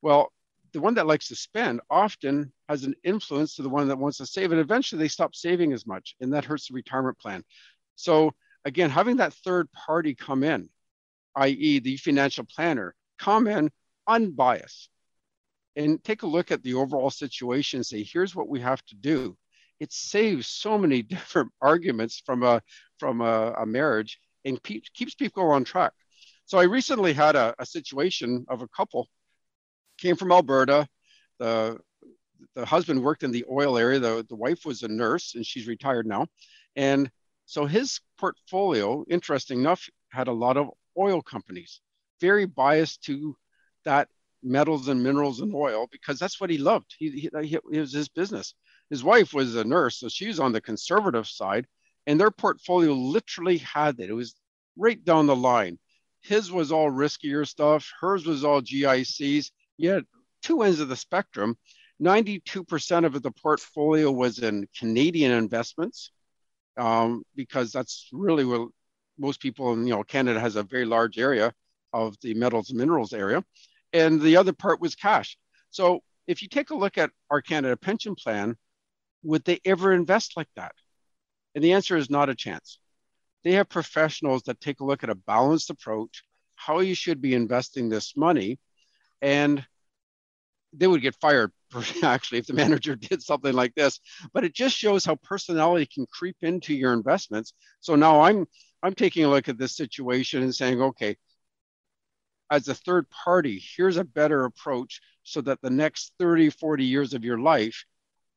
Well, 0.00 0.32
the 0.72 0.80
one 0.80 0.94
that 0.94 1.06
likes 1.06 1.28
to 1.28 1.36
spend 1.36 1.80
often 1.90 2.52
has 2.68 2.84
an 2.84 2.94
influence 3.04 3.56
to 3.56 3.62
the 3.62 3.68
one 3.68 3.88
that 3.88 3.98
wants 3.98 4.18
to 4.18 4.26
save, 4.26 4.52
and 4.52 4.60
eventually 4.60 4.98
they 4.98 5.08
stop 5.08 5.34
saving 5.34 5.72
as 5.72 5.86
much, 5.86 6.14
and 6.20 6.32
that 6.32 6.44
hurts 6.44 6.68
the 6.68 6.74
retirement 6.74 7.18
plan. 7.18 7.44
So 7.96 8.32
again, 8.64 8.90
having 8.90 9.16
that 9.16 9.34
third 9.34 9.70
party 9.72 10.14
come 10.14 10.44
in, 10.44 10.68
i.e., 11.36 11.78
the 11.78 11.96
financial 11.96 12.44
planner, 12.44 12.94
come 13.18 13.46
in 13.46 13.70
unbiased 14.06 14.90
and 15.76 16.02
take 16.02 16.22
a 16.22 16.26
look 16.26 16.50
at 16.50 16.62
the 16.62 16.74
overall 16.74 17.10
situation 17.10 17.78
and 17.78 17.86
say, 17.86 18.02
here's 18.02 18.34
what 18.34 18.48
we 18.48 18.60
have 18.60 18.84
to 18.86 18.96
do. 18.96 19.36
It 19.80 19.92
saves 19.92 20.46
so 20.46 20.76
many 20.76 21.02
different 21.14 21.50
arguments 21.60 22.22
from 22.24 22.42
a 22.42 22.62
from 22.98 23.20
a, 23.20 23.54
a 23.58 23.66
marriage 23.66 24.18
and 24.44 24.62
keeps 24.62 25.14
people 25.14 25.50
on 25.50 25.64
track. 25.64 25.92
So 26.46 26.58
I 26.58 26.64
recently 26.64 27.12
had 27.12 27.36
a, 27.36 27.54
a 27.58 27.66
situation 27.66 28.46
of 28.48 28.62
a 28.62 28.68
couple 28.68 29.06
came 29.98 30.16
from 30.16 30.32
Alberta. 30.32 30.86
The 31.38 31.78
the 32.54 32.64
husband 32.64 33.02
worked 33.02 33.22
in 33.22 33.30
the 33.30 33.44
oil 33.50 33.76
area. 33.78 33.98
The, 33.98 34.24
the 34.28 34.36
wife 34.36 34.64
was 34.64 34.82
a 34.82 34.88
nurse 34.88 35.34
and 35.34 35.44
she's 35.44 35.66
retired 35.66 36.06
now. 36.06 36.26
And 36.76 37.10
so 37.46 37.66
his 37.66 38.00
portfolio, 38.18 39.04
interesting 39.08 39.60
enough, 39.60 39.88
had 40.10 40.28
a 40.28 40.32
lot 40.32 40.56
of 40.56 40.70
oil 40.96 41.22
companies, 41.22 41.80
very 42.20 42.46
biased 42.46 43.02
to 43.04 43.36
that 43.84 44.08
metals 44.42 44.88
and 44.88 45.02
minerals 45.02 45.40
and 45.40 45.54
oil 45.54 45.88
because 45.90 46.18
that's 46.18 46.40
what 46.40 46.50
he 46.50 46.58
loved. 46.58 46.94
He, 46.98 47.10
he, 47.10 47.30
he, 47.70 47.78
was 47.78 47.92
his 47.92 48.08
business. 48.08 48.54
His 48.90 49.04
wife 49.04 49.32
was 49.32 49.54
a 49.56 49.64
nurse, 49.64 49.98
so 49.98 50.08
she 50.08 50.28
was 50.28 50.40
on 50.40 50.52
the 50.52 50.60
conservative 50.60 51.26
side, 51.26 51.66
and 52.06 52.18
their 52.18 52.30
portfolio 52.30 52.92
literally 52.92 53.58
had 53.58 54.00
it. 54.00 54.10
It 54.10 54.14
was 54.14 54.34
right 54.76 55.02
down 55.04 55.26
the 55.26 55.36
line. 55.36 55.78
His 56.22 56.50
was 56.50 56.72
all 56.72 56.90
riskier 56.90 57.46
stuff, 57.46 57.90
hers 58.00 58.26
was 58.26 58.44
all 58.44 58.62
GICs, 58.62 59.50
yeah, 59.78 60.00
two 60.42 60.62
ends 60.62 60.80
of 60.80 60.88
the 60.88 60.96
spectrum. 60.96 61.56
92% 62.02 63.06
of 63.06 63.22
the 63.22 63.30
portfolio 63.30 64.10
was 64.10 64.38
in 64.38 64.68
Canadian 64.76 65.32
investments 65.32 66.12
um, 66.76 67.24
because 67.34 67.72
that's 67.72 68.08
really 68.12 68.44
where 68.44 68.66
most 69.18 69.40
people 69.40 69.72
in 69.72 69.86
you 69.86 69.94
know 69.94 70.04
Canada 70.04 70.38
has 70.38 70.56
a 70.56 70.62
very 70.62 70.84
large 70.84 71.18
area 71.18 71.52
of 71.92 72.16
the 72.20 72.34
metals 72.34 72.70
and 72.70 72.78
minerals 72.78 73.12
area, 73.12 73.42
and 73.92 74.20
the 74.20 74.36
other 74.36 74.52
part 74.52 74.80
was 74.80 74.94
cash. 74.94 75.36
So 75.70 76.00
if 76.26 76.42
you 76.42 76.48
take 76.48 76.70
a 76.70 76.76
look 76.76 76.98
at 76.98 77.10
our 77.30 77.40
Canada 77.40 77.76
pension 77.76 78.14
plan, 78.14 78.56
would 79.22 79.44
they 79.44 79.58
ever 79.64 79.92
invest 79.92 80.36
like 80.36 80.48
that? 80.54 80.72
And 81.54 81.64
the 81.64 81.72
answer 81.72 81.96
is 81.96 82.10
not 82.10 82.28
a 82.28 82.34
chance. 82.34 82.78
They 83.42 83.52
have 83.52 83.68
professionals 83.68 84.42
that 84.44 84.60
take 84.60 84.80
a 84.80 84.84
look 84.84 85.02
at 85.02 85.10
a 85.10 85.14
balanced 85.14 85.70
approach, 85.70 86.22
how 86.54 86.80
you 86.80 86.94
should 86.94 87.20
be 87.20 87.34
investing 87.34 87.88
this 87.88 88.16
money, 88.16 88.58
and 89.22 89.64
they 90.72 90.86
would 90.86 91.02
get 91.02 91.16
fired 91.20 91.50
actually 92.02 92.38
if 92.38 92.46
the 92.46 92.52
manager 92.52 92.94
did 93.10 93.22
something 93.22 93.52
like 93.52 93.74
this. 93.74 94.00
But 94.32 94.44
it 94.44 94.54
just 94.54 94.76
shows 94.76 95.04
how 95.04 95.16
personality 95.16 95.86
can 95.92 96.06
creep 96.12 96.36
into 96.42 96.74
your 96.74 96.92
investments. 96.92 97.52
So 97.80 97.94
now 97.94 98.20
i'm 98.22 98.46
i'm 98.82 98.94
taking 98.94 99.24
a 99.24 99.28
look 99.28 99.48
at 99.48 99.58
this 99.58 99.76
situation 99.76 100.42
and 100.42 100.54
saying 100.54 100.80
okay 100.80 101.16
as 102.50 102.68
a 102.68 102.74
third 102.74 103.06
party 103.10 103.62
here's 103.76 103.96
a 103.96 104.04
better 104.04 104.44
approach 104.44 105.00
so 105.24 105.40
that 105.40 105.60
the 105.62 105.70
next 105.70 106.12
30 106.18 106.50
40 106.50 106.84
years 106.84 107.12
of 107.12 107.24
your 107.24 107.38
life 107.38 107.84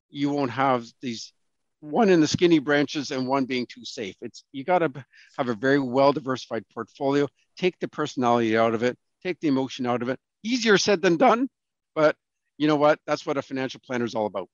you 0.09 0.29
won't 0.29 0.51
have 0.51 0.85
these 1.01 1.31
one 1.79 2.09
in 2.09 2.21
the 2.21 2.27
skinny 2.27 2.59
branches 2.59 3.09
and 3.11 3.27
one 3.27 3.45
being 3.45 3.65
too 3.65 3.83
safe. 3.83 4.15
It's 4.21 4.43
you 4.51 4.63
got 4.63 4.79
to 4.79 5.05
have 5.37 5.49
a 5.49 5.55
very 5.55 5.79
well 5.79 6.13
diversified 6.13 6.63
portfolio. 6.73 7.27
Take 7.57 7.79
the 7.79 7.87
personality 7.87 8.55
out 8.55 8.75
of 8.75 8.83
it. 8.83 8.97
Take 9.23 9.39
the 9.39 9.47
emotion 9.47 9.87
out 9.87 10.03
of 10.03 10.09
it 10.09 10.19
easier 10.43 10.77
said 10.77 11.01
than 11.01 11.17
done, 11.17 11.49
But 11.95 12.15
you 12.57 12.67
know 12.67 12.75
what? 12.75 12.99
That's 13.05 13.25
what 13.25 13.37
a 13.37 13.41
financial 13.41 13.81
planner 13.85 14.05
is 14.05 14.15
all 14.15 14.25
about. 14.25 14.49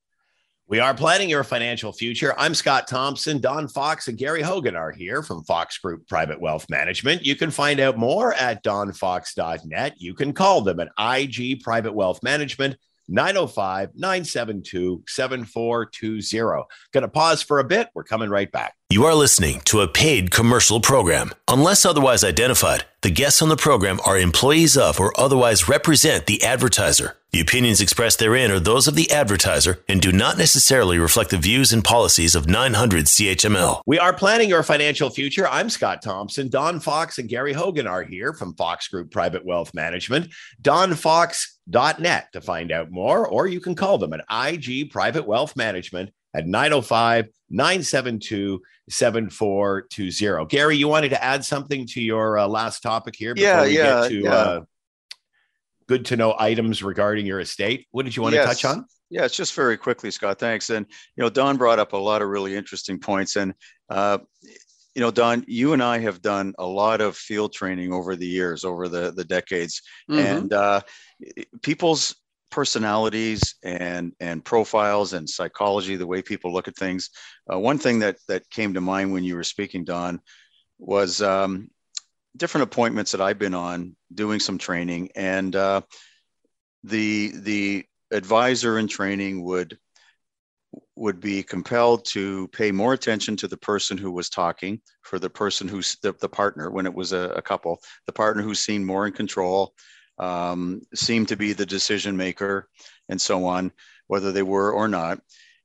We 0.70 0.82
are 0.82 0.94
planning 0.94 1.30
your 1.30 1.46
financial 1.46 1.94
future. 1.94 2.36
I'm 2.38 2.54
Scott 2.54 2.88
Thompson. 2.88 3.40
Don 3.40 3.70
Fox 3.70 4.10
and 4.10 4.18
Gary 4.18 4.42
Hogan 4.42 4.76
are 4.76 4.92
here 4.92 5.24
from 5.24 5.46
Fox 5.46 5.78
Group 5.78 6.06
Private 6.10 6.42
Wealth 6.42 6.66
Management. 6.70 7.26
You 7.26 7.38
can 7.38 7.52
find 7.52 7.80
out 7.80 7.98
more 7.98 8.34
at 8.34 8.66
donfox.net. 8.66 9.94
You 9.98 10.14
can 10.14 10.34
call 10.34 10.62
them 10.62 10.82
at 10.82 10.90
IG 11.00 11.62
Private 11.62 11.94
Wealth 11.94 12.22
Management 12.22 12.76
905 13.08 13.92
972 13.96 15.04
7420. 15.08 16.64
Going 16.92 17.02
to 17.02 17.08
pause 17.08 17.42
for 17.42 17.60
a 17.60 17.64
bit. 17.64 17.88
We're 17.94 18.04
coming 18.04 18.30
right 18.30 18.52
back. 18.52 18.76
You 18.90 19.04
are 19.04 19.16
listening 19.16 19.60
to 19.66 19.82
a 19.82 19.88
paid 19.90 20.32
commercial 20.32 20.80
program. 20.80 21.32
Unless 21.50 21.86
otherwise 21.86 22.24
identified, 22.24 22.86
the 23.02 23.12
guests 23.12 23.42
on 23.42 23.50
the 23.50 23.58
program 23.58 24.00
are 24.06 24.18
employees 24.18 24.78
of 24.78 24.98
or 24.98 25.12
otherwise 25.20 25.68
represent 25.68 26.26
the 26.26 26.42
advertiser. 26.42 27.18
The 27.32 27.42
opinions 27.42 27.82
expressed 27.82 28.20
therein 28.20 28.50
are 28.50 28.62
those 28.62 28.88
of 28.88 28.96
the 28.96 29.12
advertiser 29.12 29.84
and 29.90 30.02
do 30.02 30.14
not 30.14 30.38
necessarily 30.38 30.98
reflect 31.00 31.32
the 31.32 31.38
views 31.38 31.74
and 31.74 31.84
policies 31.84 32.34
of 32.34 32.48
900 32.48 33.08
CHML. 33.08 33.82
We 33.86 34.00
are 34.00 34.14
planning 34.14 34.48
your 34.48 34.64
financial 34.64 35.10
future. 35.10 35.50
I'm 35.50 35.70
Scott 35.70 36.02
Thompson. 36.02 36.48
Don 36.48 36.80
Fox 36.80 37.18
and 37.18 37.28
Gary 37.28 37.52
Hogan 37.52 37.88
are 37.88 38.04
here 38.04 38.32
from 38.32 38.56
Fox 38.56 38.88
Group 38.88 39.12
Private 39.12 39.46
Wealth 39.46 39.74
Management. 39.74 40.30
DonFox.net 40.62 42.32
to 42.32 42.40
find 42.40 42.72
out 42.72 42.90
more, 42.90 43.28
or 43.28 43.48
you 43.48 43.60
can 43.60 43.76
call 43.76 43.98
them 43.98 44.14
at 44.14 44.24
IG 44.32 44.92
Private 44.92 45.28
Wealth 45.28 45.58
Management 45.58 46.12
at 46.38 46.46
905 46.48 47.28
972 47.50 48.62
7420. 48.90 50.46
Gary, 50.48 50.78
you 50.78 50.88
wanted 50.88 51.10
to 51.10 51.24
add 51.24 51.44
something 51.44 51.86
to 51.88 52.02
your 52.02 52.38
uh, 52.38 52.48
last 52.48 52.82
topic 52.82 53.16
here 53.18 53.34
before 53.34 53.48
yeah, 53.50 53.64
we 53.64 53.78
yeah, 53.78 54.02
get 54.02 54.10
to 54.10 54.20
yeah. 54.20 54.32
uh, 54.32 54.62
good 55.88 56.06
to 56.06 56.16
know 56.18 56.36
items 56.38 56.84
regarding 56.84 57.26
your 57.26 57.40
estate. 57.40 57.88
What 57.92 58.06
did 58.06 58.16
you 58.16 58.22
want 58.22 58.36
Yes. 58.36 58.44
to 58.46 58.50
touch 58.64 58.66
on? 58.76 58.86
Yeah, 59.10 59.24
it's 59.24 59.36
just 59.36 59.54
very 59.54 59.78
quickly, 59.78 60.12
Scott. 60.12 60.38
Thanks. 60.38 60.70
And 60.70 60.86
you 61.16 61.24
know, 61.24 61.30
Don 61.30 61.58
brought 61.58 61.80
up 61.80 61.94
a 61.94 61.98
lot 61.98 62.22
of 62.22 62.28
really 62.28 62.56
interesting 62.56 63.00
points. 63.00 63.38
And 63.38 63.54
uh, 63.90 64.20
you 64.96 65.02
know, 65.02 65.12
Don, 65.12 65.46
you 65.48 65.74
and 65.74 65.82
I 65.82 66.00
have 66.00 66.22
done 66.22 66.54
a 66.60 66.66
lot 66.66 67.02
of 67.02 67.16
field 67.16 67.54
training 67.54 67.94
over 67.94 68.16
the 68.16 68.28
years, 68.28 68.66
over 68.66 68.88
the 68.90 69.12
the 69.16 69.24
decades, 69.24 69.82
Mhm. 70.10 70.18
and 70.20 70.54
uh, 70.54 70.82
people's 71.62 72.16
personalities 72.50 73.56
and 73.64 74.14
and 74.20 74.44
profiles 74.44 75.14
and 75.14 75.30
psychology, 75.30 75.96
the 75.96 76.08
way 76.08 76.22
people 76.22 76.54
look 76.54 76.68
at 76.68 76.76
things. 76.76 77.10
Uh, 77.52 77.60
one 77.60 77.78
thing 77.78 78.00
that 78.00 78.18
that 78.28 78.50
came 78.50 78.74
to 78.74 78.82
mind 78.82 79.12
when 79.12 79.24
you 79.24 79.36
were 79.36 79.44
speaking, 79.44 79.84
Don, 79.84 80.22
was 80.80 81.22
um, 81.22 81.70
different 82.36 82.64
appointments 82.64 83.12
that 83.12 83.22
I've 83.22 83.40
been 83.40 83.54
on, 83.54 83.96
doing 84.14 84.40
some 84.40 84.58
training, 84.58 85.10
and 85.16 85.56
uh, 85.56 85.82
the 86.84 87.32
the 87.36 87.86
advisor 88.12 88.80
in 88.80 88.88
training 88.88 89.44
would 89.44 89.78
would 90.96 91.20
be 91.20 91.44
compelled 91.44 92.06
to 92.06 92.48
pay 92.50 92.72
more 92.72 92.94
attention 92.94 93.36
to 93.38 93.48
the 93.48 93.58
person 93.58 93.98
who 93.98 94.12
was 94.12 94.30
talking 94.30 94.82
for 95.02 95.20
the 95.20 95.30
person 95.30 95.68
who's 95.68 95.98
the, 96.02 96.14
the 96.20 96.30
partner 96.30 96.70
when 96.72 96.86
it 96.86 96.94
was 96.94 97.14
a, 97.14 97.30
a 97.36 97.42
couple 97.42 97.80
the 98.06 98.14
partner 98.14 98.44
who 98.44 98.56
seemed 98.56 98.86
more 98.86 99.08
in 99.08 99.14
control 99.14 99.74
um, 100.18 100.82
seemed 100.94 101.28
to 101.30 101.38
be 101.38 101.54
the 101.54 101.66
decision 101.66 102.18
maker 102.18 102.68
and 103.10 103.20
so 103.20 103.46
on 103.46 103.72
whether 104.08 104.32
they 104.32 104.44
were 104.44 104.72
or 104.72 104.88
not. 104.88 105.20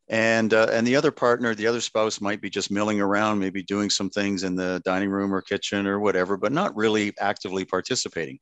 And 0.09 0.53
uh, 0.53 0.67
and 0.73 0.87
the 0.87 0.97
other 0.97 1.12
partner 1.12 1.55
the 1.55 1.69
other 1.69 1.81
spouse 1.81 2.21
might 2.21 2.41
be 2.41 2.51
just 2.51 2.71
milling 2.71 3.01
around 3.01 3.38
maybe 3.38 3.62
doing 3.62 3.88
some 3.88 4.11
things 4.11 4.43
in 4.43 4.57
the 4.57 4.83
dining 4.85 5.09
room 5.09 5.33
or 5.33 5.41
kitchen 5.41 5.87
or 5.87 6.01
whatever 6.01 6.37
but 6.37 6.53
not 6.53 6.77
really 6.77 7.15
actively 7.21 7.65
participating. 7.65 8.38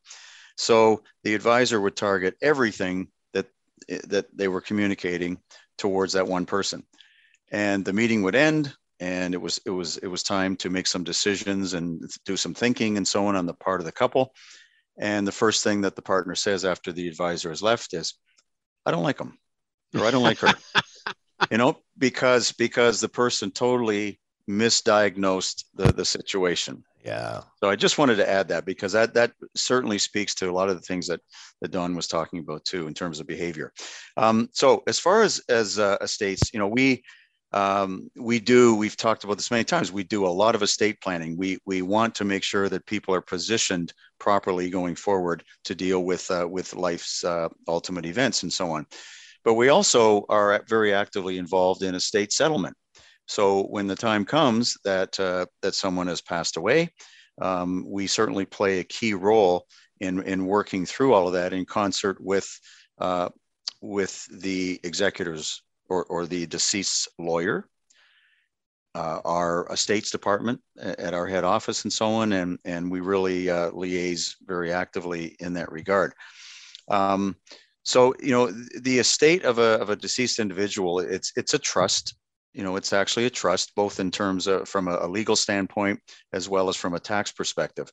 So 0.57 1.03
the 1.23 1.35
advisor 1.35 1.81
would 1.81 1.97
target 1.97 2.35
everything 2.43 3.09
that 3.35 3.47
that 4.09 4.27
they 4.37 4.49
were 4.49 4.61
communicating 4.61 5.39
towards 5.79 6.15
that 6.15 6.27
one 6.27 6.47
person. 6.47 6.83
And 7.53 7.85
the 7.85 7.93
meeting 7.93 8.23
would 8.23 8.35
end 8.35 8.75
and 9.01 9.35
it 9.35 9.39
was 9.39 9.61
it 9.65 9.71
was 9.71 9.97
it 9.99 10.07
was 10.07 10.23
time 10.23 10.57
to 10.57 10.71
make 10.71 10.87
some 10.87 11.05
decisions 11.05 11.75
and 11.75 12.03
do 12.25 12.37
some 12.37 12.55
thinking 12.55 12.97
and 12.97 13.07
so 13.07 13.27
on 13.27 13.37
on 13.37 13.47
the 13.47 13.55
part 13.55 13.81
of 13.81 13.87
the 13.87 13.93
couple 13.93 14.33
and 15.01 15.27
the 15.27 15.33
first 15.33 15.65
thing 15.65 15.81
that 15.81 15.97
the 15.97 16.03
partner 16.03 16.37
says 16.37 16.65
after 16.65 16.93
the 16.93 17.09
advisor 17.09 17.49
has 17.49 17.63
left 17.63 17.95
is 17.95 18.15
i 18.87 18.91
don't 18.93 19.03
like 19.03 19.19
him 19.19 19.37
or 19.97 20.05
i 20.05 20.11
don't 20.13 20.23
like 20.23 20.39
her 20.39 20.55
you 21.51 21.59
know 21.59 21.77
because 21.99 22.53
because 22.53 23.01
the 23.01 23.09
person 23.09 23.51
totally 23.51 24.21
misdiagnosed 24.49 25.65
the 25.75 25.93
the 25.93 26.05
situation 26.05 26.85
Yeah. 27.05 27.43
so 27.61 27.71
I 27.71 27.77
just 27.77 27.99
wanted 27.99 28.17
to 28.17 28.29
add 28.29 28.49
that 28.49 28.65
because 28.65 28.93
that 28.93 29.15
that 29.15 29.33
certainly 29.57 29.99
speaks 29.99 30.35
to 30.37 30.51
a 30.51 30.57
lot 30.59 30.69
of 30.69 30.77
the 30.77 30.87
things 30.87 31.07
that 31.07 31.21
that 31.61 31.71
Don 31.71 31.95
was 31.97 32.09
talking 32.09 32.41
about 32.41 32.65
too 32.65 32.87
in 32.87 32.95
terms 32.95 33.21
of 33.21 33.27
behavior. 33.27 33.73
Um, 34.17 34.49
so 34.53 34.83
as 34.87 34.99
far 34.99 35.23
as 35.23 35.41
as 35.49 35.79
uh, 35.79 35.97
estates, 36.01 36.53
you 36.53 36.59
know, 36.59 36.69
we 36.69 37.03
um, 37.53 38.11
we 38.17 38.39
do. 38.39 38.77
We've 38.77 38.97
talked 38.97 39.25
about 39.25 39.37
this 39.37 39.51
many 39.51 39.65
times. 39.65 39.91
We 39.91 40.05
do 40.05 40.27
a 40.27 40.29
lot 40.29 40.55
of 40.55 40.63
estate 40.63 41.01
planning. 41.01 41.37
We 41.37 41.59
we 41.67 41.83
want 41.83 42.15
to 42.17 42.25
make 42.25 42.45
sure 42.45 42.69
that 42.69 42.87
people 42.87 43.15
are 43.15 43.21
positioned 43.21 43.93
properly 44.19 44.71
going 44.71 44.95
forward 44.95 45.43
to 45.65 45.75
deal 45.75 46.05
with 46.05 46.31
uh, 46.31 46.47
with 46.49 46.75
life's 46.75 47.25
uh, 47.25 47.49
ultimate 47.67 48.07
events 48.07 48.45
and 48.45 48.53
so 48.53 48.71
on. 48.71 48.87
But 49.45 49.55
we 49.55 49.69
also 49.69 50.27
are 50.29 50.63
very 50.69 50.95
actively 50.95 51.39
involved 51.39 51.83
in 51.83 51.95
estate 51.95 52.33
settlement. 52.33 52.77
So 53.27 53.65
when 53.65 53.87
the 53.87 53.97
time 53.97 54.25
comes 54.25 54.77
that 54.85 55.19
uh, 55.19 55.47
that 55.63 55.75
someone 55.75 56.07
has 56.07 56.21
passed 56.21 56.57
away, 56.57 56.91
um, 57.43 57.85
we 57.87 58.07
certainly 58.07 58.45
play 58.45 58.79
a 58.79 58.85
key 58.85 59.15
role 59.15 59.67
in 59.99 60.23
in 60.23 60.47
working 60.47 60.87
through 60.87 61.15
all 61.15 61.27
of 61.27 61.33
that 61.33 61.53
in 61.53 61.65
concert 61.65 62.19
with 62.21 62.49
uh, 62.99 63.29
with 63.81 64.25
the 64.31 64.79
executors 64.85 65.63
or, 65.91 66.05
or 66.05 66.25
the 66.25 66.47
deceased's 66.47 67.09
lawyer, 67.19 67.69
uh, 68.95 69.21
our 69.25 69.67
estates 69.71 70.11
department 70.11 70.61
at 70.79 71.15
our 71.15 71.27
head 71.27 71.45
office, 71.45 71.85
and 71.85 71.93
so 71.93 72.07
on, 72.07 72.33
and 72.33 72.59
and 72.65 72.91
we 72.91 73.01
really 73.01 73.51
uh, 73.51 73.71
liaise 73.71 74.35
very 74.47 74.73
actively 74.73 75.37
in 75.41 75.53
that 75.55 75.71
regard. 75.71 76.13
Um, 76.89 77.37
so 77.83 78.15
you 78.21 78.33
know 78.33 78.51
the 78.81 78.99
estate 78.99 79.45
of 79.45 79.59
a 79.59 79.81
of 79.81 79.91
a 79.91 79.97
deceased 79.97 80.39
individual, 80.39 80.99
it's 81.01 81.33
it's 81.37 81.55
a 81.55 81.59
trust. 81.59 82.17
You 82.53 82.65
know 82.65 82.75
it's 82.75 82.93
actually 82.93 83.27
a 83.27 83.31
trust 83.31 83.75
both 83.77 84.01
in 84.01 84.11
terms 84.11 84.49
of 84.49 84.69
from 84.69 84.89
a, 84.89 85.07
legal 85.07 85.37
standpoint 85.37 86.01
as 86.33 86.49
well 86.49 86.69
as 86.69 86.77
from 86.77 86.95
a 86.95 87.01
tax 87.01 87.31
perspective. 87.31 87.93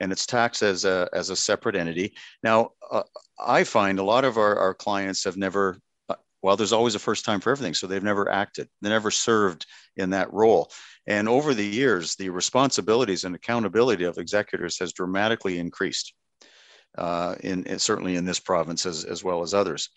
And 0.00 0.12
it's 0.12 0.26
taxed 0.26 0.62
as 0.62 0.86
a 0.86 1.10
as 1.12 1.28
a 1.28 1.36
separate 1.36 1.76
entity. 1.76 2.14
Now 2.42 2.70
uh, 2.90 3.02
i 3.38 3.64
find 3.64 3.98
a 3.98 4.02
lot 4.02 4.24
of 4.24 4.38
our, 4.38 4.56
our 4.56 4.74
clients 4.74 5.24
have 5.24 5.36
never 5.36 5.78
well 6.42 6.56
there's 6.56 6.72
always 6.72 6.94
a 6.94 7.00
first 7.00 7.24
time 7.24 7.40
for 7.40 7.50
everything 7.50 7.74
so 7.74 7.86
they've 7.86 8.02
never 8.02 8.30
acted. 8.30 8.68
They 8.80 8.88
never 8.88 9.10
served 9.10 9.66
in 9.96 10.10
that 10.10 10.32
role. 10.32 10.70
And 11.06 11.28
over 11.28 11.54
the 11.54 11.66
years 11.66 12.14
the 12.16 12.30
responsibilities 12.30 13.24
and 13.24 13.34
accountability 13.34 14.04
of 14.04 14.18
executors 14.18 14.78
has 14.78 14.92
dramatically 14.92 15.58
increased 15.58 16.14
uh, 16.96 17.34
in, 17.40 17.64
in 17.64 17.78
certainly 17.78 18.16
in 18.16 18.24
this 18.24 18.40
province 18.40 18.86
as, 18.86 19.04
as 19.04 19.22
well 19.22 19.42
as 19.42 19.54
others. 19.54 19.90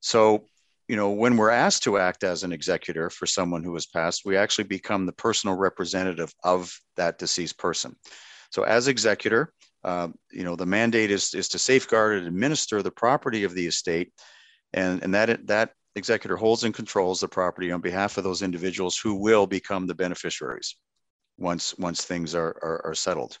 So 0.00 0.46
you 0.88 0.96
know, 0.96 1.10
when 1.10 1.36
we're 1.36 1.50
asked 1.50 1.84
to 1.84 1.98
act 1.98 2.24
as 2.24 2.42
an 2.42 2.52
executor 2.52 3.08
for 3.08 3.26
someone 3.26 3.64
who 3.64 3.72
has 3.74 3.86
passed, 3.86 4.22
we 4.24 4.36
actually 4.36 4.64
become 4.64 5.06
the 5.06 5.12
personal 5.12 5.56
representative 5.56 6.32
of 6.44 6.78
that 6.96 7.18
deceased 7.18 7.58
person. 7.58 7.96
So, 8.50 8.64
as 8.64 8.86
executor, 8.86 9.52
uh, 9.82 10.08
you 10.30 10.44
know, 10.44 10.56
the 10.56 10.66
mandate 10.66 11.10
is, 11.10 11.34
is 11.34 11.48
to 11.50 11.58
safeguard 11.58 12.18
and 12.18 12.26
administer 12.26 12.82
the 12.82 12.90
property 12.90 13.44
of 13.44 13.54
the 13.54 13.66
estate, 13.66 14.12
and, 14.72 15.02
and 15.02 15.14
that 15.14 15.46
that 15.46 15.72
executor 15.96 16.36
holds 16.36 16.64
and 16.64 16.74
controls 16.74 17.20
the 17.20 17.28
property 17.28 17.70
on 17.70 17.80
behalf 17.80 18.18
of 18.18 18.24
those 18.24 18.42
individuals 18.42 18.98
who 18.98 19.14
will 19.14 19.46
become 19.46 19.86
the 19.86 19.94
beneficiaries 19.94 20.76
once 21.38 21.76
once 21.78 22.04
things 22.04 22.34
are, 22.34 22.56
are, 22.62 22.82
are 22.86 22.94
settled. 22.94 23.38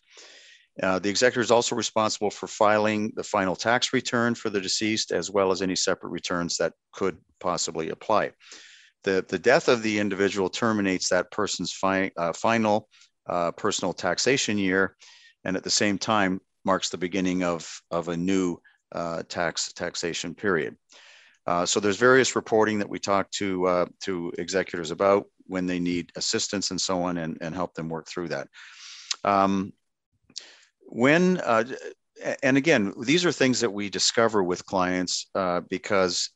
Uh, 0.82 0.98
the 0.98 1.08
executor 1.08 1.40
is 1.40 1.52
also 1.52 1.76
responsible 1.76 2.30
for 2.30 2.48
filing 2.48 3.12
the 3.14 3.22
final 3.22 3.54
tax 3.54 3.92
return 3.92 4.34
for 4.34 4.50
the 4.50 4.60
deceased, 4.60 5.12
as 5.12 5.30
well 5.30 5.52
as 5.52 5.62
any 5.62 5.76
separate 5.76 6.10
returns 6.10 6.56
that 6.56 6.72
could 6.92 7.16
possibly 7.38 7.90
apply. 7.90 8.32
The, 9.04 9.24
the 9.28 9.38
death 9.38 9.68
of 9.68 9.82
the 9.82 9.98
individual 9.98 10.48
terminates 10.48 11.08
that 11.10 11.30
person's 11.30 11.72
fi- 11.72 12.10
uh, 12.16 12.32
final 12.32 12.88
uh, 13.28 13.52
personal 13.52 13.92
taxation 13.92 14.58
year, 14.58 14.96
and 15.44 15.56
at 15.56 15.62
the 15.62 15.70
same 15.70 15.96
time 15.96 16.40
marks 16.64 16.88
the 16.88 16.98
beginning 16.98 17.44
of, 17.44 17.80
of 17.90 18.08
a 18.08 18.16
new 18.16 18.58
uh, 18.92 19.22
tax 19.28 19.72
taxation 19.72 20.34
period. 20.34 20.76
Uh, 21.46 21.66
so 21.66 21.78
there's 21.78 21.98
various 21.98 22.34
reporting 22.36 22.78
that 22.78 22.88
we 22.88 22.98
talk 22.98 23.30
to 23.30 23.66
uh, 23.66 23.86
to 24.00 24.32
executors 24.38 24.90
about 24.90 25.26
when 25.46 25.66
they 25.66 25.78
need 25.78 26.10
assistance 26.16 26.70
and 26.70 26.80
so 26.80 27.02
on, 27.02 27.18
and, 27.18 27.36
and 27.40 27.54
help 27.54 27.74
them 27.74 27.88
work 27.88 28.08
through 28.08 28.28
that. 28.28 28.48
Um, 29.24 29.72
when 30.86 31.38
uh, 31.38 31.64
and 32.42 32.56
again 32.56 32.92
these 33.02 33.24
are 33.24 33.32
things 33.32 33.60
that 33.60 33.72
we 33.72 33.90
discover 33.90 34.42
with 34.42 34.64
clients 34.66 35.26
uh, 35.34 35.60
because 35.68 36.30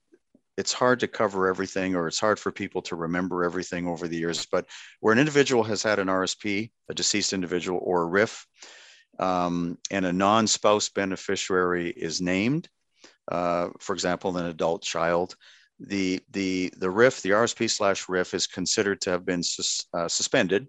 it's 0.56 0.72
hard 0.72 0.98
to 0.98 1.06
cover 1.06 1.46
everything 1.46 1.94
or 1.94 2.08
it's 2.08 2.18
hard 2.18 2.38
for 2.38 2.50
people 2.50 2.82
to 2.82 2.96
remember 2.96 3.44
everything 3.44 3.86
over 3.86 4.08
the 4.08 4.16
years 4.16 4.46
but 4.50 4.66
where 5.00 5.12
an 5.12 5.18
individual 5.18 5.62
has 5.62 5.82
had 5.82 5.98
an 5.98 6.08
rsp 6.08 6.70
a 6.88 6.94
deceased 6.94 7.32
individual 7.32 7.80
or 7.82 8.04
a 8.04 8.08
RRIF 8.08 8.44
um, 9.20 9.78
and 9.90 10.06
a 10.06 10.12
non-spouse 10.12 10.88
beneficiary 10.88 11.90
is 11.90 12.20
named 12.20 12.68
uh, 13.30 13.68
for 13.78 13.92
example, 13.94 14.36
an 14.36 14.46
adult 14.46 14.82
child, 14.82 15.36
the 15.80 16.20
the 16.30 16.72
the 16.78 16.86
RRIF, 16.86 17.22
the 17.22 17.30
RSP 17.30 17.70
slash 17.70 18.06
RRIF, 18.06 18.34
is 18.34 18.46
considered 18.46 19.00
to 19.02 19.10
have 19.10 19.24
been 19.24 19.42
sus, 19.42 19.86
uh, 19.94 20.08
suspended 20.08 20.66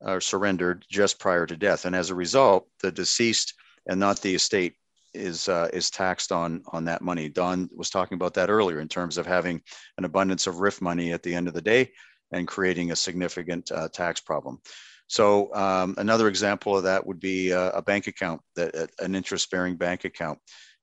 or 0.00 0.20
surrendered 0.20 0.84
just 0.90 1.18
prior 1.18 1.46
to 1.46 1.56
death, 1.56 1.84
and 1.84 1.94
as 1.94 2.10
a 2.10 2.14
result, 2.14 2.68
the 2.82 2.90
deceased 2.90 3.54
and 3.86 3.98
not 3.98 4.20
the 4.20 4.34
estate 4.34 4.74
is 5.14 5.48
uh, 5.48 5.68
is 5.72 5.90
taxed 5.90 6.32
on 6.32 6.62
on 6.72 6.84
that 6.84 7.02
money. 7.02 7.28
Don 7.28 7.68
was 7.74 7.90
talking 7.90 8.16
about 8.16 8.34
that 8.34 8.50
earlier 8.50 8.80
in 8.80 8.88
terms 8.88 9.18
of 9.18 9.26
having 9.26 9.62
an 9.96 10.04
abundance 10.04 10.46
of 10.46 10.56
RRIF 10.56 10.80
money 10.80 11.12
at 11.12 11.22
the 11.22 11.34
end 11.34 11.48
of 11.48 11.54
the 11.54 11.62
day 11.62 11.90
and 12.32 12.46
creating 12.46 12.90
a 12.90 12.96
significant 12.96 13.70
uh, 13.72 13.88
tax 13.88 14.20
problem. 14.20 14.60
So 15.08 15.52
um, 15.54 15.94
another 15.96 16.28
example 16.28 16.76
of 16.76 16.84
that 16.84 17.06
would 17.06 17.18
be 17.18 17.50
a, 17.50 17.70
a 17.70 17.82
bank 17.82 18.06
account, 18.06 18.42
that 18.56 18.90
an 18.98 19.14
interest-bearing 19.14 19.76
bank 19.76 20.04
account, 20.04 20.38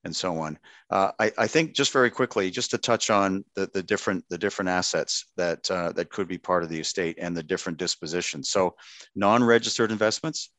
and 0.05 0.15
so 0.15 0.37
on. 0.39 0.57
Uh, 0.89 1.11
I, 1.19 1.31
I, 1.37 1.47
think 1.47 1.73
just 1.73 1.91
very 1.91 2.11
quickly, 2.11 2.51
just 2.51 2.71
to 2.71 2.77
touch 2.77 3.09
on 3.09 3.43
the, 3.55 3.69
the 3.73 3.83
different 3.83 4.23
the 4.29 4.37
different 4.37 4.69
assets 4.69 5.25
that 5.35 5.69
uh, 5.69 5.91
that 5.93 6.11
could 6.11 6.27
be 6.27 6.37
part 6.37 6.63
of 6.63 6.69
the 6.69 6.79
estate 6.79 7.17
and 7.19 7.35
the 7.35 7.43
different 7.43 7.79
dispositions. 7.79 8.49
So 8.49 8.75
non-registered 9.15 9.91
investments, 9.91 10.51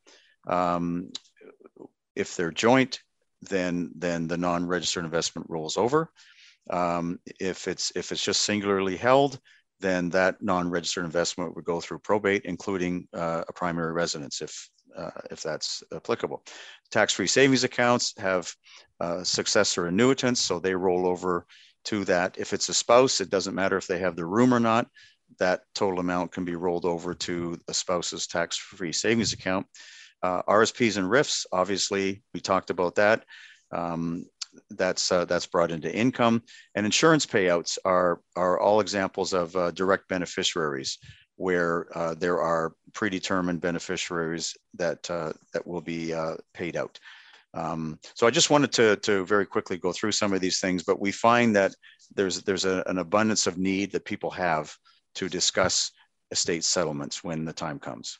um, 0.47 1.09
if 2.15 2.35
they're 2.35 2.51
joint, 2.51 2.99
then 3.41 3.91
then 3.95 4.27
the 4.27 4.37
non-registered 4.37 5.05
investment 5.05 5.49
rolls 5.49 5.77
over. 5.77 6.11
Um, 6.69 7.19
if 7.39 7.67
it's 7.69 7.93
if 7.95 8.11
it's 8.11 8.23
just 8.23 8.41
singularly 8.41 8.97
held, 8.97 9.39
then 9.79 10.09
that 10.09 10.41
non-registered 10.41 11.05
investment 11.05 11.55
would 11.55 11.65
go 11.65 11.79
through 11.79 11.99
probate, 11.99 12.43
including 12.43 13.07
uh, 13.13 13.43
a 13.47 13.53
primary 13.53 13.93
residence, 13.93 14.41
if 14.41 14.69
uh, 14.97 15.11
if 15.31 15.41
that's 15.41 15.83
applicable. 15.93 16.43
Tax-free 16.91 17.27
savings 17.27 17.63
accounts 17.63 18.13
have 18.17 18.53
uh, 18.99 19.23
successor 19.23 19.83
annuitants, 19.89 20.37
so 20.37 20.59
they 20.59 20.75
roll 20.75 21.07
over 21.07 21.45
to 21.85 22.03
that. 22.05 22.37
If 22.37 22.53
it's 22.53 22.69
a 22.69 22.73
spouse, 22.73 23.21
it 23.21 23.29
doesn't 23.29 23.55
matter 23.55 23.77
if 23.77 23.87
they 23.87 23.99
have 23.99 24.15
the 24.15 24.25
room 24.25 24.53
or 24.53 24.59
not. 24.59 24.87
That 25.39 25.61
total 25.75 25.99
amount 25.99 26.31
can 26.31 26.45
be 26.45 26.55
rolled 26.55 26.85
over 26.85 27.13
to 27.13 27.59
a 27.67 27.73
spouse's 27.73 28.27
tax-free 28.27 28.93
savings 28.93 29.33
account. 29.33 29.67
Uh, 30.23 30.41
RSPs 30.43 30.97
and 30.97 31.07
RRIFs, 31.09 31.45
obviously, 31.51 32.23
we 32.33 32.39
talked 32.39 32.69
about 32.69 32.95
that. 32.95 33.23
Um, 33.71 34.25
that's 34.71 35.11
uh, 35.11 35.25
that's 35.25 35.45
brought 35.45 35.71
into 35.71 35.93
income, 35.93 36.41
and 36.73 36.85
insurance 36.85 37.27
payouts 37.27 37.77
are 37.85 38.21
are 38.35 38.59
all 38.59 38.79
examples 38.79 39.33
of 39.33 39.55
uh, 39.55 39.69
direct 39.71 40.07
beneficiaries, 40.07 40.97
where 41.37 41.87
uh, 41.97 42.15
there 42.15 42.41
are 42.41 42.73
predetermined 42.93 43.61
beneficiaries 43.61 44.55
that 44.73 45.09
uh, 45.09 45.31
that 45.53 45.65
will 45.65 45.81
be 45.81 46.13
uh, 46.13 46.35
paid 46.53 46.75
out. 46.75 46.99
Um, 47.53 47.99
so 48.13 48.27
I 48.27 48.31
just 48.31 48.49
wanted 48.49 48.71
to 48.73 48.97
to 48.97 49.25
very 49.25 49.45
quickly 49.45 49.77
go 49.77 49.91
through 49.93 50.11
some 50.11 50.33
of 50.33 50.41
these 50.41 50.59
things, 50.59 50.83
but 50.83 50.99
we 50.99 51.11
find 51.11 51.55
that 51.55 51.73
there's 52.15 52.41
there's 52.41 52.65
a, 52.65 52.83
an 52.87 52.97
abundance 52.97 53.47
of 53.47 53.57
need 53.57 53.91
that 53.91 54.05
people 54.05 54.31
have 54.31 54.75
to 55.15 55.29
discuss 55.29 55.91
estate 56.31 56.63
settlements 56.63 57.23
when 57.23 57.45
the 57.45 57.53
time 57.53 57.79
comes. 57.79 58.19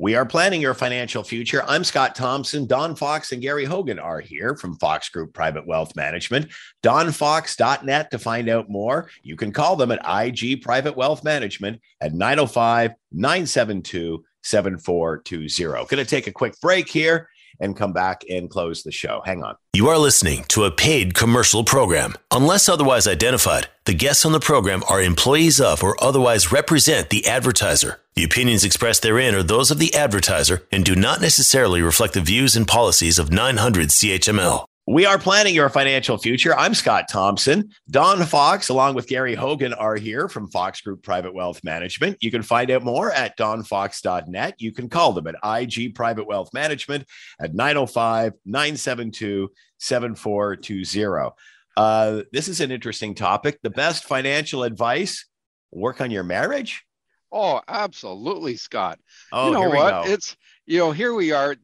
We 0.00 0.14
are 0.14 0.24
planning 0.24 0.60
your 0.60 0.74
financial 0.74 1.24
future. 1.24 1.64
I'm 1.66 1.82
Scott 1.82 2.14
Thompson. 2.14 2.66
Don 2.66 2.94
Fox 2.94 3.32
and 3.32 3.42
Gary 3.42 3.64
Hogan 3.64 3.98
are 3.98 4.20
here 4.20 4.54
from 4.54 4.76
Fox 4.76 5.08
Group 5.08 5.34
Private 5.34 5.66
Wealth 5.66 5.96
Management. 5.96 6.52
DonFox.net 6.84 8.12
to 8.12 8.18
find 8.20 8.48
out 8.48 8.70
more. 8.70 9.10
You 9.24 9.34
can 9.34 9.50
call 9.50 9.74
them 9.74 9.90
at 9.90 9.98
IG 10.06 10.62
Private 10.62 10.96
Wealth 10.96 11.24
Management 11.24 11.80
at 12.00 12.14
905 12.14 12.92
972 13.10 14.24
7420. 14.44 15.72
Going 15.72 15.86
to 15.88 16.04
take 16.04 16.28
a 16.28 16.32
quick 16.32 16.60
break 16.60 16.88
here 16.88 17.28
and 17.60 17.76
come 17.76 17.92
back 17.92 18.22
and 18.28 18.48
close 18.48 18.82
the 18.82 18.92
show. 18.92 19.22
Hang 19.24 19.42
on. 19.42 19.56
You 19.72 19.88
are 19.88 19.98
listening 19.98 20.44
to 20.48 20.64
a 20.64 20.70
paid 20.70 21.14
commercial 21.14 21.64
program. 21.64 22.14
Unless 22.30 22.68
otherwise 22.68 23.06
identified, 23.06 23.68
the 23.84 23.94
guests 23.94 24.24
on 24.24 24.32
the 24.32 24.40
program 24.40 24.82
are 24.88 25.02
employees 25.02 25.60
of 25.60 25.82
or 25.82 26.02
otherwise 26.02 26.52
represent 26.52 27.10
the 27.10 27.26
advertiser. 27.26 28.00
The 28.14 28.24
opinions 28.24 28.64
expressed 28.64 29.02
therein 29.02 29.34
are 29.34 29.42
those 29.42 29.70
of 29.70 29.78
the 29.78 29.94
advertiser 29.94 30.66
and 30.72 30.84
do 30.84 30.94
not 30.94 31.20
necessarily 31.20 31.82
reflect 31.82 32.14
the 32.14 32.20
views 32.20 32.56
and 32.56 32.66
policies 32.66 33.18
of 33.18 33.30
900 33.30 33.88
CHML. 33.88 34.67
We 34.90 35.04
are 35.04 35.18
planning 35.18 35.54
your 35.54 35.68
financial 35.68 36.16
future. 36.16 36.56
I'm 36.56 36.72
Scott 36.72 37.10
Thompson. 37.10 37.72
Don 37.90 38.24
Fox, 38.24 38.70
along 38.70 38.94
with 38.94 39.06
Gary 39.06 39.34
Hogan, 39.34 39.74
are 39.74 39.96
here 39.96 40.30
from 40.30 40.48
Fox 40.48 40.80
Group 40.80 41.02
Private 41.02 41.34
Wealth 41.34 41.62
Management. 41.62 42.16
You 42.22 42.30
can 42.30 42.40
find 42.40 42.70
out 42.70 42.82
more 42.82 43.12
at 43.12 43.36
donfox.net. 43.36 44.54
You 44.56 44.72
can 44.72 44.88
call 44.88 45.12
them 45.12 45.26
at 45.26 45.34
IG 45.44 45.94
Private 45.94 46.26
Wealth 46.26 46.54
Management 46.54 47.04
at 47.38 47.52
905 47.52 48.32
972 48.46 49.50
7420. 49.76 51.34
Uh, 51.76 52.22
this 52.32 52.48
is 52.48 52.62
an 52.62 52.70
interesting 52.70 53.14
topic. 53.14 53.58
The 53.62 53.68
best 53.68 54.04
financial 54.04 54.62
advice 54.62 55.26
work 55.70 56.00
on 56.00 56.10
your 56.10 56.24
marriage? 56.24 56.82
Oh, 57.30 57.60
absolutely, 57.68 58.56
Scott. 58.56 58.98
Oh, 59.34 59.48
you 59.48 59.52
know 59.52 59.68
what? 59.68 60.06
Go. 60.06 60.10
It's 60.10 60.34
you 60.68 60.78
know, 60.78 60.92
here 60.92 61.14
we 61.14 61.32
are 61.32 61.56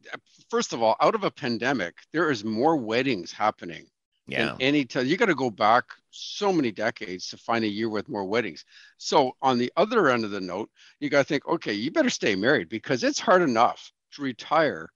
first 0.49 0.73
of 0.73 0.81
all, 0.81 0.95
out 1.01 1.15
of 1.15 1.23
a 1.23 1.31
pandemic, 1.31 1.95
there 2.11 2.31
is 2.31 2.43
more 2.43 2.77
weddings 2.77 3.31
happening 3.31 3.87
yeah. 4.27 4.45
than 4.45 4.55
any 4.59 4.85
time. 4.85 5.05
You 5.05 5.17
got 5.17 5.25
to 5.27 5.35
go 5.35 5.49
back 5.49 5.85
so 6.11 6.51
many 6.51 6.71
decades 6.71 7.29
to 7.29 7.37
find 7.37 7.63
a 7.65 7.69
year 7.69 7.89
with 7.89 8.09
more 8.09 8.25
weddings. 8.25 8.65
So 8.97 9.35
on 9.41 9.57
the 9.57 9.71
other 9.75 10.09
end 10.09 10.25
of 10.25 10.31
the 10.31 10.41
note, 10.41 10.69
you 10.99 11.09
got 11.09 11.19
to 11.19 11.23
think, 11.25 11.47
okay, 11.47 11.73
you 11.73 11.91
better 11.91 12.09
stay 12.09 12.35
married 12.35 12.69
because 12.69 13.03
it's 13.03 13.19
hard 13.19 13.41
enough 13.41 13.91
to 14.13 14.21
retire 14.21 14.89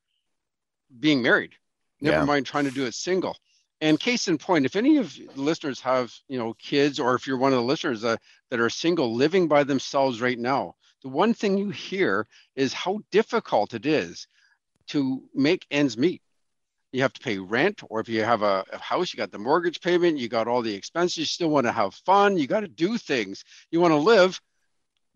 being 0.99 1.21
married. 1.21 1.53
Never 2.01 2.17
yeah. 2.17 2.25
mind 2.25 2.45
trying 2.45 2.65
to 2.65 2.71
do 2.71 2.85
it 2.85 2.93
single. 2.93 3.35
And 3.81 3.99
case 3.99 4.27
in 4.27 4.37
point, 4.37 4.65
if 4.65 4.75
any 4.75 4.97
of 4.97 5.15
the 5.15 5.41
listeners 5.41 5.79
have, 5.81 6.13
you 6.27 6.37
know, 6.37 6.53
kids, 6.53 6.99
or 6.99 7.15
if 7.15 7.27
you're 7.27 7.37
one 7.37 7.53
of 7.53 7.59
the 7.59 7.63
listeners 7.63 8.03
uh, 8.03 8.17
that 8.49 8.59
are 8.59 8.69
single 8.69 9.13
living 9.13 9.47
by 9.47 9.63
themselves 9.63 10.21
right 10.21 10.39
now, 10.39 10.75
the 11.01 11.09
one 11.09 11.33
thing 11.33 11.57
you 11.57 11.69
hear 11.69 12.27
is 12.55 12.73
how 12.73 12.99
difficult 13.09 13.73
it 13.73 13.85
is 13.85 14.27
to 14.89 15.23
make 15.33 15.65
ends 15.71 15.97
meet. 15.97 16.21
You 16.91 17.01
have 17.03 17.13
to 17.13 17.21
pay 17.21 17.37
rent, 17.37 17.81
or 17.89 17.99
if 17.99 18.09
you 18.09 18.23
have 18.23 18.41
a, 18.41 18.65
a 18.71 18.77
house, 18.79 19.13
you 19.13 19.17
got 19.17 19.31
the 19.31 19.37
mortgage 19.37 19.79
payment, 19.79 20.17
you 20.17 20.27
got 20.27 20.47
all 20.47 20.61
the 20.61 20.73
expenses, 20.73 21.17
you 21.17 21.25
still 21.25 21.49
want 21.49 21.67
to 21.67 21.71
have 21.71 21.93
fun, 21.93 22.37
you 22.37 22.47
got 22.47 22.61
to 22.61 22.67
do 22.67 22.97
things, 22.97 23.43
you 23.69 23.79
want 23.79 23.91
to 23.91 23.97
live, 23.97 24.39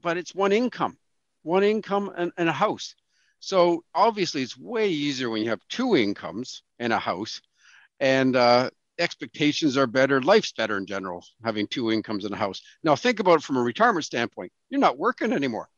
but 0.01 0.17
it's 0.17 0.35
one 0.35 0.51
income, 0.51 0.97
one 1.41 1.63
income 1.63 2.11
and, 2.15 2.31
and 2.37 2.47
a 2.47 2.53
house. 2.53 2.95
So 3.39 3.83
obviously, 3.93 4.43
it's 4.43 4.57
way 4.57 4.89
easier 4.89 5.29
when 5.29 5.41
you 5.41 5.49
have 5.49 5.67
two 5.67 5.95
incomes 5.95 6.61
and 6.77 6.93
a 6.93 6.99
house, 6.99 7.41
and 7.99 8.35
uh, 8.35 8.69
expectations 8.99 9.75
are 9.75 9.87
better. 9.87 10.21
Life's 10.21 10.53
better 10.53 10.77
in 10.77 10.85
general, 10.85 11.25
having 11.43 11.67
two 11.67 11.91
incomes 11.91 12.25
and 12.25 12.33
a 12.33 12.37
house. 12.37 12.61
Now, 12.83 12.95
think 12.95 13.19
about 13.19 13.39
it 13.39 13.43
from 13.43 13.57
a 13.57 13.61
retirement 13.61 14.05
standpoint. 14.05 14.51
You're 14.69 14.79
not 14.79 14.99
working 14.99 15.33
anymore. 15.33 15.69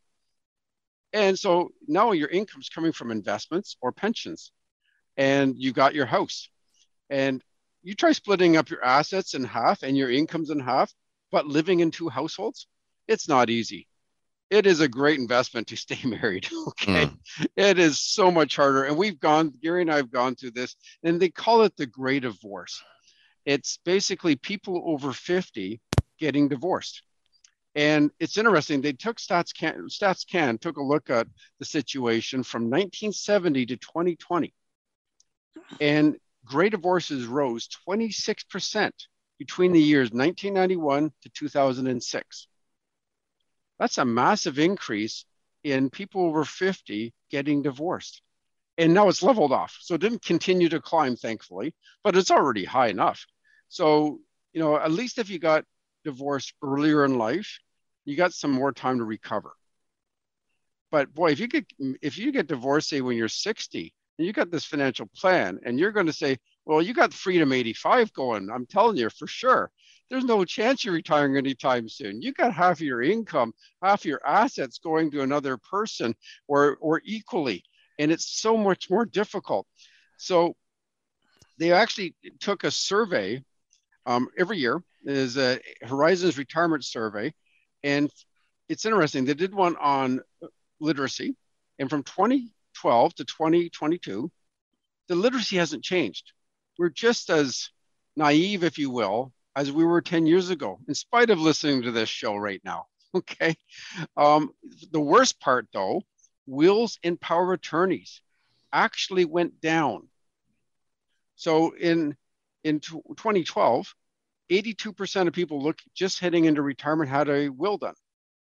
And 1.16 1.40
so 1.40 1.72
now 1.88 2.12
your 2.12 2.28
income's 2.28 2.68
coming 2.68 2.92
from 2.92 3.10
investments 3.10 3.78
or 3.80 3.94
pensions, 3.94 4.52
and 5.16 5.56
you 5.58 5.72
got 5.72 5.96
your 5.96 6.06
house. 6.06 6.50
And 7.10 7.42
you 7.84 7.96
try 7.96 8.12
splitting 8.12 8.58
up 8.58 8.70
your 8.70 8.84
assets 8.84 9.34
in 9.34 9.46
half 9.46 9.82
and 9.82 9.96
your 9.96 10.12
incomes 10.12 10.50
in 10.50 10.60
half, 10.60 10.94
but 11.32 11.48
living 11.48 11.80
in 11.80 11.90
two 11.90 12.10
households, 12.10 12.68
it's 13.08 13.30
not 13.30 13.50
easy. 13.50 13.88
It 14.50 14.68
is 14.68 14.82
a 14.82 14.90
great 14.90 15.18
investment 15.18 15.68
to 15.68 15.78
stay 15.78 16.00
married. 16.06 16.50
Okay. 16.68 17.06
Mm. 17.06 17.18
It 17.56 17.80
is 17.80 17.98
so 17.98 18.30
much 18.30 18.58
harder. 18.58 18.84
And 18.84 18.98
we've 18.98 19.20
gone, 19.20 19.54
Gary 19.62 19.84
and 19.84 19.92
I 19.92 19.96
have 19.96 20.12
gone 20.12 20.36
through 20.36 20.52
this, 20.52 20.76
and 21.02 21.18
they 21.18 21.30
call 21.30 21.62
it 21.62 21.78
the 21.78 21.88
gray 21.88 22.20
divorce. 22.20 22.84
It's 23.46 23.80
basically 23.86 24.36
people 24.36 24.84
over 24.86 25.14
50 25.14 25.80
getting 26.20 26.50
divorced. 26.50 27.04
And 27.76 28.12
it's 28.20 28.38
interesting. 28.38 28.82
They 28.82 28.94
took 28.94 29.18
Stats 29.18 29.54
Can, 29.54 29.88
Stats 29.90 30.26
Can 30.26 30.58
took 30.58 30.78
a 30.78 30.84
look 30.84 31.10
at 31.10 31.28
the 31.60 31.66
situation 31.66 32.42
from 32.44 32.64
1970 32.64 33.66
to 33.66 33.78
2020, 33.78 34.54
and 35.82 36.16
gray 36.46 36.70
divorces 36.70 37.26
rose 37.26 37.68
26% 37.88 38.92
between 39.38 39.74
the 39.74 39.82
years 39.82 40.12
1991 40.12 41.12
to 41.24 41.30
2006. 41.30 42.48
That's 43.78 43.98
a 43.98 44.06
massive 44.06 44.58
increase 44.58 45.26
in 45.66 45.90
people 45.90 46.22
over 46.26 46.46
50 46.46 47.14
getting 47.30 47.62
divorced. 47.62 48.22
And 48.78 48.94
now 48.94 49.10
it's 49.10 49.24
leveled 49.24 49.52
off. 49.52 49.78
So 49.82 49.96
it 49.96 50.02
didn't 50.02 50.22
continue 50.22 50.70
to 50.70 50.82
climb, 50.82 51.16
thankfully, 51.16 51.74
but 52.04 52.16
it's 52.16 52.32
already 52.32 52.64
high 52.64 52.88
enough. 52.88 53.26
So, 53.68 54.20
you 54.54 54.62
know, 54.62 54.78
at 54.78 54.92
least 54.92 55.18
if 55.18 55.30
you 55.30 55.40
got 55.40 55.66
divorced 56.06 56.54
earlier 56.62 57.04
in 57.04 57.18
life, 57.18 57.60
you 58.06 58.16
got 58.16 58.34
some 58.34 58.52
more 58.52 58.72
time 58.72 59.00
to 59.00 59.04
recover. 59.04 59.54
But 60.92 61.14
boy, 61.14 61.32
if 61.32 61.40
you 61.40 61.48
get 61.48 61.66
if 62.02 62.18
you 62.18 62.32
get 62.32 62.48
divorced, 62.48 62.90
say 62.90 63.02
when 63.02 63.18
you're 63.18 63.28
60, 63.28 63.94
and 64.18 64.26
you 64.26 64.34
got 64.34 64.52
this 64.52 64.66
financial 64.66 65.10
plan, 65.16 65.60
and 65.66 65.80
you're 65.80 65.92
going 65.92 66.06
to 66.06 66.14
say, 66.14 66.38
well, 66.66 66.82
you 66.82 66.94
got 66.94 67.14
Freedom 67.14 67.52
85 67.52 68.14
going. 68.14 68.50
I'm 68.50 68.66
telling 68.66 68.98
you 68.98 69.10
for 69.10 69.28
sure. 69.28 69.72
There's 70.10 70.24
no 70.24 70.46
chance 70.46 70.84
you're 70.86 70.94
retiring 70.94 71.36
anytime 71.36 71.90
soon. 71.90 72.22
You 72.22 72.32
got 72.32 72.54
half 72.54 72.78
of 72.78 72.82
your 72.82 73.02
income, 73.02 73.54
half 73.84 74.06
your 74.06 74.22
assets 74.26 74.80
going 74.80 75.12
to 75.12 75.22
another 75.22 75.58
person 75.58 76.16
or 76.48 76.78
or 76.80 77.02
equally. 77.04 77.64
And 78.00 78.12
it's 78.12 78.40
so 78.40 78.56
much 78.56 78.90
more 78.90 79.06
difficult. 79.06 79.68
So 80.18 80.56
they 81.58 81.72
actually 81.72 82.16
took 82.40 82.64
a 82.64 82.72
survey 82.72 83.44
um, 84.06 84.28
every 84.38 84.60
year. 84.60 84.82
Is 85.06 85.38
a 85.38 85.60
Horizons 85.84 86.38
retirement 86.38 86.84
survey, 86.84 87.32
and 87.86 88.10
it's 88.68 88.86
interesting. 88.86 89.26
They 89.26 89.36
did 89.36 89.54
one 89.54 89.78
on 89.78 90.22
literacy, 90.80 91.36
and 91.78 91.90
from 91.90 92.04
2012 92.04 93.16
to 93.16 93.26
2022, 93.26 94.32
the 95.08 95.16
literacy 95.16 95.58
hasn't 95.58 95.84
changed. 95.84 96.34
We're 96.80 96.90
just 96.90 97.30
as 97.30 97.70
naive, 98.18 98.64
if 98.64 98.80
you 98.80 98.90
will, 98.90 99.32
as 99.56 99.72
we 99.72 99.86
were 99.86 100.02
10 100.02 100.26
years 100.26 100.50
ago, 100.50 100.80
in 100.88 100.96
spite 100.96 101.30
of 101.30 101.40
listening 101.40 101.84
to 101.84 101.92
this 101.92 102.10
show 102.10 102.36
right 102.36 102.62
now. 102.66 102.88
Okay. 103.16 103.56
Um, 104.18 104.52
the 104.92 105.00
worst 105.00 105.40
part, 105.40 105.68
though, 105.72 106.02
wills 106.48 107.00
and 107.02 107.18
power 107.18 107.54
of 107.54 107.58
attorneys 107.58 108.20
actually 108.74 109.24
went 109.24 109.62
down. 109.62 110.10
So 111.38 111.74
in 111.76 112.18
in 112.66 112.82
2012, 112.82 113.96
82% 114.52 115.28
of 115.28 115.34
people 115.34 115.62
look 115.62 115.80
just 115.94 116.20
heading 116.20 116.46
into 116.46 116.62
retirement 116.62 117.10
had 117.10 117.30
a 117.30 117.50
will 117.50 117.78
done. 117.78 117.96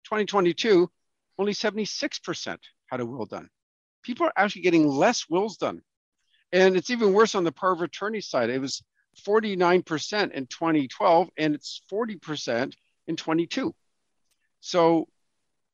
2022, 0.05 0.90
only 1.38 1.53
76% 1.53 2.59
had 2.86 3.01
a 3.01 3.07
will 3.07 3.26
done. 3.26 3.49
People 4.03 4.26
are 4.26 4.32
actually 4.36 4.62
getting 4.62 4.86
less 4.86 5.28
wills 5.28 5.57
done. 5.57 5.82
And 6.53 6.76
it's 6.76 6.90
even 6.90 7.12
worse 7.12 7.34
on 7.34 7.45
the 7.45 7.53
power 7.53 7.72
of 7.72 7.82
attorney 7.82 8.20
side. 8.20 8.51
It 8.51 8.61
was 8.61 8.82
49% 9.26 10.32
in 10.32 10.47
2012 10.47 11.30
and 11.36 11.55
it's 11.55 11.82
40% 11.90 12.74
in 13.07 13.16
22. 13.16 13.74
So 14.61 15.09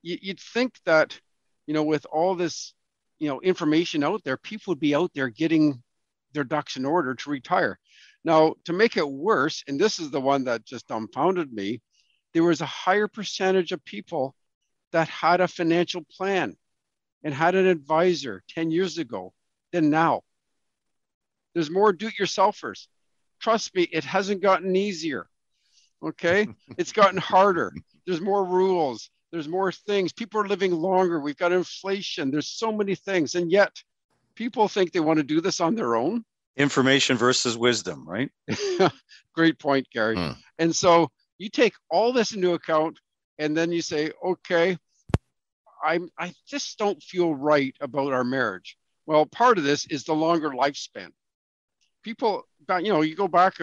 you'd 0.02 0.40
think 0.40 0.74
that, 0.84 1.18
you 1.66 1.74
know, 1.74 1.82
with 1.82 2.06
all 2.10 2.34
this, 2.34 2.74
you 3.18 3.28
know, 3.28 3.40
information 3.40 4.04
out 4.04 4.22
there, 4.24 4.36
people 4.36 4.72
would 4.72 4.80
be 4.80 4.94
out 4.94 5.10
there 5.14 5.28
getting 5.28 5.82
their 6.32 6.44
ducks 6.44 6.76
in 6.76 6.84
order 6.84 7.14
to 7.14 7.30
retire. 7.30 7.78
Now, 8.29 8.57
to 8.66 8.74
make 8.74 8.99
it 8.99 9.09
worse, 9.09 9.64
and 9.66 9.81
this 9.81 9.99
is 9.99 10.11
the 10.11 10.20
one 10.20 10.45
that 10.45 10.66
just 10.66 10.87
dumbfounded 10.87 11.51
me, 11.51 11.81
there 12.35 12.45
was 12.45 12.61
a 12.61 12.66
higher 12.66 13.09
percentage 13.09 13.72
of 13.72 13.83
people 13.87 14.35
that 14.93 15.09
had 15.09 15.41
a 15.41 15.49
financial 15.49 16.03
plan 16.14 16.55
and 17.24 17.33
had 17.33 17.55
an 17.55 17.66
advisor 17.66 18.43
10 18.51 18.70
years 18.70 18.99
ago 18.99 19.33
than 19.72 19.89
now. 19.89 20.24
There's 21.55 21.70
more 21.70 21.91
do 21.95 22.09
it 22.09 22.18
yourselfers. 22.20 22.89
Trust 23.41 23.74
me, 23.74 23.85
it 23.85 24.05
hasn't 24.05 24.43
gotten 24.43 24.76
easier. 24.76 25.26
Okay. 26.03 26.49
it's 26.76 26.93
gotten 26.93 27.16
harder. 27.16 27.72
There's 28.07 28.20
more 28.20 28.45
rules. 28.45 29.09
There's 29.33 29.49
more 29.49 29.72
things. 29.72 30.12
People 30.12 30.43
are 30.43 30.49
living 30.49 30.72
longer. 30.72 31.18
We've 31.18 31.35
got 31.35 31.53
inflation. 31.53 32.31
There's 32.31 32.51
so 32.51 32.72
many 32.72 32.95
things. 32.95 33.37
And 33.37 33.51
yet, 33.51 33.83
people 34.35 34.68
think 34.68 34.93
they 34.93 35.01
want 35.01 35.16
to 35.16 35.22
do 35.22 35.41
this 35.41 35.62
on 35.62 35.74
their 35.74 35.97
own. 35.97 36.26
Information 36.59 37.16
versus 37.16 37.56
wisdom, 37.56 38.06
right? 38.06 38.30
Great 39.34 39.59
point, 39.59 39.86
Gary. 39.92 40.16
Hmm. 40.16 40.32
And 40.59 40.74
so 40.74 41.11
you 41.38 41.48
take 41.48 41.74
all 41.90 42.12
this 42.12 42.32
into 42.32 42.52
account 42.52 42.98
and 43.38 43.56
then 43.56 43.72
you 43.72 43.80
say, 43.80 44.11
okay, 44.24 44.76
I'm, 45.84 46.11
I 46.18 46.34
just 46.46 46.76
don't 46.78 47.02
feel 47.02 47.34
right 47.34 47.74
about 47.80 48.12
our 48.12 48.24
marriage. 48.24 48.76
Well, 49.06 49.24
part 49.24 49.56
of 49.56 49.64
this 49.64 49.86
is 49.86 50.04
the 50.04 50.14
longer 50.14 50.50
lifespan 50.50 51.11
people, 52.09 52.44
you 52.80 52.90
know, 52.92 53.02
you 53.02 53.14
go 53.14 53.28
back 53.28 53.54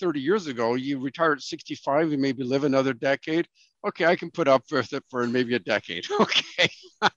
30 0.00 0.20
years 0.20 0.46
ago, 0.46 0.74
you 0.74 1.00
retire 1.00 1.32
at 1.32 1.42
65, 1.42 2.12
you 2.12 2.18
maybe 2.18 2.44
live 2.44 2.64
another 2.64 2.92
decade. 2.92 3.48
Okay, 3.86 4.06
I 4.06 4.16
can 4.16 4.30
put 4.30 4.48
up 4.48 4.62
with 4.70 4.92
it 4.92 5.04
for 5.10 5.26
maybe 5.26 5.54
a 5.54 5.58
decade. 5.58 6.06
Okay. 6.20 6.70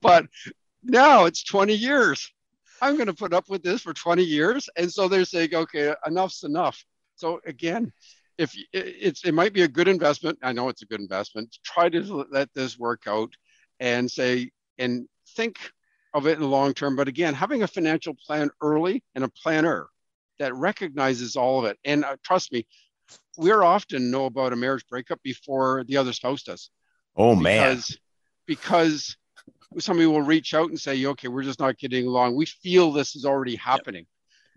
but 0.00 0.26
now 0.82 1.24
it's 1.24 1.42
20 1.44 1.74
years. 1.74 2.30
I'm 2.80 2.94
going 2.96 3.06
to 3.06 3.14
put 3.14 3.32
up 3.32 3.48
with 3.48 3.62
this 3.62 3.82
for 3.82 3.92
20 3.92 4.22
years. 4.22 4.68
And 4.76 4.92
so 4.92 5.08
they're 5.08 5.24
saying, 5.24 5.54
okay, 5.54 5.94
enough's 6.06 6.42
enough. 6.42 6.84
So 7.16 7.40
again, 7.46 7.92
if 8.38 8.54
it's, 8.72 9.24
it 9.24 9.32
might 9.32 9.52
be 9.52 9.62
a 9.62 9.68
good 9.68 9.88
investment. 9.88 10.38
I 10.42 10.52
know 10.52 10.68
it's 10.68 10.82
a 10.82 10.86
good 10.86 11.00
investment. 11.00 11.56
Try 11.64 11.88
to 11.88 12.26
let 12.30 12.52
this 12.54 12.78
work 12.78 13.02
out 13.06 13.32
and 13.80 14.10
say, 14.10 14.50
and 14.78 15.06
think 15.36 15.58
of 16.14 16.26
it 16.26 16.34
in 16.34 16.40
the 16.40 16.48
long 16.48 16.74
term. 16.74 16.96
But 16.96 17.08
again, 17.08 17.34
having 17.34 17.62
a 17.62 17.68
financial 17.68 18.14
plan 18.26 18.50
early 18.60 19.02
and 19.14 19.24
a 19.24 19.28
planner 19.28 19.86
that 20.38 20.54
recognizes 20.54 21.36
all 21.36 21.60
of 21.60 21.64
it. 21.66 21.78
And 21.84 22.04
uh, 22.04 22.16
trust 22.24 22.52
me, 22.52 22.66
we're 23.36 23.62
often 23.62 24.10
know 24.10 24.26
about 24.26 24.52
a 24.52 24.56
marriage 24.56 24.86
breakup 24.88 25.22
before 25.22 25.84
the 25.86 25.96
other 25.96 26.12
spouse 26.12 26.42
does. 26.42 26.70
Oh 27.16 27.34
man. 27.34 27.76
Because, 27.76 27.98
because 28.46 29.16
somebody 29.78 30.06
will 30.06 30.22
reach 30.22 30.54
out 30.54 30.68
and 30.68 30.78
say, 30.78 31.04
okay, 31.06 31.28
we're 31.28 31.42
just 31.42 31.60
not 31.60 31.78
getting 31.78 32.06
along. 32.06 32.34
We 32.34 32.46
feel 32.46 32.92
this 32.92 33.16
is 33.16 33.24
already 33.24 33.56
happening. 33.56 34.06
Yep. 34.06 34.08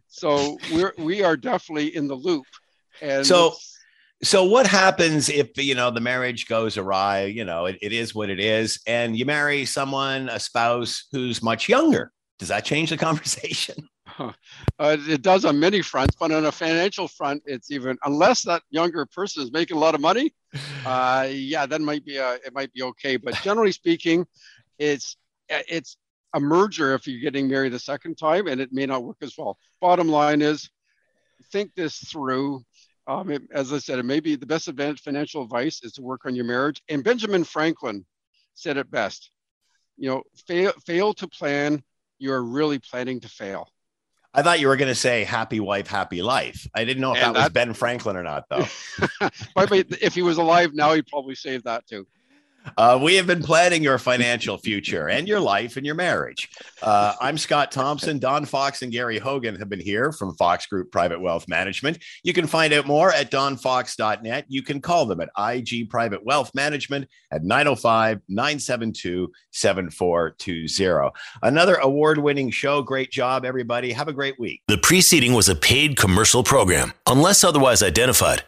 So 0.08 0.58
we're 0.74 0.94
we 0.98 1.24
are 1.24 1.36
definitely 1.36 1.96
in 1.96 2.08
the 2.08 2.16
loop. 2.16 2.46
And 3.02 3.26
so 3.26 3.54
so 4.24 4.44
what 4.44 4.66
happens 4.66 5.30
if 5.30 5.56
you 5.58 5.76
know 5.76 5.92
the 5.92 6.02
marriage 6.02 6.48
goes 6.48 6.78
awry 6.78 7.26
you 7.26 7.46
know 7.46 7.66
it, 7.66 7.78
it 7.82 7.94
is 7.94 8.16
what 8.16 8.30
it 8.30 8.40
is 8.40 8.80
and 8.88 9.18
you 9.18 9.26
marry 9.26 9.64
someone 9.66 10.28
a 10.30 10.40
spouse 10.40 11.08
who's 11.12 11.44
much 11.44 11.70
younger 11.70 12.12
does 12.40 12.48
that 12.48 12.66
change 12.66 12.90
the 12.90 12.98
conversation 13.08 13.88
uh, 14.20 14.32
it 14.80 15.22
does 15.22 15.46
on 15.46 15.60
many 15.60 15.82
fronts 15.82 16.16
but 16.20 16.32
on 16.32 16.46
a 16.46 16.52
financial 16.52 17.08
front 17.08 17.44
it's 17.46 17.70
even 17.70 17.96
unless 18.06 18.42
that 18.42 18.64
younger 18.72 19.06
person 19.06 19.44
is 19.44 19.52
making 19.52 19.78
a 19.78 19.80
lot 19.80 19.94
of 19.94 20.02
money 20.02 20.34
uh, 20.86 21.28
yeah 21.30 21.66
that 21.66 21.82
might 21.82 22.04
be 22.04 22.18
a, 22.18 22.34
it 22.36 22.54
might 22.54 22.74
be 22.74 22.82
okay 22.82 23.18
but 23.18 23.36
generally 23.44 23.72
speaking 23.72 24.26
it's 24.80 25.18
it's 25.50 25.98
a 26.34 26.40
merger 26.40 26.94
if 26.94 27.08
you're 27.08 27.22
getting 27.22 27.48
married 27.48 27.74
a 27.74 27.80
second 27.80 28.18
time 28.18 28.48
and 28.48 28.60
it 28.60 28.72
may 28.72 28.86
not 28.86 29.04
work 29.04 29.18
as 29.22 29.34
well 29.38 29.58
bottom 29.82 30.08
line 30.08 30.42
is 30.42 30.70
think 31.52 31.74
this 31.76 31.98
through 31.98 32.62
um, 33.08 33.32
it, 33.32 33.44
as 33.52 33.72
I 33.72 33.78
said, 33.78 34.00
it 34.00 34.06
may 34.06 34.20
be 34.20 34.36
the 34.36 34.46
best 34.46 34.70
financial 35.00 35.42
advice 35.42 35.82
is 35.82 35.94
to 35.94 36.02
work 36.02 36.26
on 36.26 36.36
your 36.36 36.44
marriage. 36.44 36.82
And 36.90 37.04
Benjamin 37.04 37.46
Franklin 37.46 38.06
said 38.54 38.78
it 38.78 38.92
best. 38.92 39.32
You 39.96 40.10
know, 40.10 40.24
fail, 40.46 40.74
fail 40.86 41.14
to 41.16 41.28
plan, 41.28 41.82
you're 42.20 42.44
really 42.44 42.80
planning 42.80 43.22
to 43.22 43.30
fail. 43.30 43.70
I 44.34 44.44
thought 44.44 44.60
you 44.60 44.68
were 44.68 44.76
going 44.76 44.90
to 44.90 44.96
say 44.96 45.24
happy 45.24 45.60
wife, 45.60 45.88
happy 45.88 46.22
life. 46.22 46.68
I 46.76 46.84
didn't 46.84 47.02
know 47.02 47.14
if 47.14 47.22
that, 47.22 47.34
that 47.34 47.44
was 47.44 47.50
Ben 47.50 47.74
Franklin 47.74 48.18
or 48.18 48.24
not, 48.24 48.44
though. 48.50 48.66
By 49.56 49.66
the 49.66 49.72
way, 49.72 49.84
if 50.02 50.14
he 50.14 50.22
was 50.22 50.38
alive 50.38 50.74
now, 50.74 50.94
he'd 50.94 51.08
probably 51.08 51.34
say 51.34 51.58
that 51.58 51.88
too. 51.88 52.06
Uh, 52.76 53.00
we 53.02 53.16
have 53.16 53.28
been 53.28 53.42
planning 53.42 53.84
your 53.84 53.98
financial 53.98 54.58
future 54.58 55.10
and 55.10 55.28
your 55.28 55.40
life 55.40 55.78
and 55.78 55.86
your 55.86 55.96
marriage. 55.96 56.50
Uh, 56.82 57.14
I'm 57.22 57.38
Scott 57.38 57.72
Thompson. 57.72 58.20
Don 58.20 58.46
Fox 58.46 58.82
and 58.82 58.92
Gary 58.92 59.20
Hogan 59.20 59.56
have 59.56 59.70
been 59.70 59.80
here 59.80 60.12
from 60.12 60.36
Fox 60.36 60.66
Group 60.66 60.92
Private 60.92 61.22
Wealth 61.22 61.48
Management. 61.48 62.00
You 62.24 62.34
can 62.34 62.48
find 62.48 62.74
out 62.74 62.86
more 62.86 63.12
at 63.14 63.32
donfox.net. 63.32 64.46
You 64.48 64.62
can 64.62 64.82
call 64.82 65.06
them 65.06 65.22
at 65.22 65.30
IG 65.38 65.90
Private 65.90 66.26
Wealth 66.26 66.52
Management 66.54 67.08
at 67.32 67.44
905 67.44 68.22
972 68.28 69.32
7420. 69.52 71.10
Another 71.44 71.76
award 71.76 72.18
winning 72.18 72.50
show. 72.50 72.82
Great 72.82 73.12
job, 73.12 73.46
everybody. 73.46 73.92
Have 73.92 74.08
a 74.08 74.14
great 74.14 74.40
week. 74.40 74.62
The 74.68 74.78
preceding 74.78 75.34
was 75.34 75.50
a 75.50 75.56
paid 75.56 75.98
commercial 75.98 76.44
program. 76.44 76.94
Unless 77.06 77.44
otherwise 77.44 77.82
identified, 77.84 78.44